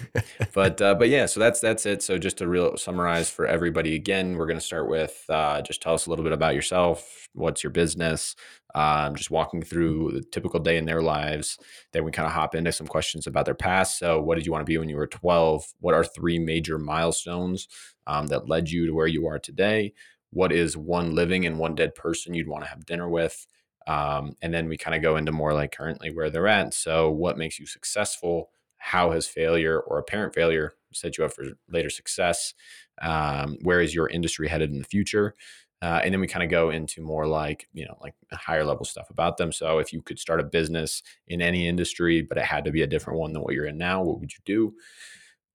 but 0.54 0.80
uh, 0.80 0.94
but 0.94 1.08
yeah, 1.08 1.26
so 1.26 1.40
that's 1.40 1.58
that's 1.60 1.86
it. 1.86 2.02
So 2.02 2.18
just 2.18 2.38
to 2.38 2.46
real 2.46 2.76
summarize 2.76 3.28
for 3.28 3.46
everybody 3.46 3.96
again, 3.96 4.36
we're 4.36 4.46
going 4.46 4.60
to 4.60 4.64
start 4.64 4.88
with 4.88 5.24
uh, 5.28 5.60
just 5.62 5.82
tell 5.82 5.94
us 5.94 6.06
a 6.06 6.10
little 6.10 6.22
bit 6.22 6.32
about 6.32 6.54
yourself. 6.54 7.28
What's 7.34 7.64
your 7.64 7.72
business? 7.72 8.36
Um, 8.72 9.16
just 9.16 9.32
walking 9.32 9.62
through 9.62 10.12
the 10.12 10.22
typical 10.22 10.60
day 10.60 10.76
in 10.76 10.84
their 10.84 11.02
lives. 11.02 11.58
Then 11.92 12.04
we 12.04 12.12
kind 12.12 12.26
of 12.26 12.32
hop 12.32 12.54
into 12.54 12.70
some 12.70 12.86
questions 12.86 13.26
about 13.26 13.44
their 13.44 13.54
past. 13.54 13.98
So, 13.98 14.20
what 14.20 14.36
did 14.36 14.46
you 14.46 14.52
want 14.52 14.62
to 14.62 14.70
be 14.70 14.78
when 14.78 14.88
you 14.88 14.96
were 14.96 15.08
12? 15.08 15.64
What 15.80 15.94
are 15.94 16.04
three 16.04 16.38
major 16.38 16.78
milestones 16.78 17.66
um, 18.10 18.26
that 18.28 18.48
led 18.48 18.70
you 18.70 18.86
to 18.86 18.94
where 18.94 19.06
you 19.06 19.26
are 19.26 19.38
today? 19.38 19.92
What 20.30 20.52
is 20.52 20.76
one 20.76 21.14
living 21.14 21.46
and 21.46 21.58
one 21.58 21.74
dead 21.74 21.94
person 21.94 22.34
you'd 22.34 22.48
want 22.48 22.64
to 22.64 22.70
have 22.70 22.86
dinner 22.86 23.08
with? 23.08 23.46
Um, 23.86 24.36
and 24.42 24.52
then 24.52 24.68
we 24.68 24.76
kind 24.76 24.94
of 24.94 25.02
go 25.02 25.16
into 25.16 25.32
more 25.32 25.54
like 25.54 25.72
currently 25.72 26.12
where 26.12 26.30
they're 26.30 26.46
at. 26.46 26.74
So, 26.74 27.10
what 27.10 27.38
makes 27.38 27.58
you 27.58 27.66
successful? 27.66 28.50
how 28.80 29.10
has 29.12 29.26
failure 29.26 29.78
or 29.78 29.98
apparent 29.98 30.34
failure 30.34 30.72
set 30.92 31.16
you 31.16 31.24
up 31.24 31.32
for 31.32 31.44
later 31.68 31.90
success? 31.90 32.54
Um, 33.00 33.58
where 33.62 33.80
is 33.80 33.94
your 33.94 34.08
industry 34.08 34.48
headed 34.48 34.70
in 34.70 34.78
the 34.78 34.84
future? 34.84 35.36
Uh, 35.82 36.00
and 36.02 36.12
then 36.12 36.20
we 36.20 36.26
kind 36.26 36.42
of 36.42 36.50
go 36.50 36.70
into 36.70 37.00
more 37.00 37.26
like 37.26 37.68
you 37.72 37.86
know 37.86 37.96
like 38.02 38.14
higher 38.32 38.64
level 38.64 38.84
stuff 38.84 39.08
about 39.08 39.38
them 39.38 39.50
so 39.50 39.78
if 39.78 39.94
you 39.94 40.02
could 40.02 40.18
start 40.18 40.38
a 40.38 40.44
business 40.44 41.02
in 41.28 41.40
any 41.40 41.66
industry 41.66 42.20
but 42.20 42.36
it 42.36 42.44
had 42.44 42.66
to 42.66 42.70
be 42.70 42.82
a 42.82 42.86
different 42.86 43.18
one 43.18 43.32
than 43.32 43.40
what 43.40 43.54
you're 43.54 43.64
in 43.64 43.78
now 43.78 44.02
what 44.02 44.20
would 44.20 44.30
you 44.30 44.40
do 44.44 44.74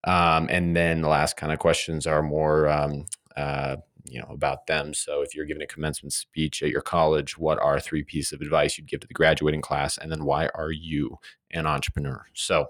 um, 0.06 0.48
and 0.50 0.76
then 0.76 1.02
the 1.02 1.08
last 1.08 1.38
kind 1.38 1.52
of 1.52 1.60
questions 1.60 2.08
are 2.08 2.24
more 2.24 2.68
um, 2.68 3.06
uh, 3.36 3.76
you 4.06 4.20
know 4.20 4.28
about 4.30 4.68
them 4.68 4.94
so 4.94 5.22
if 5.22 5.36
you're 5.36 5.46
giving 5.46 5.64
a 5.64 5.68
commencement 5.68 6.14
speech 6.14 6.62
at 6.62 6.70
your 6.70 6.82
college 6.82 7.38
what 7.38 7.60
are 7.60 7.80
three 7.80 8.04
pieces 8.04 8.34
of 8.34 8.42
advice 8.42 8.78
you'd 8.78 8.88
give 8.88 9.00
to 9.00 9.08
the 9.08 9.14
graduating 9.14 9.62
class 9.62 9.98
and 9.98 10.12
then 10.12 10.24
why 10.26 10.48
are 10.56 10.72
you 10.72 11.18
an 11.52 11.66
entrepreneur 11.66 12.24
so 12.34 12.68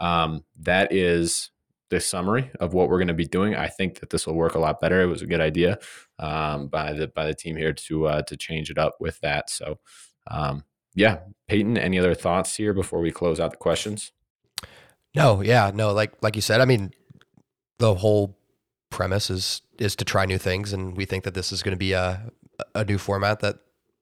um, 0.00 0.44
that 0.58 0.92
is 0.92 1.50
the 1.88 2.00
summary 2.00 2.50
of 2.60 2.74
what 2.74 2.88
we're 2.88 2.98
going 2.98 3.08
to 3.08 3.14
be 3.14 3.26
doing. 3.26 3.54
I 3.54 3.68
think 3.68 4.00
that 4.00 4.10
this 4.10 4.26
will 4.26 4.34
work 4.34 4.54
a 4.54 4.58
lot 4.58 4.80
better. 4.80 5.02
It 5.02 5.06
was 5.06 5.22
a 5.22 5.26
good 5.26 5.40
idea 5.40 5.78
um, 6.18 6.68
by 6.68 6.92
the 6.92 7.08
by 7.08 7.26
the 7.26 7.34
team 7.34 7.56
here 7.56 7.72
to 7.72 8.06
uh, 8.06 8.22
to 8.22 8.36
change 8.36 8.70
it 8.70 8.78
up 8.78 8.94
with 9.00 9.20
that. 9.20 9.50
So, 9.50 9.78
um, 10.30 10.64
yeah, 10.94 11.18
Peyton, 11.48 11.78
any 11.78 11.98
other 11.98 12.14
thoughts 12.14 12.56
here 12.56 12.72
before 12.72 13.00
we 13.00 13.10
close 13.10 13.38
out 13.38 13.52
the 13.52 13.56
questions? 13.56 14.12
No, 15.16 15.40
yeah, 15.40 15.70
no. 15.74 15.92
Like 15.92 16.12
like 16.22 16.36
you 16.36 16.42
said, 16.42 16.60
I 16.60 16.66
mean, 16.66 16.92
the 17.78 17.94
whole 17.94 18.36
premise 18.90 19.30
is 19.30 19.62
is 19.78 19.96
to 19.96 20.04
try 20.04 20.26
new 20.26 20.38
things, 20.38 20.72
and 20.72 20.96
we 20.96 21.06
think 21.06 21.24
that 21.24 21.34
this 21.34 21.52
is 21.52 21.62
going 21.62 21.72
to 21.72 21.78
be 21.78 21.92
a 21.92 22.30
a 22.74 22.84
new 22.84 22.98
format 22.98 23.40
that 23.40 23.56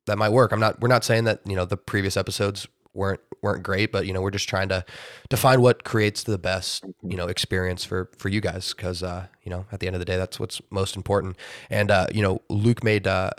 that 0.06 0.18
might 0.18 0.30
work. 0.30 0.52
I'm 0.52 0.60
not. 0.60 0.80
We're 0.80 0.88
not 0.88 1.04
saying 1.04 1.24
that 1.24 1.40
you 1.46 1.54
know 1.54 1.64
the 1.64 1.76
previous 1.76 2.16
episodes 2.16 2.66
weren't 2.94 3.20
weren't 3.42 3.62
great, 3.62 3.92
but 3.92 4.06
you 4.06 4.12
know 4.12 4.20
we're 4.20 4.32
just 4.32 4.48
trying 4.48 4.68
to 4.70 4.84
to 5.30 5.36
find 5.36 5.62
what 5.62 5.84
creates 5.84 6.24
the 6.24 6.36
best 6.36 6.84
mm-hmm. 6.84 7.12
you 7.12 7.16
know 7.16 7.28
experience 7.28 7.84
for 7.84 8.10
for 8.18 8.28
you 8.28 8.40
guys 8.40 8.74
because 8.74 9.04
uh, 9.04 9.26
you 9.44 9.50
know 9.50 9.66
at 9.70 9.78
the 9.78 9.86
end 9.86 9.94
of 9.94 10.00
the 10.00 10.06
day 10.06 10.16
that's 10.16 10.40
what's 10.40 10.60
most 10.70 10.96
important. 10.96 11.36
And 11.70 11.92
uh, 11.92 12.08
you 12.12 12.22
know 12.22 12.42
Luke 12.50 12.82
made. 12.82 13.06
Uh, 13.06 13.30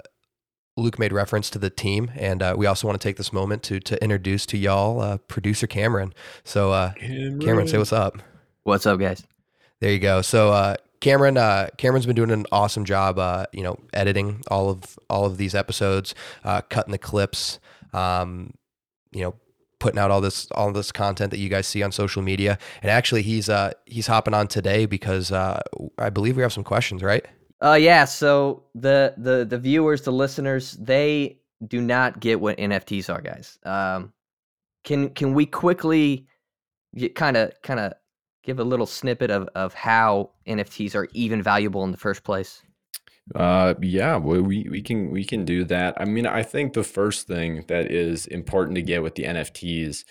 Luke 0.77 0.99
made 0.99 1.13
reference 1.13 1.49
to 1.51 1.59
the 1.59 1.69
team, 1.69 2.11
and 2.15 2.41
uh, 2.41 2.53
we 2.57 2.65
also 2.65 2.87
want 2.87 2.99
to 2.99 3.07
take 3.07 3.15
this 3.15 3.31
moment 3.31 3.63
to 3.63 3.79
to 3.79 4.01
introduce 4.03 4.45
to 4.47 4.57
y'all 4.57 4.99
uh, 4.99 5.17
producer 5.17 5.67
Cameron. 5.67 6.13
So, 6.43 6.71
uh, 6.71 6.91
Cameron. 6.93 7.39
Cameron, 7.39 7.67
say 7.67 7.77
what's 7.77 7.93
up. 7.93 8.17
What's 8.63 8.85
up, 8.85 8.99
guys? 8.99 9.23
There 9.79 9.91
you 9.91 9.99
go. 9.99 10.21
So, 10.21 10.51
uh, 10.51 10.75
Cameron, 10.99 11.37
uh, 11.37 11.69
Cameron's 11.77 12.05
been 12.05 12.15
doing 12.15 12.31
an 12.31 12.45
awesome 12.51 12.83
job, 12.83 13.19
uh, 13.19 13.45
you 13.53 13.63
know, 13.63 13.77
editing 13.93 14.43
all 14.49 14.69
of 14.69 14.97
all 15.09 15.25
of 15.25 15.37
these 15.37 15.55
episodes, 15.55 16.13
uh, 16.43 16.61
cutting 16.61 16.91
the 16.91 16.97
clips, 16.97 17.59
um, 17.93 18.53
you 19.11 19.21
know, 19.21 19.35
putting 19.79 19.99
out 19.99 20.11
all 20.11 20.19
this 20.19 20.49
all 20.51 20.71
this 20.71 20.91
content 20.91 21.31
that 21.31 21.37
you 21.37 21.47
guys 21.47 21.67
see 21.67 21.83
on 21.83 21.91
social 21.91 22.21
media. 22.21 22.57
And 22.81 22.91
actually, 22.91 23.21
he's 23.21 23.47
uh, 23.49 23.73
he's 23.85 24.07
hopping 24.07 24.33
on 24.33 24.47
today 24.47 24.85
because 24.87 25.31
uh, 25.31 25.61
I 25.97 26.09
believe 26.09 26.35
we 26.35 26.41
have 26.41 26.53
some 26.53 26.63
questions, 26.63 27.01
right? 27.01 27.25
Uh, 27.65 27.73
yeah. 27.73 28.05
So 28.05 28.63
the 28.75 29.15
the 29.17 29.43
the 29.43 29.57
viewers, 29.57 30.03
the 30.03 30.11
listeners, 30.11 30.73
they 30.73 31.39
do 31.67 31.81
not 31.81 32.19
get 32.19 32.39
what 32.39 32.57
NFTs 32.57 33.11
are, 33.11 33.21
guys. 33.21 33.57
Um, 33.63 34.13
can 34.83 35.09
can 35.09 35.33
we 35.33 35.47
quickly 35.47 36.27
kind 37.15 37.35
of 37.35 37.51
kind 37.63 37.79
of 37.79 37.93
give 38.43 38.59
a 38.59 38.63
little 38.63 38.85
snippet 38.85 39.31
of 39.31 39.49
of 39.55 39.73
how 39.73 40.29
NFTs 40.47 40.95
are 40.95 41.07
even 41.13 41.41
valuable 41.41 41.83
in 41.83 41.91
the 41.91 41.97
first 41.97 42.23
place? 42.23 42.61
Uh, 43.33 43.73
yeah, 43.81 44.17
we 44.17 44.67
we 44.69 44.81
can 44.83 45.09
we 45.09 45.23
can 45.23 45.43
do 45.43 45.63
that. 45.63 45.99
I 45.99 46.05
mean, 46.05 46.27
I 46.27 46.43
think 46.43 46.73
the 46.73 46.83
first 46.83 47.25
thing 47.25 47.65
that 47.67 47.91
is 47.91 48.27
important 48.27 48.75
to 48.75 48.83
get 48.83 49.01
with 49.01 49.15
the 49.15 49.23
NFTs, 49.23 50.05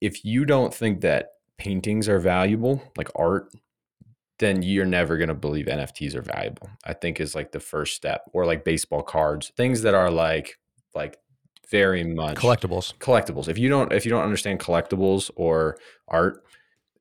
if 0.00 0.24
you 0.24 0.46
don't 0.46 0.72
think 0.72 1.02
that 1.02 1.32
paintings 1.58 2.08
are 2.08 2.18
valuable, 2.18 2.82
like 2.96 3.10
art, 3.14 3.52
then 4.44 4.62
you're 4.62 4.84
never 4.84 5.16
going 5.16 5.28
to 5.28 5.34
believe 5.34 5.66
NFTs 5.66 6.14
are 6.14 6.22
valuable. 6.22 6.68
I 6.84 6.92
think 6.92 7.20
is 7.20 7.34
like 7.34 7.52
the 7.52 7.60
first 7.60 7.96
step 7.96 8.22
or 8.32 8.46
like 8.46 8.64
baseball 8.64 9.02
cards, 9.02 9.52
things 9.56 9.82
that 9.82 9.94
are 9.94 10.10
like 10.10 10.58
like 10.94 11.18
very 11.70 12.04
much 12.04 12.36
collectibles. 12.36 12.94
Collectibles. 12.98 13.48
If 13.48 13.58
you 13.58 13.68
don't 13.68 13.92
if 13.92 14.04
you 14.04 14.10
don't 14.10 14.24
understand 14.24 14.60
collectibles 14.60 15.30
or 15.36 15.78
art, 16.08 16.44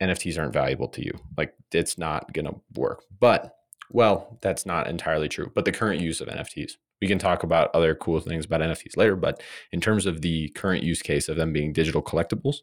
NFTs 0.02 0.40
aren't 0.40 0.54
valuable 0.54 0.88
to 0.90 1.04
you. 1.04 1.12
Like 1.38 1.54
it's 1.72 1.98
not 1.98 2.32
going 2.34 2.46
to 2.46 2.56
work. 2.76 3.04
But 3.20 3.56
well, 3.92 4.40
that's 4.42 4.66
not 4.66 4.88
entirely 4.88 5.30
true. 5.30 5.52
But 5.54 5.66
the 5.66 5.72
current 5.72 6.02
use 6.02 6.22
of 6.22 6.28
NFTs, 6.28 6.74
we 7.02 7.08
can 7.08 7.20
talk 7.20 7.44
about 7.44 7.70
other 7.76 7.94
cool 7.94 8.20
things 8.20 8.46
about 8.46 8.62
NFTs 8.62 8.98
later. 8.98 9.16
But 9.16 9.42
in 9.72 9.82
terms 9.82 10.06
of 10.06 10.22
the 10.22 10.50
current 10.50 10.84
use 10.84 11.02
case 11.02 11.30
of 11.30 11.38
them 11.38 11.54
being 11.54 11.74
digital 11.74 12.02
collectibles, 12.02 12.58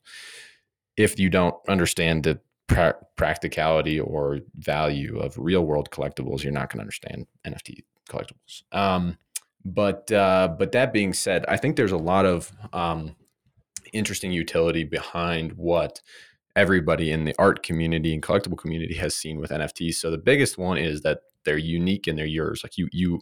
if 0.96 1.18
you 1.18 1.30
don't 1.30 1.54
understand 1.68 2.24
the 2.24 2.40
pra- 2.70 2.96
practicality 3.16 4.00
or 4.00 4.40
value 4.54 5.18
of 5.18 5.36
real 5.36 5.64
world 5.64 5.90
collectibles, 5.90 6.42
you're 6.42 6.52
not 6.52 6.70
going 6.70 6.78
to 6.78 6.82
understand 6.82 7.26
NFT 7.46 7.80
collectibles. 8.08 8.62
Um, 8.72 9.18
but 9.64 10.10
uh, 10.10 10.54
but 10.58 10.72
that 10.72 10.92
being 10.92 11.12
said, 11.12 11.44
I 11.46 11.58
think 11.58 11.76
there's 11.76 11.92
a 11.92 11.98
lot 11.98 12.24
of 12.24 12.50
um, 12.72 13.14
interesting 13.92 14.32
utility 14.32 14.84
behind 14.84 15.52
what 15.52 16.00
everybody 16.56 17.12
in 17.12 17.24
the 17.24 17.34
art 17.38 17.62
community 17.62 18.14
and 18.14 18.22
collectible 18.22 18.56
community 18.56 18.94
has 18.94 19.14
seen 19.14 19.38
with 19.38 19.50
NFTs. 19.50 19.94
So 19.94 20.10
the 20.10 20.18
biggest 20.18 20.56
one 20.56 20.78
is 20.78 21.02
that 21.02 21.20
they're 21.44 21.58
unique 21.58 22.06
and 22.06 22.18
they're 22.18 22.26
yours. 22.26 22.62
Like 22.64 22.78
you 22.78 22.88
you 22.90 23.20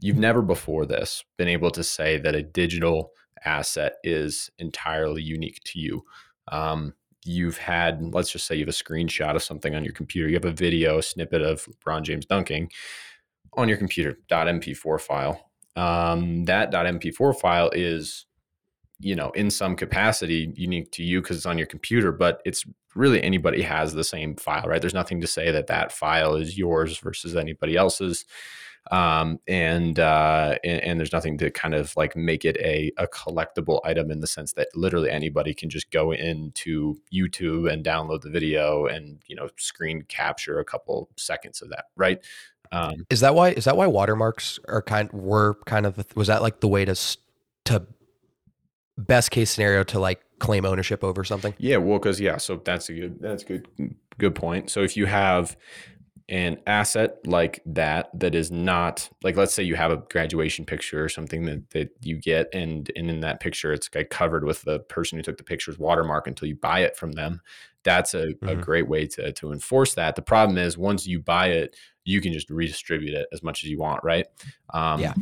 you've 0.00 0.18
never 0.18 0.42
before 0.42 0.84
this 0.84 1.24
been 1.38 1.48
able 1.48 1.70
to 1.70 1.82
say 1.82 2.18
that 2.18 2.34
a 2.34 2.42
digital 2.42 3.12
asset 3.44 3.94
is 4.04 4.50
entirely 4.58 5.22
unique 5.22 5.60
to 5.64 5.80
you. 5.80 6.04
Um, 6.48 6.92
you've 7.24 7.58
had, 7.58 8.14
let's 8.14 8.30
just 8.30 8.46
say 8.46 8.54
you 8.56 8.62
have 8.62 8.68
a 8.68 8.72
screenshot 8.72 9.36
of 9.36 9.42
something 9.42 9.74
on 9.74 9.84
your 9.84 9.92
computer, 9.92 10.28
you 10.28 10.34
have 10.34 10.44
a 10.44 10.52
video, 10.52 10.98
a 10.98 11.02
snippet 11.02 11.42
of 11.42 11.66
LeBron 11.66 12.02
James 12.02 12.26
dunking 12.26 12.70
on 13.54 13.68
your 13.68 13.78
computer, 13.78 14.18
.mp4 14.30 15.00
file. 15.00 15.50
Um, 15.76 16.44
that 16.44 16.72
.mp4 16.72 17.38
file 17.38 17.70
is 17.72 18.26
you 19.02 19.16
know 19.16 19.30
in 19.30 19.50
some 19.50 19.74
capacity 19.74 20.52
unique 20.56 20.90
to 20.92 21.02
you 21.02 21.20
because 21.20 21.36
it's 21.36 21.46
on 21.46 21.58
your 21.58 21.66
computer 21.66 22.12
but 22.12 22.40
it's 22.44 22.64
really 22.94 23.22
anybody 23.22 23.60
has 23.60 23.92
the 23.92 24.04
same 24.04 24.36
file 24.36 24.64
right 24.68 24.80
there's 24.80 24.94
nothing 24.94 25.20
to 25.20 25.26
say 25.26 25.50
that 25.50 25.66
that 25.66 25.90
file 25.90 26.36
is 26.36 26.56
yours 26.56 26.98
versus 26.98 27.34
anybody 27.34 27.76
else's 27.76 28.24
um, 28.90 29.38
and, 29.46 29.98
uh, 29.98 30.56
and, 30.64 30.82
and 30.82 31.00
there's 31.00 31.12
nothing 31.12 31.38
to 31.38 31.50
kind 31.50 31.74
of 31.74 31.96
like 31.96 32.16
make 32.16 32.44
it 32.44 32.56
a, 32.58 32.92
a 32.98 33.06
collectible 33.06 33.80
item 33.84 34.10
in 34.10 34.20
the 34.20 34.26
sense 34.26 34.52
that 34.54 34.68
literally 34.74 35.10
anybody 35.10 35.54
can 35.54 35.70
just 35.70 35.90
go 35.90 36.12
into 36.12 36.96
YouTube 37.12 37.72
and 37.72 37.84
download 37.84 38.22
the 38.22 38.30
video 38.30 38.86
and 38.86 39.22
you 39.26 39.36
know 39.36 39.48
screen 39.56 40.02
capture 40.02 40.58
a 40.58 40.64
couple 40.64 41.08
seconds 41.16 41.62
of 41.62 41.68
that 41.70 41.86
right 41.96 42.22
um, 42.72 43.06
is 43.10 43.20
that 43.20 43.34
why 43.34 43.50
is 43.50 43.64
that 43.64 43.76
why 43.76 43.86
watermarks 43.86 44.58
are 44.66 44.82
kind 44.82 45.12
were 45.12 45.58
kind 45.66 45.84
of 45.84 46.04
was 46.16 46.28
that 46.28 46.42
like 46.42 46.60
the 46.60 46.68
way 46.68 46.84
to 46.84 46.96
to 47.66 47.86
best 48.96 49.30
case 49.30 49.50
scenario 49.50 49.84
to 49.84 49.98
like 49.98 50.22
claim 50.38 50.64
ownership 50.64 51.04
over 51.04 51.24
something? 51.24 51.54
Yeah, 51.58 51.76
well, 51.78 51.98
because 51.98 52.20
yeah, 52.20 52.38
so 52.38 52.56
that's 52.64 52.88
a 52.88 52.94
good 52.94 53.20
that's 53.20 53.42
a 53.42 53.46
good 53.46 53.94
good 54.18 54.34
point. 54.34 54.70
So 54.70 54.82
if 54.82 54.96
you 54.96 55.06
have 55.06 55.56
an 56.32 56.58
asset 56.66 57.18
like 57.26 57.60
that 57.66 58.08
that 58.18 58.34
is 58.34 58.50
not 58.50 59.06
like 59.22 59.36
let's 59.36 59.52
say 59.52 59.62
you 59.62 59.74
have 59.74 59.90
a 59.90 59.98
graduation 59.98 60.64
picture 60.64 61.04
or 61.04 61.08
something 61.08 61.44
that, 61.44 61.68
that 61.70 61.90
you 62.00 62.16
get 62.16 62.48
and 62.54 62.90
and 62.96 63.10
in 63.10 63.20
that 63.20 63.38
picture 63.38 63.70
it's 63.70 63.90
like 63.94 64.08
covered 64.08 64.42
with 64.42 64.62
the 64.62 64.80
person 64.80 65.18
who 65.18 65.22
took 65.22 65.36
the 65.36 65.44
picture's 65.44 65.78
watermark 65.78 66.26
until 66.26 66.48
you 66.48 66.54
buy 66.56 66.80
it 66.80 66.96
from 66.96 67.12
them 67.12 67.42
that's 67.82 68.14
a, 68.14 68.28
mm-hmm. 68.28 68.48
a 68.48 68.56
great 68.56 68.88
way 68.88 69.06
to, 69.06 69.30
to 69.32 69.52
enforce 69.52 69.92
that 69.92 70.16
the 70.16 70.22
problem 70.22 70.56
is 70.56 70.78
once 70.78 71.06
you 71.06 71.20
buy 71.20 71.48
it 71.48 71.76
you 72.04 72.18
can 72.22 72.32
just 72.32 72.48
redistribute 72.48 73.14
it 73.14 73.28
as 73.30 73.42
much 73.42 73.62
as 73.62 73.68
you 73.68 73.78
want 73.78 74.02
right 74.02 74.26
um, 74.72 75.00
yeah 75.00 75.12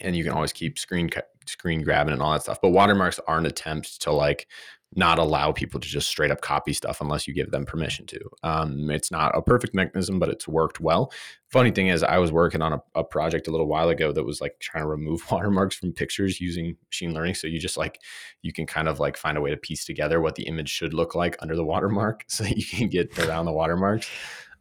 and 0.00 0.16
you 0.16 0.24
can 0.24 0.32
always 0.32 0.52
keep 0.52 0.78
screen 0.78 1.10
screen 1.46 1.82
grabbing 1.82 2.12
and 2.12 2.22
all 2.22 2.32
that 2.32 2.42
stuff. 2.42 2.60
But 2.60 2.70
watermarks 2.70 3.20
are 3.26 3.38
an 3.38 3.46
attempt 3.46 4.00
to 4.02 4.12
like 4.12 4.46
not 4.94 5.18
allow 5.18 5.52
people 5.52 5.80
to 5.80 5.88
just 5.88 6.08
straight 6.08 6.30
up 6.30 6.40
copy 6.40 6.72
stuff 6.72 7.00
unless 7.00 7.26
you 7.26 7.32
give 7.32 7.50
them 7.50 7.64
permission 7.64 8.06
to. 8.06 8.20
Um, 8.42 8.90
it's 8.90 9.10
not 9.10 9.36
a 9.36 9.40
perfect 9.40 9.74
mechanism, 9.74 10.18
but 10.18 10.28
it's 10.28 10.46
worked 10.46 10.80
well. 10.80 11.12
Funny 11.48 11.70
thing 11.70 11.88
is, 11.88 12.02
I 12.02 12.18
was 12.18 12.30
working 12.30 12.62
on 12.62 12.74
a, 12.74 12.82
a, 12.94 13.04
project 13.04 13.48
a 13.48 13.50
little 13.50 13.66
while 13.66 13.88
ago 13.88 14.12
that 14.12 14.24
was 14.24 14.40
like 14.40 14.58
trying 14.60 14.84
to 14.84 14.88
remove 14.88 15.22
watermarks 15.30 15.76
from 15.76 15.92
pictures 15.92 16.40
using 16.40 16.76
machine 16.88 17.14
learning. 17.14 17.34
So 17.34 17.46
you 17.46 17.58
just 17.58 17.76
like 17.76 18.00
you 18.42 18.52
can 18.52 18.66
kind 18.66 18.88
of 18.88 19.00
like 19.00 19.16
find 19.16 19.38
a 19.38 19.40
way 19.40 19.50
to 19.50 19.56
piece 19.56 19.84
together 19.84 20.20
what 20.20 20.34
the 20.34 20.44
image 20.44 20.68
should 20.68 20.94
look 20.94 21.14
like 21.14 21.36
under 21.40 21.56
the 21.56 21.64
watermark, 21.64 22.24
so 22.28 22.44
you 22.44 22.64
can 22.64 22.88
get 22.88 23.18
around 23.18 23.46
the 23.46 23.52
watermarks. 23.52 24.08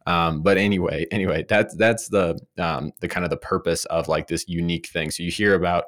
Um, 0.07 0.41
but 0.41 0.57
anyway, 0.57 1.05
anyway, 1.11 1.45
that's 1.47 1.75
that's 1.75 2.07
the 2.07 2.39
um, 2.57 2.91
the 3.01 3.07
kind 3.07 3.23
of 3.23 3.29
the 3.29 3.37
purpose 3.37 3.85
of 3.85 4.07
like 4.07 4.27
this 4.27 4.45
unique 4.47 4.87
thing. 4.87 5.11
So 5.11 5.23
you 5.23 5.31
hear 5.31 5.53
about 5.55 5.85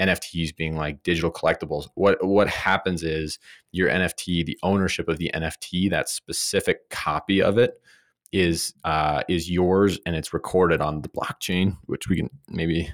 NFTs 0.00 0.54
being 0.56 0.76
like 0.76 1.02
digital 1.02 1.30
collectibles. 1.30 1.88
What 1.94 2.24
what 2.24 2.48
happens 2.48 3.02
is 3.02 3.38
your 3.72 3.88
NFT, 3.88 4.44
the 4.44 4.58
ownership 4.62 5.08
of 5.08 5.18
the 5.18 5.30
NFT, 5.34 5.90
that 5.90 6.08
specific 6.08 6.88
copy 6.90 7.42
of 7.42 7.58
it 7.58 7.80
is 8.32 8.74
uh, 8.84 9.22
is 9.28 9.50
yours 9.50 9.98
and 10.06 10.14
it's 10.16 10.32
recorded 10.32 10.80
on 10.80 11.02
the 11.02 11.08
blockchain, 11.08 11.76
which 11.86 12.08
we 12.08 12.16
can 12.16 12.30
maybe 12.48 12.90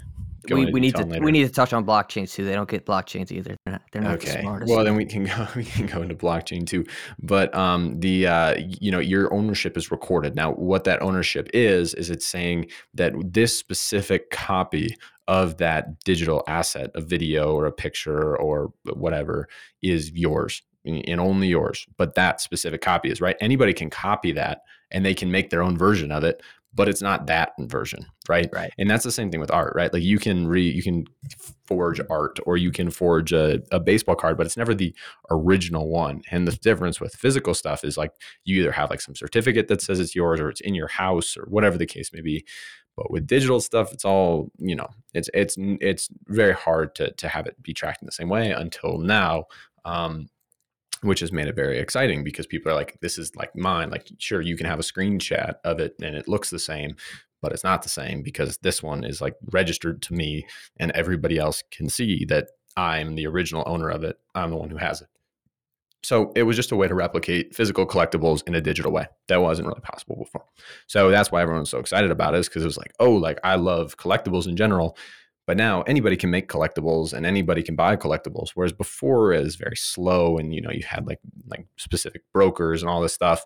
we, 0.51 0.73
we 0.73 0.81
need 0.81 0.95
to 0.97 1.05
later. 1.05 1.25
we 1.25 1.31
need 1.31 1.47
to 1.47 1.53
touch 1.53 1.73
on 1.73 1.85
blockchains 1.85 2.33
too. 2.33 2.45
They 2.45 2.55
don't 2.55 2.69
get 2.69 2.85
blockchains 2.85 3.31
either. 3.31 3.57
They're 3.65 3.73
not, 3.73 3.83
they're 3.93 4.03
not 4.03 4.15
okay. 4.15 4.33
the 4.33 4.41
smartest. 4.41 4.73
Well, 4.73 4.85
then 4.85 4.97
we 4.97 5.05
can 5.05 5.25
go 5.25 5.47
we 5.57 5.65
can 5.65 5.87
go 5.87 6.03
into 6.03 6.15
blockchain 6.15 6.67
too. 6.67 6.85
But 7.21 7.55
um, 7.55 8.01
the 8.01 8.27
uh, 8.27 8.57
you 8.59 8.91
know 8.91 8.99
your 8.99 9.33
ownership 9.33 9.77
is 9.77 9.91
recorded. 9.91 10.35
Now, 10.35 10.53
what 10.53 10.85
that 10.85 11.01
ownership 11.03 11.49
is 11.55 11.95
is 11.95 12.11
it's 12.11 12.27
saying 12.27 12.67
that 12.95 13.13
this 13.25 13.57
specific 13.57 14.31
copy 14.31 14.97
of 15.29 15.59
that 15.59 16.01
digital 16.05 16.43
asset, 16.47 16.91
a 16.95 17.01
video 17.01 17.55
or 17.55 17.67
a 17.67 17.73
picture 17.73 18.37
or 18.37 18.73
whatever, 18.85 19.49
is 19.83 20.11
yours 20.13 20.63
and 20.85 21.21
only 21.21 21.49
yours. 21.49 21.87
But 21.97 22.15
that 22.17 22.41
specific 22.41 22.81
copy 22.81 23.11
is 23.11 23.21
right. 23.21 23.37
Anybody 23.41 23.73
can 23.73 23.91
copy 23.91 24.33
that 24.33 24.63
and 24.91 25.05
they 25.05 25.15
can 25.15 25.31
make 25.31 25.51
their 25.51 25.63
own 25.63 25.79
version 25.79 26.11
of 26.11 26.25
it 26.25 26.43
but 26.75 26.89
it's 26.89 27.03
not 27.03 27.27
that 27.27 27.53
version 27.59 28.07
right 28.29 28.49
right 28.53 28.73
and 28.79 28.89
that's 28.89 29.05
the 29.05 29.11
same 29.11 29.31
thing 29.31 29.41
with 29.41 29.51
art 29.51 29.73
right 29.75 29.93
like 29.93 30.03
you 30.03 30.19
can 30.19 30.47
re 30.47 30.63
you 30.63 30.83
can 30.83 31.05
forge 31.67 32.01
art 32.11 32.39
or 32.47 32.57
you 32.57 32.71
can 32.71 32.91
forge 32.91 33.33
a, 33.33 33.61
a 33.71 33.79
baseball 33.79 34.15
card 34.15 34.37
but 34.37 34.47
it's 34.47 34.57
never 34.57 34.75
the 34.75 34.95
original 35.31 35.89
one 35.89 36.23
and 36.31 36.47
the 36.47 36.53
difference 36.53 37.01
with 37.01 37.15
physical 37.15 37.55
stuff 37.55 37.85
is 37.85 37.97
like 37.97 38.13
you 38.45 38.61
either 38.61 38.73
have 38.73 38.91
like 38.91 39.01
some 39.01 39.15
certificate 39.15 39.69
that 39.69 39.83
says 39.83 40.01
it's 40.01 40.15
yours 40.15 40.41
or 40.41 40.49
it's 40.49 40.61
in 40.61 40.75
your 40.75 40.89
house 40.89 41.37
or 41.37 41.45
whatever 41.49 41.77
the 41.77 41.87
case 41.87 42.13
may 42.13 42.21
be 42.21 42.45
but 42.97 43.11
with 43.11 43.27
digital 43.27 43.61
stuff 43.61 43.93
it's 43.93 44.05
all 44.05 44.51
you 44.59 44.75
know 44.77 44.89
it's 45.15 45.31
it's 45.35 45.57
it's 45.59 46.09
very 46.27 46.53
hard 46.53 46.95
to 46.95 47.11
to 47.13 47.29
have 47.29 47.47
it 47.47 47.61
be 47.63 47.73
tracked 47.73 48.03
in 48.03 48.07
the 48.07 48.13
same 48.13 48.29
way 48.29 48.51
until 48.51 48.99
now 48.99 49.45
um, 49.85 50.29
which 51.03 51.21
has 51.21 51.33
made 51.33 51.49
it 51.49 51.57
very 51.57 51.79
exciting 51.79 52.25
because 52.25 52.47
people 52.47 52.71
are 52.71 52.77
like, 52.77 52.99
this 53.01 53.19
is 53.19 53.35
like 53.37 53.55
mine. 53.57 53.91
Like, 53.91 54.09
sure, 54.19 54.41
you 54.41 54.57
can 54.57 54.67
have 54.67 54.79
a 54.79 54.85
screenshot 54.85 55.55
of 55.65 55.81
it 55.81 55.95
and 56.01 56.15
it 56.15 56.29
looks 56.29 56.49
the 56.51 56.59
same, 56.59 56.97
but 57.41 57.53
it's 57.53 57.65
not 57.65 57.83
the 57.83 57.89
same 57.89 58.23
because 58.23 58.59
this 58.59 58.83
one 58.83 59.05
is 59.05 59.21
like 59.21 59.35
registered 59.51 60.01
to 60.03 60.15
me 60.15 60.47
and 60.79 60.93
everybody 60.93 61.39
else 61.39 61.63
can 61.71 61.89
see 61.89 62.25
that 62.27 62.49
I'm 62.77 63.17
the 63.17 63.27
original 63.27 63.65
owner 63.67 63.91
of 63.91 64.05
it. 64.05 64.17
I'm 64.35 64.51
the 64.51 64.57
one 64.57 64.71
who 64.71 64.77
has 64.77 65.03
it. 65.03 65.09
So 66.05 66.33
it 66.35 66.43
was 66.43 66.57
just 66.57 66.73
a 66.73 66.77
way 66.77 66.89
to 66.89 66.95
replicate 66.95 67.55
physical 67.55 67.87
collectibles 67.87 68.47
in 68.47 68.55
a 68.55 68.61
digital 68.61 68.91
way. 68.91 69.07
That 69.29 69.41
wasn't 69.41 69.69
really 69.69 69.81
possible 69.81 70.17
before. 70.17 70.45
So 70.89 71.11
that's 71.11 71.31
why 71.31 71.43
everyone's 71.43 71.71
so 71.71 71.79
excited 71.79 72.11
about 72.11 72.35
it, 72.35 72.45
because 72.45 72.63
it 72.63 72.67
was 72.67 72.77
like, 72.77 72.93
oh, 72.99 73.13
like 73.13 73.39
I 73.45 73.55
love 73.55 73.97
collectibles 73.97 74.49
in 74.49 74.57
general. 74.57 74.97
But 75.47 75.57
now 75.57 75.83
anybody 75.83 76.17
can 76.17 76.31
make 76.31 76.49
collectibles 76.49 77.13
and 77.13 77.27
anybody 77.27 77.63
can 77.63 77.77
buy 77.77 77.97
collectibles. 77.97 78.51
Whereas 78.55 78.73
before 78.73 79.33
it 79.33 79.43
was 79.43 79.57
very 79.57 79.77
slow 79.77 80.39
and 80.39 80.55
you 80.55 80.61
know 80.61 80.71
you 80.71 80.85
had 80.85 81.07
like 81.07 81.19
like 81.49 81.67
specific 81.77 82.23
brokers 82.33 82.83
and 82.83 82.91
all 82.91 83.01
this 83.01 83.15
stuff. 83.15 83.45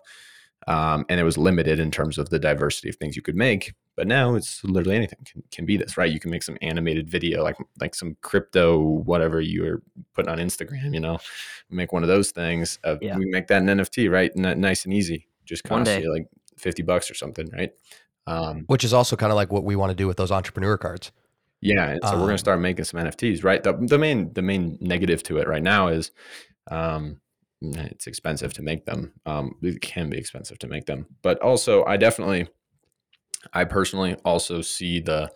Um, 0.67 1.05
and 1.09 1.19
it 1.19 1.23
was 1.23 1.37
limited 1.37 1.79
in 1.79 1.89
terms 1.91 2.17
of 2.17 2.29
the 2.29 2.39
diversity 2.39 2.89
of 2.89 2.95
things 2.97 3.15
you 3.15 3.21
could 3.21 3.35
make. 3.35 3.73
But 3.95 4.05
now 4.07 4.35
it's 4.35 4.63
literally 4.63 4.95
anything 4.97 5.19
can, 5.25 5.41
can 5.49 5.65
be 5.65 5.75
this, 5.77 5.97
right? 5.97 6.11
You 6.11 6.19
can 6.19 6.29
make 6.29 6.43
some 6.43 6.57
animated 6.61 7.09
video, 7.09 7.43
like 7.43 7.55
like 7.79 7.95
some 7.95 8.15
crypto, 8.21 8.79
whatever 8.79 9.41
you 9.41 9.65
are 9.65 9.81
putting 10.13 10.29
on 10.29 10.37
Instagram. 10.37 10.93
You 10.93 10.99
know, 10.99 11.17
make 11.71 11.91
one 11.91 12.03
of 12.03 12.09
those 12.09 12.31
things. 12.31 12.77
Uh, 12.83 12.97
Yeah. 13.01 13.17
We 13.17 13.25
make 13.25 13.47
that 13.47 13.61
an 13.63 13.67
NFT, 13.79 14.11
right? 14.11 14.31
N- 14.37 14.59
nice 14.61 14.85
and 14.85 14.93
easy. 14.93 15.27
Just 15.45 15.67
One 15.69 15.79
costs 15.79 15.95
day. 15.95 16.03
you 16.03 16.13
like 16.13 16.27
fifty 16.57 16.83
bucks 16.83 17.09
or 17.09 17.15
something, 17.15 17.49
right? 17.53 17.71
Um, 18.27 18.65
Which 18.67 18.83
is 18.83 18.93
also 18.93 19.15
kind 19.15 19.31
of 19.31 19.35
like 19.37 19.51
what 19.51 19.63
we 19.63 19.75
want 19.77 19.89
to 19.91 19.95
do 19.95 20.05
with 20.05 20.17
those 20.17 20.31
entrepreneur 20.31 20.77
cards. 20.77 21.11
yeah, 21.61 21.89
and 21.91 21.99
so 22.03 22.11
we're 22.11 22.21
Um, 22.21 22.25
gonna 22.27 22.37
start 22.37 22.59
making 22.59 22.85
some 22.85 22.99
NFTs, 22.99 23.43
right? 23.43 23.63
The, 23.63 23.73
the 23.73 23.97
main 23.97 24.31
the 24.33 24.41
main 24.43 24.77
negative 24.81 25.23
to 25.23 25.37
it 25.37 25.47
right 25.47 25.63
now 25.63 25.87
is 25.87 26.11
um, 26.69 27.19
it's 27.61 28.07
expensive 28.07 28.53
to 28.53 28.61
make 28.61 28.85
them. 28.85 29.13
Um, 29.25 29.55
it 29.61 29.81
can 29.81 30.09
be 30.09 30.17
expensive 30.17 30.59
to 30.59 30.67
make 30.67 30.85
them, 30.85 31.07
but 31.21 31.39
also 31.41 31.83
I 31.85 31.97
definitely, 31.97 32.47
I 33.53 33.63
personally 33.65 34.15
also 34.25 34.61
see 34.61 34.99
the, 34.99 35.31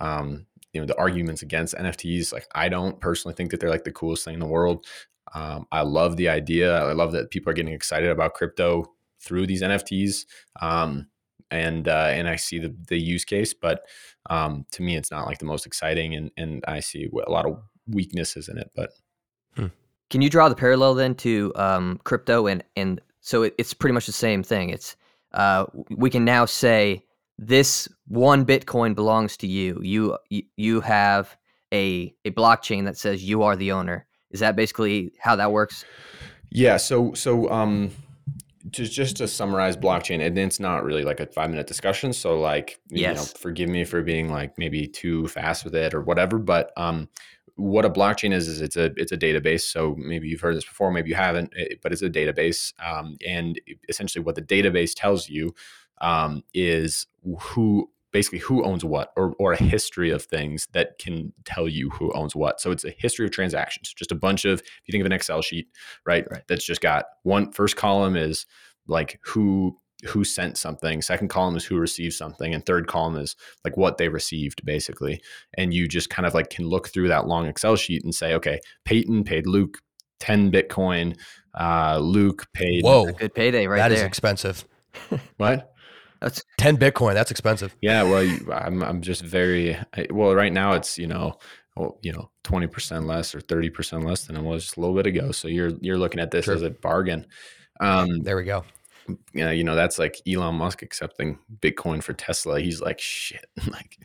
um, 0.00 0.46
you 0.72 0.80
know, 0.80 0.86
the 0.86 0.98
arguments 0.98 1.42
against 1.42 1.74
NFTs. 1.74 2.32
Like 2.32 2.46
I 2.54 2.68
don't 2.68 3.00
personally 3.00 3.34
think 3.34 3.50
that 3.50 3.60
they're 3.60 3.70
like 3.70 3.84
the 3.84 3.92
coolest 3.92 4.24
thing 4.24 4.34
in 4.34 4.40
the 4.40 4.46
world. 4.46 4.86
Um, 5.34 5.66
I 5.70 5.82
love 5.82 6.16
the 6.16 6.28
idea. 6.28 6.78
I 6.78 6.92
love 6.92 7.12
that 7.12 7.30
people 7.30 7.50
are 7.50 7.54
getting 7.54 7.74
excited 7.74 8.10
about 8.10 8.34
crypto 8.34 8.94
through 9.20 9.46
these 9.46 9.62
NFTs. 9.62 10.24
Um, 10.60 11.08
and 11.50 11.88
uh, 11.88 12.08
and 12.10 12.28
I 12.28 12.36
see 12.36 12.58
the 12.58 12.74
the 12.88 12.98
use 12.98 13.24
case, 13.24 13.54
but 13.54 13.86
um, 14.28 14.66
to 14.72 14.82
me, 14.82 14.96
it's 14.96 15.10
not 15.10 15.26
like 15.26 15.38
the 15.38 15.46
most 15.46 15.66
exciting, 15.66 16.14
and 16.14 16.30
and 16.36 16.64
I 16.68 16.80
see 16.80 17.08
a 17.26 17.30
lot 17.30 17.46
of 17.46 17.62
weaknesses 17.86 18.48
in 18.48 18.58
it. 18.58 18.70
But 18.74 18.90
Can 20.10 20.22
you 20.22 20.30
draw 20.30 20.48
the 20.48 20.54
parallel 20.54 20.94
then 20.94 21.14
to 21.16 21.52
um, 21.56 22.00
crypto 22.04 22.46
and 22.46 22.62
and 22.76 23.00
so 23.20 23.42
it, 23.42 23.54
it's 23.58 23.74
pretty 23.74 23.92
much 23.92 24.06
the 24.06 24.12
same 24.12 24.42
thing. 24.42 24.70
It's 24.70 24.96
uh, 25.32 25.66
we 25.90 26.08
can 26.10 26.24
now 26.24 26.46
say 26.46 27.04
this 27.38 27.88
one 28.06 28.46
Bitcoin 28.46 28.94
belongs 28.94 29.36
to 29.38 29.46
you. 29.46 29.78
You 29.82 30.16
you, 30.30 30.42
you 30.56 30.80
have 30.80 31.36
a 31.72 32.14
a 32.24 32.30
blockchain 32.30 32.84
that 32.86 32.96
says 32.96 33.22
you 33.22 33.42
are 33.42 33.54
the 33.56 33.72
owner. 33.72 34.06
Is 34.30 34.40
that 34.40 34.56
basically 34.56 35.12
how 35.20 35.36
that 35.36 35.52
works? 35.52 35.84
yeah, 36.50 36.78
so 36.78 37.12
so 37.12 37.50
um, 37.50 37.90
just 38.70 38.92
just 38.92 39.16
to 39.18 39.28
summarize 39.28 39.76
blockchain, 39.76 40.24
and 40.26 40.38
it's 40.38 40.60
not 40.60 40.84
really 40.84 41.04
like 41.04 41.20
a 41.20 41.26
five 41.26 41.50
minute 41.50 41.66
discussion. 41.66 42.12
So 42.12 42.38
like, 42.40 42.80
you 42.88 43.02
know, 43.02 43.12
Yes. 43.12 43.32
forgive 43.34 43.68
me 43.68 43.84
for 43.84 44.02
being 44.02 44.30
like 44.30 44.56
maybe 44.58 44.86
too 44.86 45.28
fast 45.28 45.64
with 45.64 45.74
it 45.74 45.94
or 45.94 46.00
whatever. 46.00 46.38
But 46.38 46.72
um, 46.76 47.08
what 47.58 47.84
a 47.84 47.90
blockchain 47.90 48.32
is 48.32 48.46
is 48.46 48.60
it's 48.60 48.76
a 48.76 48.92
it's 48.96 49.12
a 49.12 49.16
database. 49.16 49.62
So 49.62 49.94
maybe 49.98 50.28
you've 50.28 50.40
heard 50.40 50.56
this 50.56 50.64
before, 50.64 50.90
maybe 50.92 51.10
you 51.10 51.16
haven't, 51.16 51.52
eh, 51.58 51.74
but 51.82 51.92
it's 51.92 52.02
a 52.02 52.08
database. 52.08 52.72
Um, 52.82 53.16
and 53.26 53.60
essentially, 53.88 54.24
what 54.24 54.36
the 54.36 54.42
database 54.42 54.92
tells 54.94 55.28
you 55.28 55.54
um, 56.00 56.44
is 56.54 57.06
who 57.40 57.90
basically 58.12 58.38
who 58.38 58.64
owns 58.64 58.84
what 58.84 59.12
or, 59.16 59.34
or 59.38 59.52
a 59.52 59.62
history 59.62 60.10
of 60.10 60.22
things 60.22 60.66
that 60.72 60.98
can 60.98 61.32
tell 61.44 61.68
you 61.68 61.90
who 61.90 62.10
owns 62.14 62.34
what 62.34 62.58
so 62.58 62.70
it's 62.70 62.84
a 62.84 62.90
history 62.90 63.26
of 63.26 63.30
transactions 63.30 63.92
just 63.92 64.10
a 64.10 64.14
bunch 64.14 64.46
of 64.46 64.60
if 64.60 64.80
you 64.86 64.92
think 64.92 65.02
of 65.02 65.06
an 65.06 65.12
excel 65.12 65.42
sheet 65.42 65.68
right, 66.06 66.26
Right. 66.30 66.42
that's 66.48 66.64
just 66.64 66.80
got 66.80 67.04
one 67.24 67.52
first 67.52 67.76
column 67.76 68.16
is 68.16 68.46
like 68.86 69.20
who 69.24 69.76
who 70.06 70.22
sent 70.24 70.56
something 70.56 71.02
second 71.02 71.28
column 71.28 71.56
is 71.56 71.64
who 71.64 71.76
received 71.76 72.14
something 72.14 72.54
and 72.54 72.64
third 72.64 72.86
column 72.86 73.16
is 73.16 73.34
like 73.64 73.76
what 73.76 73.98
they 73.98 74.08
received 74.08 74.64
basically 74.64 75.20
and 75.54 75.74
you 75.74 75.88
just 75.88 76.08
kind 76.08 76.24
of 76.26 76.34
like 76.34 76.50
can 76.50 76.64
look 76.66 76.88
through 76.88 77.08
that 77.08 77.26
long 77.26 77.46
excel 77.46 77.74
sheet 77.76 78.04
and 78.04 78.14
say 78.14 78.32
okay 78.34 78.60
peyton 78.84 79.24
paid 79.24 79.46
luke 79.46 79.78
10 80.20 80.52
bitcoin 80.52 81.16
uh 81.58 81.98
luke 82.00 82.46
paid 82.52 82.84
Whoa, 82.84 83.10
Good 83.12 83.34
payday 83.34 83.66
right 83.66 83.78
that 83.78 83.90
is 83.92 83.98
there. 83.98 84.06
expensive. 84.06 84.64
what 85.36 85.72
That's 86.20 86.42
10 86.58 86.76
Bitcoin, 86.78 87.14
that's 87.14 87.30
expensive. 87.30 87.76
Yeah, 87.80 88.02
well, 88.02 88.24
you, 88.24 88.52
I'm 88.52 88.82
I'm 88.82 89.00
just 89.02 89.22
very 89.22 89.76
I, 89.96 90.06
well. 90.10 90.34
Right 90.34 90.52
now, 90.52 90.72
it's 90.72 90.98
you 90.98 91.06
know, 91.06 91.38
well, 91.76 91.98
you 92.02 92.12
know, 92.12 92.30
twenty 92.42 92.66
percent 92.66 93.06
less 93.06 93.34
or 93.36 93.40
thirty 93.40 93.70
percent 93.70 94.04
less 94.04 94.26
than 94.26 94.34
it 94.36 94.42
was 94.42 94.64
just 94.64 94.76
a 94.76 94.80
little 94.80 94.96
bit 94.96 95.06
ago. 95.06 95.30
So 95.30 95.46
you're 95.46 95.70
you're 95.80 95.96
looking 95.98 96.18
at 96.18 96.32
this 96.32 96.46
Sure. 96.46 96.54
as 96.54 96.62
a 96.62 96.70
bargain. 96.70 97.24
Um, 97.80 98.08
There 98.24 98.36
we 98.36 98.42
go. 98.42 98.64
Yeah, 99.32 99.50
you 99.50 99.64
know, 99.64 99.74
that's 99.74 99.98
like 99.98 100.20
Elon 100.26 100.56
Musk 100.56 100.82
accepting 100.82 101.38
Bitcoin 101.60 102.02
for 102.02 102.12
Tesla. 102.12 102.60
He's 102.60 102.80
like, 102.80 103.00
shit, 103.00 103.46
like 103.70 103.98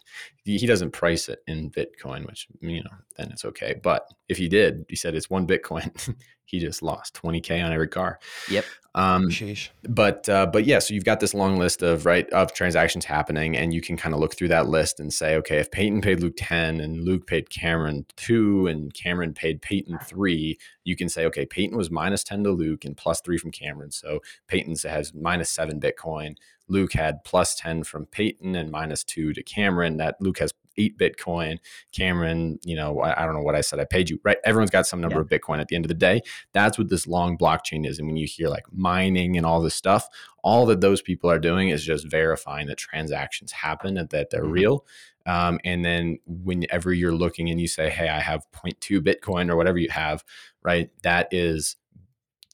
he 0.44 0.58
he 0.58 0.68
doesn't 0.68 0.92
price 0.92 1.30
it 1.30 1.42
in 1.48 1.72
Bitcoin, 1.72 2.26
which 2.26 2.48
you 2.60 2.84
know, 2.84 2.90
then 3.18 3.32
it's 3.32 3.46
okay. 3.46 3.80
But 3.82 4.08
if 4.28 4.38
he 4.38 4.50
did, 4.50 4.86
he 4.90 4.96
said 4.96 5.16
it's 5.16 5.30
one 5.30 5.48
Bitcoin. 5.48 6.16
he 6.46 6.60
just 6.60 6.82
lost 6.84 7.14
twenty 7.14 7.40
k 7.40 7.62
on 7.62 7.72
every 7.72 7.88
car. 7.88 8.20
Yep. 8.50 8.66
Um, 8.96 9.30
Sheesh. 9.30 9.70
but 9.84 10.28
uh, 10.30 10.46
but 10.46 10.66
yeah, 10.66 10.80
so 10.80 10.94
you've 10.94 11.06
got 11.06 11.20
this 11.20 11.34
long 11.34 11.58
list 11.58 11.82
of 11.82 12.06
right 12.06 12.30
of 12.32 12.54
transactions 12.54 13.06
happening, 13.06 13.56
and 13.56 13.74
you 13.74 13.82
can 13.82 13.98
kind 13.98 14.14
of 14.14 14.20
look 14.20 14.36
through 14.36 14.50
that 14.50 14.68
list 14.68 15.00
and 15.00 15.12
say, 15.12 15.36
okay, 15.38 15.58
if 15.58 15.72
Peyton 15.72 16.02
paid 16.02 16.20
Luke 16.20 16.36
ten 16.38 16.80
and 16.82 17.04
Luke 17.04 17.26
paid 17.26 17.50
Cameron 17.50 18.06
two 18.18 18.68
and 18.68 18.94
Cameron 18.94 19.34
paid 19.34 19.62
Peyton 19.62 19.98
three, 20.04 20.58
you 20.84 20.96
can 20.96 21.10
say, 21.10 21.26
okay, 21.26 21.46
Peyton 21.46 21.78
was 21.78 21.90
minus 21.90 22.24
ten 22.24 22.44
to 22.44 22.52
Luke 22.52 22.86
and 22.86 22.98
plus 22.98 23.22
three 23.22 23.38
from 23.38 23.52
Cameron, 23.52 23.92
so 23.92 24.20
Peyton 24.48 24.76
has 24.84 25.14
minus 25.14 25.50
seven 25.50 25.80
Bitcoin. 25.80 26.36
Luke 26.74 26.94
had 26.94 27.24
plus 27.24 27.56
ten 27.56 27.84
from 27.84 28.06
Peyton 28.08 28.56
and 28.56 28.70
minus 28.72 29.04
two 29.04 29.32
to 29.34 29.42
Cameron. 29.44 29.98
That 29.98 30.16
Luke 30.20 30.40
has 30.40 30.54
eight 30.76 30.98
Bitcoin. 30.98 31.60
Cameron, 31.92 32.58
you 32.64 32.76
know, 32.76 33.00
I, 33.00 33.22
I 33.22 33.26
don't 33.26 33.36
know 33.36 33.44
what 33.44 33.54
I 33.54 33.62
said. 33.62 33.80
I 33.80 33.86
paid 33.86 34.10
you 34.10 34.20
right. 34.24 34.38
Everyone's 34.44 34.72
got 34.72 34.88
some 34.88 35.00
number 35.00 35.18
Yeah. 35.18 35.22
of 35.22 35.28
Bitcoin 35.30 35.60
at 35.60 35.68
the 35.68 35.76
end 35.76 35.86
of 35.86 35.90
the 35.90 35.94
day 35.94 36.22
that's 36.52 36.78
what 36.80 36.90
this 36.90 37.06
long 37.06 37.38
blockchain 37.38 37.86
is. 37.88 38.00
And 38.00 38.08
when 38.08 38.18
you 38.18 38.26
hear 38.28 38.48
like 38.48 38.66
mining 38.72 39.38
and 39.38 39.46
all 39.46 39.62
this 39.62 39.76
stuff, 39.76 40.08
all 40.44 40.66
that 40.66 40.82
those 40.82 41.02
people 41.02 41.30
are 41.30 41.38
doing 41.40 41.70
is 41.70 41.84
just 41.86 42.10
verifying 42.10 42.66
that 42.68 42.78
transactions 42.80 43.52
happen 43.52 43.98
and 43.98 44.10
that 44.10 44.32
they're 44.32 44.44
Mhm. 44.46 44.52
real. 44.52 44.86
Um, 45.28 45.60
and 45.64 45.86
then 45.86 46.18
whenever 46.26 46.92
you're 46.92 47.14
looking 47.14 47.50
and 47.50 47.62
you 47.62 47.68
say, 47.68 47.90
hey, 47.92 48.10
I 48.10 48.20
have 48.20 48.46
0.2 48.52 49.00
Bitcoin 49.02 49.50
or 49.50 49.56
whatever 49.56 49.78
you 49.78 49.90
have, 49.90 50.24
right? 50.64 50.90
That 51.04 51.28
is 51.32 51.76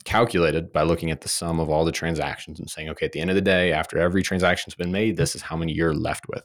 calculated 0.05 0.71
by 0.71 0.83
looking 0.83 1.11
at 1.11 1.21
the 1.21 1.29
sum 1.29 1.59
of 1.59 1.69
all 1.69 1.85
the 1.85 1.91
transactions 1.91 2.59
and 2.59 2.69
saying, 2.69 2.89
okay, 2.89 3.05
at 3.05 3.11
the 3.11 3.19
end 3.19 3.29
of 3.29 3.35
the 3.35 3.41
day, 3.41 3.73
after 3.73 3.97
every 3.97 4.23
transaction's 4.23 4.75
been 4.75 4.91
made, 4.91 5.17
this 5.17 5.35
is 5.35 5.41
how 5.41 5.55
many 5.55 5.73
you're 5.73 5.93
left 5.93 6.27
with. 6.29 6.43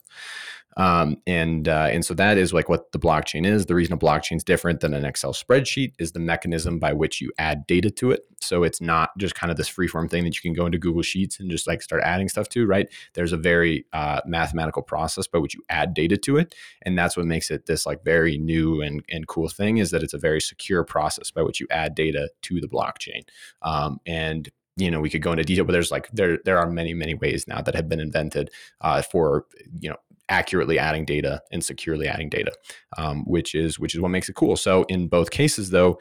Um, 0.76 1.18
and 1.26 1.68
uh, 1.68 1.88
and 1.90 2.04
so 2.04 2.14
that 2.14 2.38
is 2.38 2.52
like 2.52 2.68
what 2.68 2.92
the 2.92 2.98
blockchain 2.98 3.46
is. 3.46 3.66
The 3.66 3.74
reason 3.74 3.94
a 3.94 3.98
blockchain 3.98 4.36
is 4.36 4.44
different 4.44 4.80
than 4.80 4.94
an 4.94 5.04
Excel 5.04 5.32
spreadsheet 5.32 5.92
is 5.98 6.12
the 6.12 6.20
mechanism 6.20 6.78
by 6.78 6.92
which 6.92 7.20
you 7.20 7.32
add 7.38 7.66
data 7.66 7.90
to 7.90 8.10
it. 8.10 8.22
So 8.40 8.62
it's 8.62 8.80
not 8.80 9.10
just 9.18 9.34
kind 9.34 9.50
of 9.50 9.56
this 9.56 9.70
freeform 9.70 10.10
thing 10.10 10.24
that 10.24 10.34
you 10.34 10.42
can 10.42 10.52
go 10.52 10.66
into 10.66 10.78
Google 10.78 11.02
Sheets 11.02 11.40
and 11.40 11.50
just 11.50 11.66
like 11.66 11.82
start 11.82 12.02
adding 12.04 12.28
stuff 12.28 12.48
to, 12.50 12.66
right? 12.66 12.88
There's 13.14 13.32
a 13.32 13.36
very 13.36 13.86
uh, 13.92 14.20
mathematical 14.26 14.82
process 14.82 15.26
by 15.26 15.38
which 15.38 15.54
you 15.54 15.62
add 15.68 15.94
data 15.94 16.16
to 16.18 16.36
it, 16.36 16.54
and 16.82 16.98
that's 16.98 17.16
what 17.16 17.26
makes 17.26 17.50
it 17.50 17.66
this 17.66 17.86
like 17.86 18.04
very 18.04 18.38
new 18.38 18.82
and 18.82 19.02
and 19.08 19.26
cool 19.26 19.48
thing 19.48 19.78
is 19.78 19.90
that 19.90 20.02
it's 20.02 20.14
a 20.14 20.18
very 20.18 20.40
secure 20.40 20.84
process 20.84 21.30
by 21.30 21.42
which 21.42 21.60
you 21.60 21.66
add 21.70 21.94
data 21.94 22.28
to 22.42 22.60
the 22.60 22.68
blockchain. 22.68 23.22
Um, 23.62 23.98
and 24.06 24.50
you 24.76 24.90
know 24.90 25.00
we 25.00 25.10
could 25.10 25.22
go 25.22 25.32
into 25.32 25.44
detail, 25.44 25.64
but 25.64 25.72
there's 25.72 25.90
like 25.90 26.08
there 26.12 26.38
there 26.44 26.58
are 26.58 26.68
many 26.68 26.94
many 26.94 27.14
ways 27.14 27.46
now 27.46 27.60
that 27.60 27.74
have 27.74 27.88
been 27.88 28.00
invented 28.00 28.50
uh, 28.80 29.02
for 29.02 29.46
you 29.80 29.90
know 29.90 29.96
accurately 30.28 30.78
adding 30.78 31.04
data 31.04 31.42
and 31.52 31.64
securely 31.64 32.08
adding 32.08 32.28
data, 32.28 32.52
um, 32.96 33.24
which 33.26 33.54
is 33.54 33.78
which 33.78 33.94
is 33.94 34.00
what 34.00 34.10
makes 34.10 34.28
it 34.28 34.34
cool. 34.34 34.56
So 34.56 34.84
in 34.84 35.08
both 35.08 35.30
cases, 35.30 35.70
though, 35.70 35.98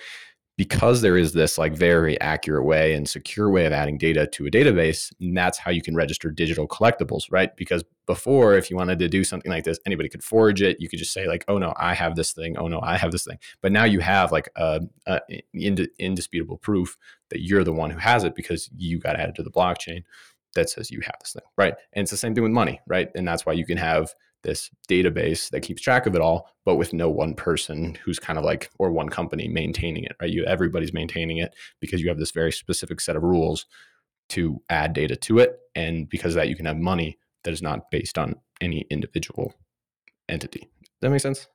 because 0.56 1.02
there 1.02 1.18
is 1.18 1.34
this 1.34 1.58
like 1.58 1.74
very 1.74 2.20
accurate 2.22 2.64
way 2.64 2.94
and 2.94 3.10
secure 3.10 3.50
way 3.50 3.66
of 3.66 3.74
adding 3.74 3.98
data 3.98 4.28
to 4.28 4.46
a 4.46 4.52
database, 4.52 5.12
and 5.20 5.36
that's 5.36 5.58
how 5.58 5.72
you 5.72 5.82
can 5.82 5.96
register 5.96 6.30
digital 6.30 6.68
collectibles, 6.68 7.24
right? 7.32 7.56
Because 7.58 7.84
before, 8.06 8.56
if 8.56 8.70
you 8.70 8.76
wanted 8.76 9.00
to 9.00 9.08
do 9.08 9.24
something 9.24 9.52
like 9.52 9.64
this, 9.64 9.80
anybody 9.86 10.10
could 10.10 10.24
forge 10.24 10.62
it. 10.62 10.80
You 10.80 10.90
could 10.90 11.00
just 11.00 11.14
say 11.14 11.28
like, 11.28 11.44
"Oh 11.48 11.58
no, 11.58 11.74
I 11.78 11.96
have 11.96 12.16
this 12.16 12.34
thing. 12.34 12.58
Oh 12.58 12.68
no, 12.68 12.80
I 12.82 12.98
have 12.98 13.12
this 13.12 13.26
thing." 13.26 13.40
But 13.62 13.72
now 13.72 13.86
you 13.86 14.00
have 14.02 14.32
like 14.32 14.50
a, 14.56 14.82
a 15.08 15.22
ind- 15.54 15.90
indisputable 15.98 16.58
proof 16.58 16.98
that 17.30 17.42
you're 17.42 17.64
the 17.64 17.74
one 17.74 17.90
who 17.90 18.00
has 18.00 18.24
it 18.24 18.36
because 18.36 18.70
you 18.78 19.00
got 19.00 19.20
added 19.20 19.36
to 19.36 19.44
the 19.44 19.52
blockchain 19.52 20.04
that 20.56 20.70
says 20.70 20.92
you 20.92 21.02
have 21.04 21.16
this 21.20 21.34
thing, 21.34 21.44
right? 21.58 21.74
And 21.94 22.04
it's 22.04 22.12
the 22.12 22.18
same 22.18 22.34
thing 22.34 22.44
with 22.44 22.52
money, 22.52 22.80
right? 22.88 23.10
And 23.16 23.28
that's 23.28 23.46
why 23.46 23.54
you 23.54 23.66
can 23.66 23.78
have 23.78 24.14
this 24.44 24.70
database 24.90 25.50
that 25.52 25.62
keeps 25.62 25.82
track 25.82 26.06
of 26.06 26.16
it 26.16 26.22
all, 26.22 26.50
but 26.66 26.76
with 26.76 26.94
no 26.94 27.10
one 27.10 27.34
person 27.34 27.98
who's 28.04 28.20
kind 28.20 28.38
of 28.38 28.44
like 28.44 28.70
or 28.78 28.92
one 28.92 29.10
company 29.10 29.48
maintaining 29.48 30.04
it, 30.04 30.16
right? 30.22 30.30
You 30.30 30.44
everybody's 30.46 30.94
maintaining 30.94 31.38
it 31.38 31.56
because 31.80 32.02
you 32.02 32.10
have 32.10 32.20
this 32.20 32.32
very 32.32 32.52
specific 32.52 33.00
set 33.00 33.16
of 33.16 33.24
rules 33.24 33.66
to 34.30 34.62
add 34.70 34.94
data 34.94 35.16
to 35.16 35.40
it, 35.40 35.60
and 35.76 36.10
because 36.10 36.34
of 36.34 36.36
that 36.36 36.50
you 36.50 36.56
can 36.56 36.66
have 36.66 36.78
money 36.78 37.18
that 37.44 37.52
is 37.52 37.62
not 37.62 37.92
based 37.92 38.18
on 38.18 38.36
any 38.62 38.86
individual 38.90 39.54
entity. 40.30 40.70
Does 40.82 40.90
that 41.02 41.10
make 41.10 41.22
sense? 41.22 41.48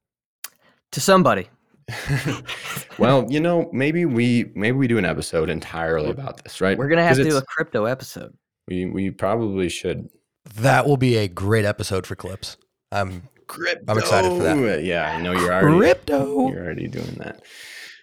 to 0.93 1.01
somebody. 1.01 1.49
well, 2.99 3.27
you 3.31 3.41
know, 3.41 3.71
maybe 3.73 4.05
we 4.05 4.51
maybe 4.55 4.77
we 4.77 4.87
do 4.87 4.99
an 4.99 5.05
episode 5.05 5.49
entirely 5.49 6.11
about 6.11 6.43
this, 6.43 6.61
right? 6.61 6.77
We're 6.77 6.89
gonna 6.89 7.03
have 7.03 7.17
to 7.17 7.25
do 7.25 7.37
a 7.37 7.43
crypto 7.43 7.87
episode. 7.87 8.37
We 8.69 8.87
we 8.87 9.11
probably 9.11 9.69
should. 9.69 10.09
That 10.57 10.87
will 10.87 10.97
be 10.97 11.17
a 11.17 11.29
great 11.29 11.65
episode 11.65 12.07
for 12.07 12.15
clips. 12.15 12.57
I'm 12.93 13.25
Crypto. 13.49 13.85
I'm 13.89 13.99
excited 13.99 14.29
for 14.29 14.43
that. 14.43 14.85
Yeah, 14.85 15.11
I 15.11 15.21
know 15.23 15.33
you're 15.33 15.53
already 15.53 15.79
crypto. 15.79 16.51
you're 16.51 16.65
already 16.65 16.87
doing 16.87 17.15
that. 17.17 17.43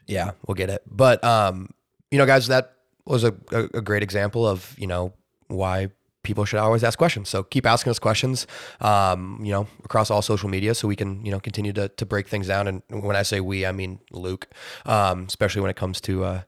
Yeah, 0.08 0.32
we'll 0.46 0.56
get 0.56 0.70
it. 0.70 0.82
But 0.88 1.24
um, 1.24 1.70
you 2.12 2.18
know, 2.18 2.26
guys, 2.26 2.48
that 2.48 2.74
was 3.06 3.24
a, 3.24 3.36
a, 3.52 3.64
a 3.76 3.82
great 3.82 4.02
example 4.04 4.48
of 4.48 4.76
you 4.78 4.88
know 4.88 5.14
why 5.48 5.90
people 6.24 6.44
should 6.44 6.60
always 6.60 6.84
ask 6.84 6.98
questions. 6.98 7.30
So 7.30 7.44
keep 7.44 7.66
asking 7.66 7.92
us 7.92 8.00
questions, 8.00 8.48
um, 8.82 9.40
you 9.44 9.52
know, 9.52 9.68
across 9.84 10.10
all 10.10 10.24
social 10.24 10.50
media 10.50 10.74
so 10.74 10.88
we 10.88 10.96
can, 10.96 11.24
you 11.24 11.32
know, 11.32 11.40
continue 11.40 11.72
to, 11.74 11.88
to 11.90 12.06
break 12.06 12.28
things 12.28 12.48
down. 12.48 12.68
And 12.68 12.82
when 12.90 13.16
I 13.16 13.22
say 13.22 13.40
we, 13.40 13.64
I 13.64 13.72
mean 13.72 14.00
Luke, 14.12 14.48
um, 14.88 15.26
especially 15.28 15.62
when 15.62 15.70
it 15.70 15.76
comes 15.76 16.02
to, 16.02 16.24
uh, 16.24 16.42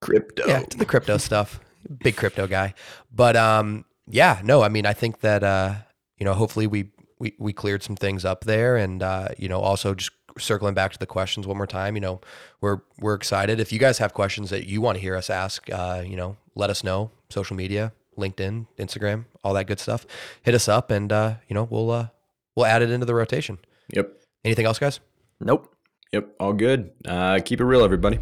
crypto. 0.00 0.46
yeah, 0.48 0.62
to 0.62 0.78
the 0.78 0.86
crypto 0.86 1.18
stuff. 1.18 1.60
Big 2.02 2.16
crypto 2.16 2.46
guy. 2.46 2.74
But, 3.12 3.36
um, 3.36 3.84
yeah, 4.06 4.40
no, 4.44 4.62
I 4.62 4.68
mean, 4.68 4.86
I 4.86 4.92
think 4.92 5.20
that, 5.20 5.42
uh, 5.42 5.74
you 6.18 6.24
know, 6.24 6.34
hopefully 6.34 6.66
we, 6.66 6.90
we, 7.18 7.34
we 7.38 7.52
cleared 7.52 7.82
some 7.82 7.96
things 7.96 8.24
up 8.24 8.44
there 8.44 8.76
and, 8.76 9.02
uh, 9.02 9.28
you 9.38 9.48
know, 9.48 9.60
also 9.60 9.94
just 9.94 10.10
circling 10.38 10.74
back 10.74 10.92
to 10.92 10.98
the 10.98 11.06
questions 11.06 11.46
one 11.46 11.56
more 11.56 11.66
time, 11.66 11.94
you 11.94 12.00
know, 12.00 12.20
we're, 12.60 12.78
we're 12.98 13.14
excited. 13.14 13.60
If 13.60 13.72
you 13.72 13.78
guys 13.78 13.98
have 13.98 14.14
questions 14.14 14.50
that 14.50 14.66
you 14.66 14.80
want 14.80 14.96
to 14.96 15.00
hear 15.00 15.16
us 15.16 15.30
ask, 15.30 15.68
uh, 15.70 16.02
you 16.06 16.16
know, 16.16 16.36
let 16.54 16.70
us 16.70 16.84
know 16.84 17.10
social 17.28 17.56
media, 17.56 17.92
LinkedIn, 18.16 18.66
Instagram, 18.78 19.24
all 19.42 19.54
that 19.54 19.66
good 19.66 19.80
stuff. 19.80 20.06
Hit 20.42 20.54
us 20.54 20.68
up, 20.68 20.90
and 20.90 21.12
uh, 21.12 21.34
you 21.48 21.54
know 21.54 21.66
we'll 21.70 21.90
uh, 21.90 22.08
we'll 22.54 22.66
add 22.66 22.82
it 22.82 22.90
into 22.90 23.06
the 23.06 23.14
rotation. 23.14 23.58
Yep. 23.94 24.12
Anything 24.44 24.66
else, 24.66 24.78
guys? 24.78 25.00
Nope. 25.40 25.74
Yep. 26.12 26.34
All 26.38 26.52
good. 26.52 26.90
Uh, 27.04 27.40
keep 27.44 27.60
it 27.60 27.64
real, 27.64 27.82
everybody. 27.82 28.18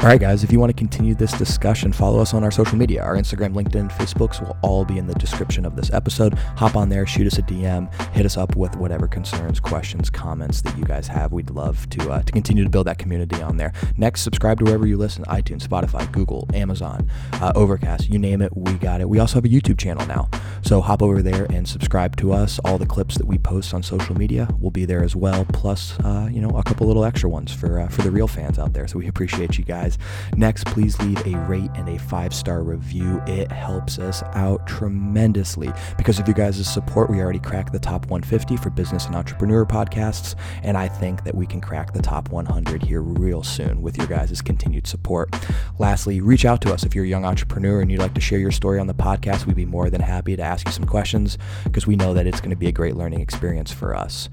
All 0.00 0.06
right, 0.06 0.20
guys, 0.20 0.44
if 0.44 0.52
you 0.52 0.60
want 0.60 0.70
to 0.70 0.76
continue 0.76 1.16
this 1.16 1.32
discussion, 1.32 1.92
follow 1.92 2.20
us 2.20 2.32
on 2.32 2.44
our 2.44 2.52
social 2.52 2.78
media. 2.78 3.02
Our 3.02 3.16
Instagram, 3.16 3.52
LinkedIn, 3.52 3.90
Facebooks 3.90 4.40
will 4.40 4.56
all 4.62 4.84
be 4.84 4.96
in 4.96 5.08
the 5.08 5.14
description 5.14 5.64
of 5.66 5.74
this 5.74 5.92
episode. 5.92 6.34
Hop 6.56 6.76
on 6.76 6.88
there, 6.88 7.04
shoot 7.04 7.26
us 7.26 7.36
a 7.36 7.42
DM, 7.42 7.92
hit 8.12 8.24
us 8.24 8.36
up 8.36 8.54
with 8.54 8.76
whatever 8.76 9.08
concerns, 9.08 9.58
questions, 9.58 10.08
comments 10.08 10.62
that 10.62 10.78
you 10.78 10.84
guys 10.84 11.08
have. 11.08 11.32
We'd 11.32 11.50
love 11.50 11.90
to 11.90 12.12
uh, 12.12 12.22
to 12.22 12.32
continue 12.32 12.62
to 12.62 12.70
build 12.70 12.86
that 12.86 12.98
community 12.98 13.42
on 13.42 13.56
there. 13.56 13.72
Next, 13.96 14.20
subscribe 14.20 14.60
to 14.60 14.66
wherever 14.66 14.86
you 14.86 14.96
listen 14.96 15.24
iTunes, 15.24 15.66
Spotify, 15.66 16.10
Google, 16.12 16.48
Amazon, 16.54 17.10
uh, 17.32 17.50
Overcast, 17.56 18.08
you 18.08 18.20
name 18.20 18.40
it, 18.40 18.56
we 18.56 18.74
got 18.74 19.00
it. 19.00 19.08
We 19.08 19.18
also 19.18 19.34
have 19.34 19.44
a 19.46 19.48
YouTube 19.48 19.78
channel 19.78 20.06
now. 20.06 20.30
So 20.62 20.80
hop 20.80 21.02
over 21.02 21.22
there 21.22 21.46
and 21.50 21.66
subscribe 21.66 22.14
to 22.18 22.32
us. 22.32 22.60
All 22.64 22.78
the 22.78 22.86
clips 22.86 23.18
that 23.18 23.26
we 23.26 23.36
post 23.36 23.74
on 23.74 23.82
social 23.82 24.16
media 24.16 24.48
will 24.60 24.70
be 24.70 24.84
there 24.84 25.02
as 25.02 25.16
well, 25.16 25.44
plus, 25.52 25.98
uh, 26.04 26.28
you 26.30 26.40
know, 26.40 26.50
a 26.50 26.62
couple 26.62 26.86
little 26.86 27.04
extra 27.04 27.28
ones 27.28 27.52
for, 27.52 27.80
uh, 27.80 27.88
for 27.88 28.02
the 28.02 28.12
real 28.12 28.28
fans 28.28 28.60
out 28.60 28.74
there. 28.74 28.86
So 28.86 28.98
we 28.98 29.08
appreciate 29.08 29.58
you 29.58 29.64
guys. 29.88 29.98
Next, 30.36 30.66
please 30.66 30.98
leave 31.00 31.24
a 31.26 31.36
rate 31.46 31.70
and 31.74 31.88
a 31.88 31.98
five 31.98 32.34
star 32.34 32.62
review. 32.62 33.22
It 33.26 33.50
helps 33.50 33.98
us 33.98 34.22
out 34.34 34.66
tremendously 34.66 35.72
because 35.96 36.18
of 36.18 36.28
you 36.28 36.34
guys' 36.34 36.66
support. 36.66 37.10
We 37.10 37.20
already 37.20 37.38
cracked 37.38 37.72
the 37.72 37.78
top 37.78 38.06
150 38.06 38.56
for 38.56 38.70
business 38.70 39.06
and 39.06 39.14
entrepreneur 39.14 39.64
podcasts, 39.64 40.34
and 40.62 40.76
I 40.76 40.88
think 40.88 41.24
that 41.24 41.34
we 41.34 41.46
can 41.46 41.60
crack 41.60 41.92
the 41.92 42.02
top 42.02 42.30
100 42.30 42.82
here 42.82 43.02
real 43.02 43.42
soon 43.42 43.82
with 43.82 43.96
your 43.96 44.06
guys' 44.06 44.40
continued 44.42 44.86
support. 44.86 45.34
Lastly, 45.78 46.20
reach 46.20 46.44
out 46.44 46.60
to 46.62 46.72
us 46.72 46.84
if 46.84 46.94
you're 46.94 47.04
a 47.04 47.08
young 47.08 47.24
entrepreneur 47.24 47.80
and 47.80 47.90
you'd 47.90 48.00
like 48.00 48.14
to 48.14 48.20
share 48.20 48.38
your 48.38 48.52
story 48.52 48.78
on 48.78 48.86
the 48.86 48.94
podcast. 48.94 49.46
We'd 49.46 49.56
be 49.56 49.66
more 49.66 49.90
than 49.90 50.00
happy 50.00 50.36
to 50.36 50.42
ask 50.42 50.66
you 50.66 50.72
some 50.72 50.86
questions 50.86 51.38
because 51.64 51.86
we 51.86 51.96
know 51.96 52.14
that 52.14 52.26
it's 52.26 52.40
going 52.40 52.50
to 52.50 52.56
be 52.56 52.68
a 52.68 52.72
great 52.72 52.96
learning 52.96 53.20
experience 53.20 53.72
for 53.72 53.94
us. 53.94 54.28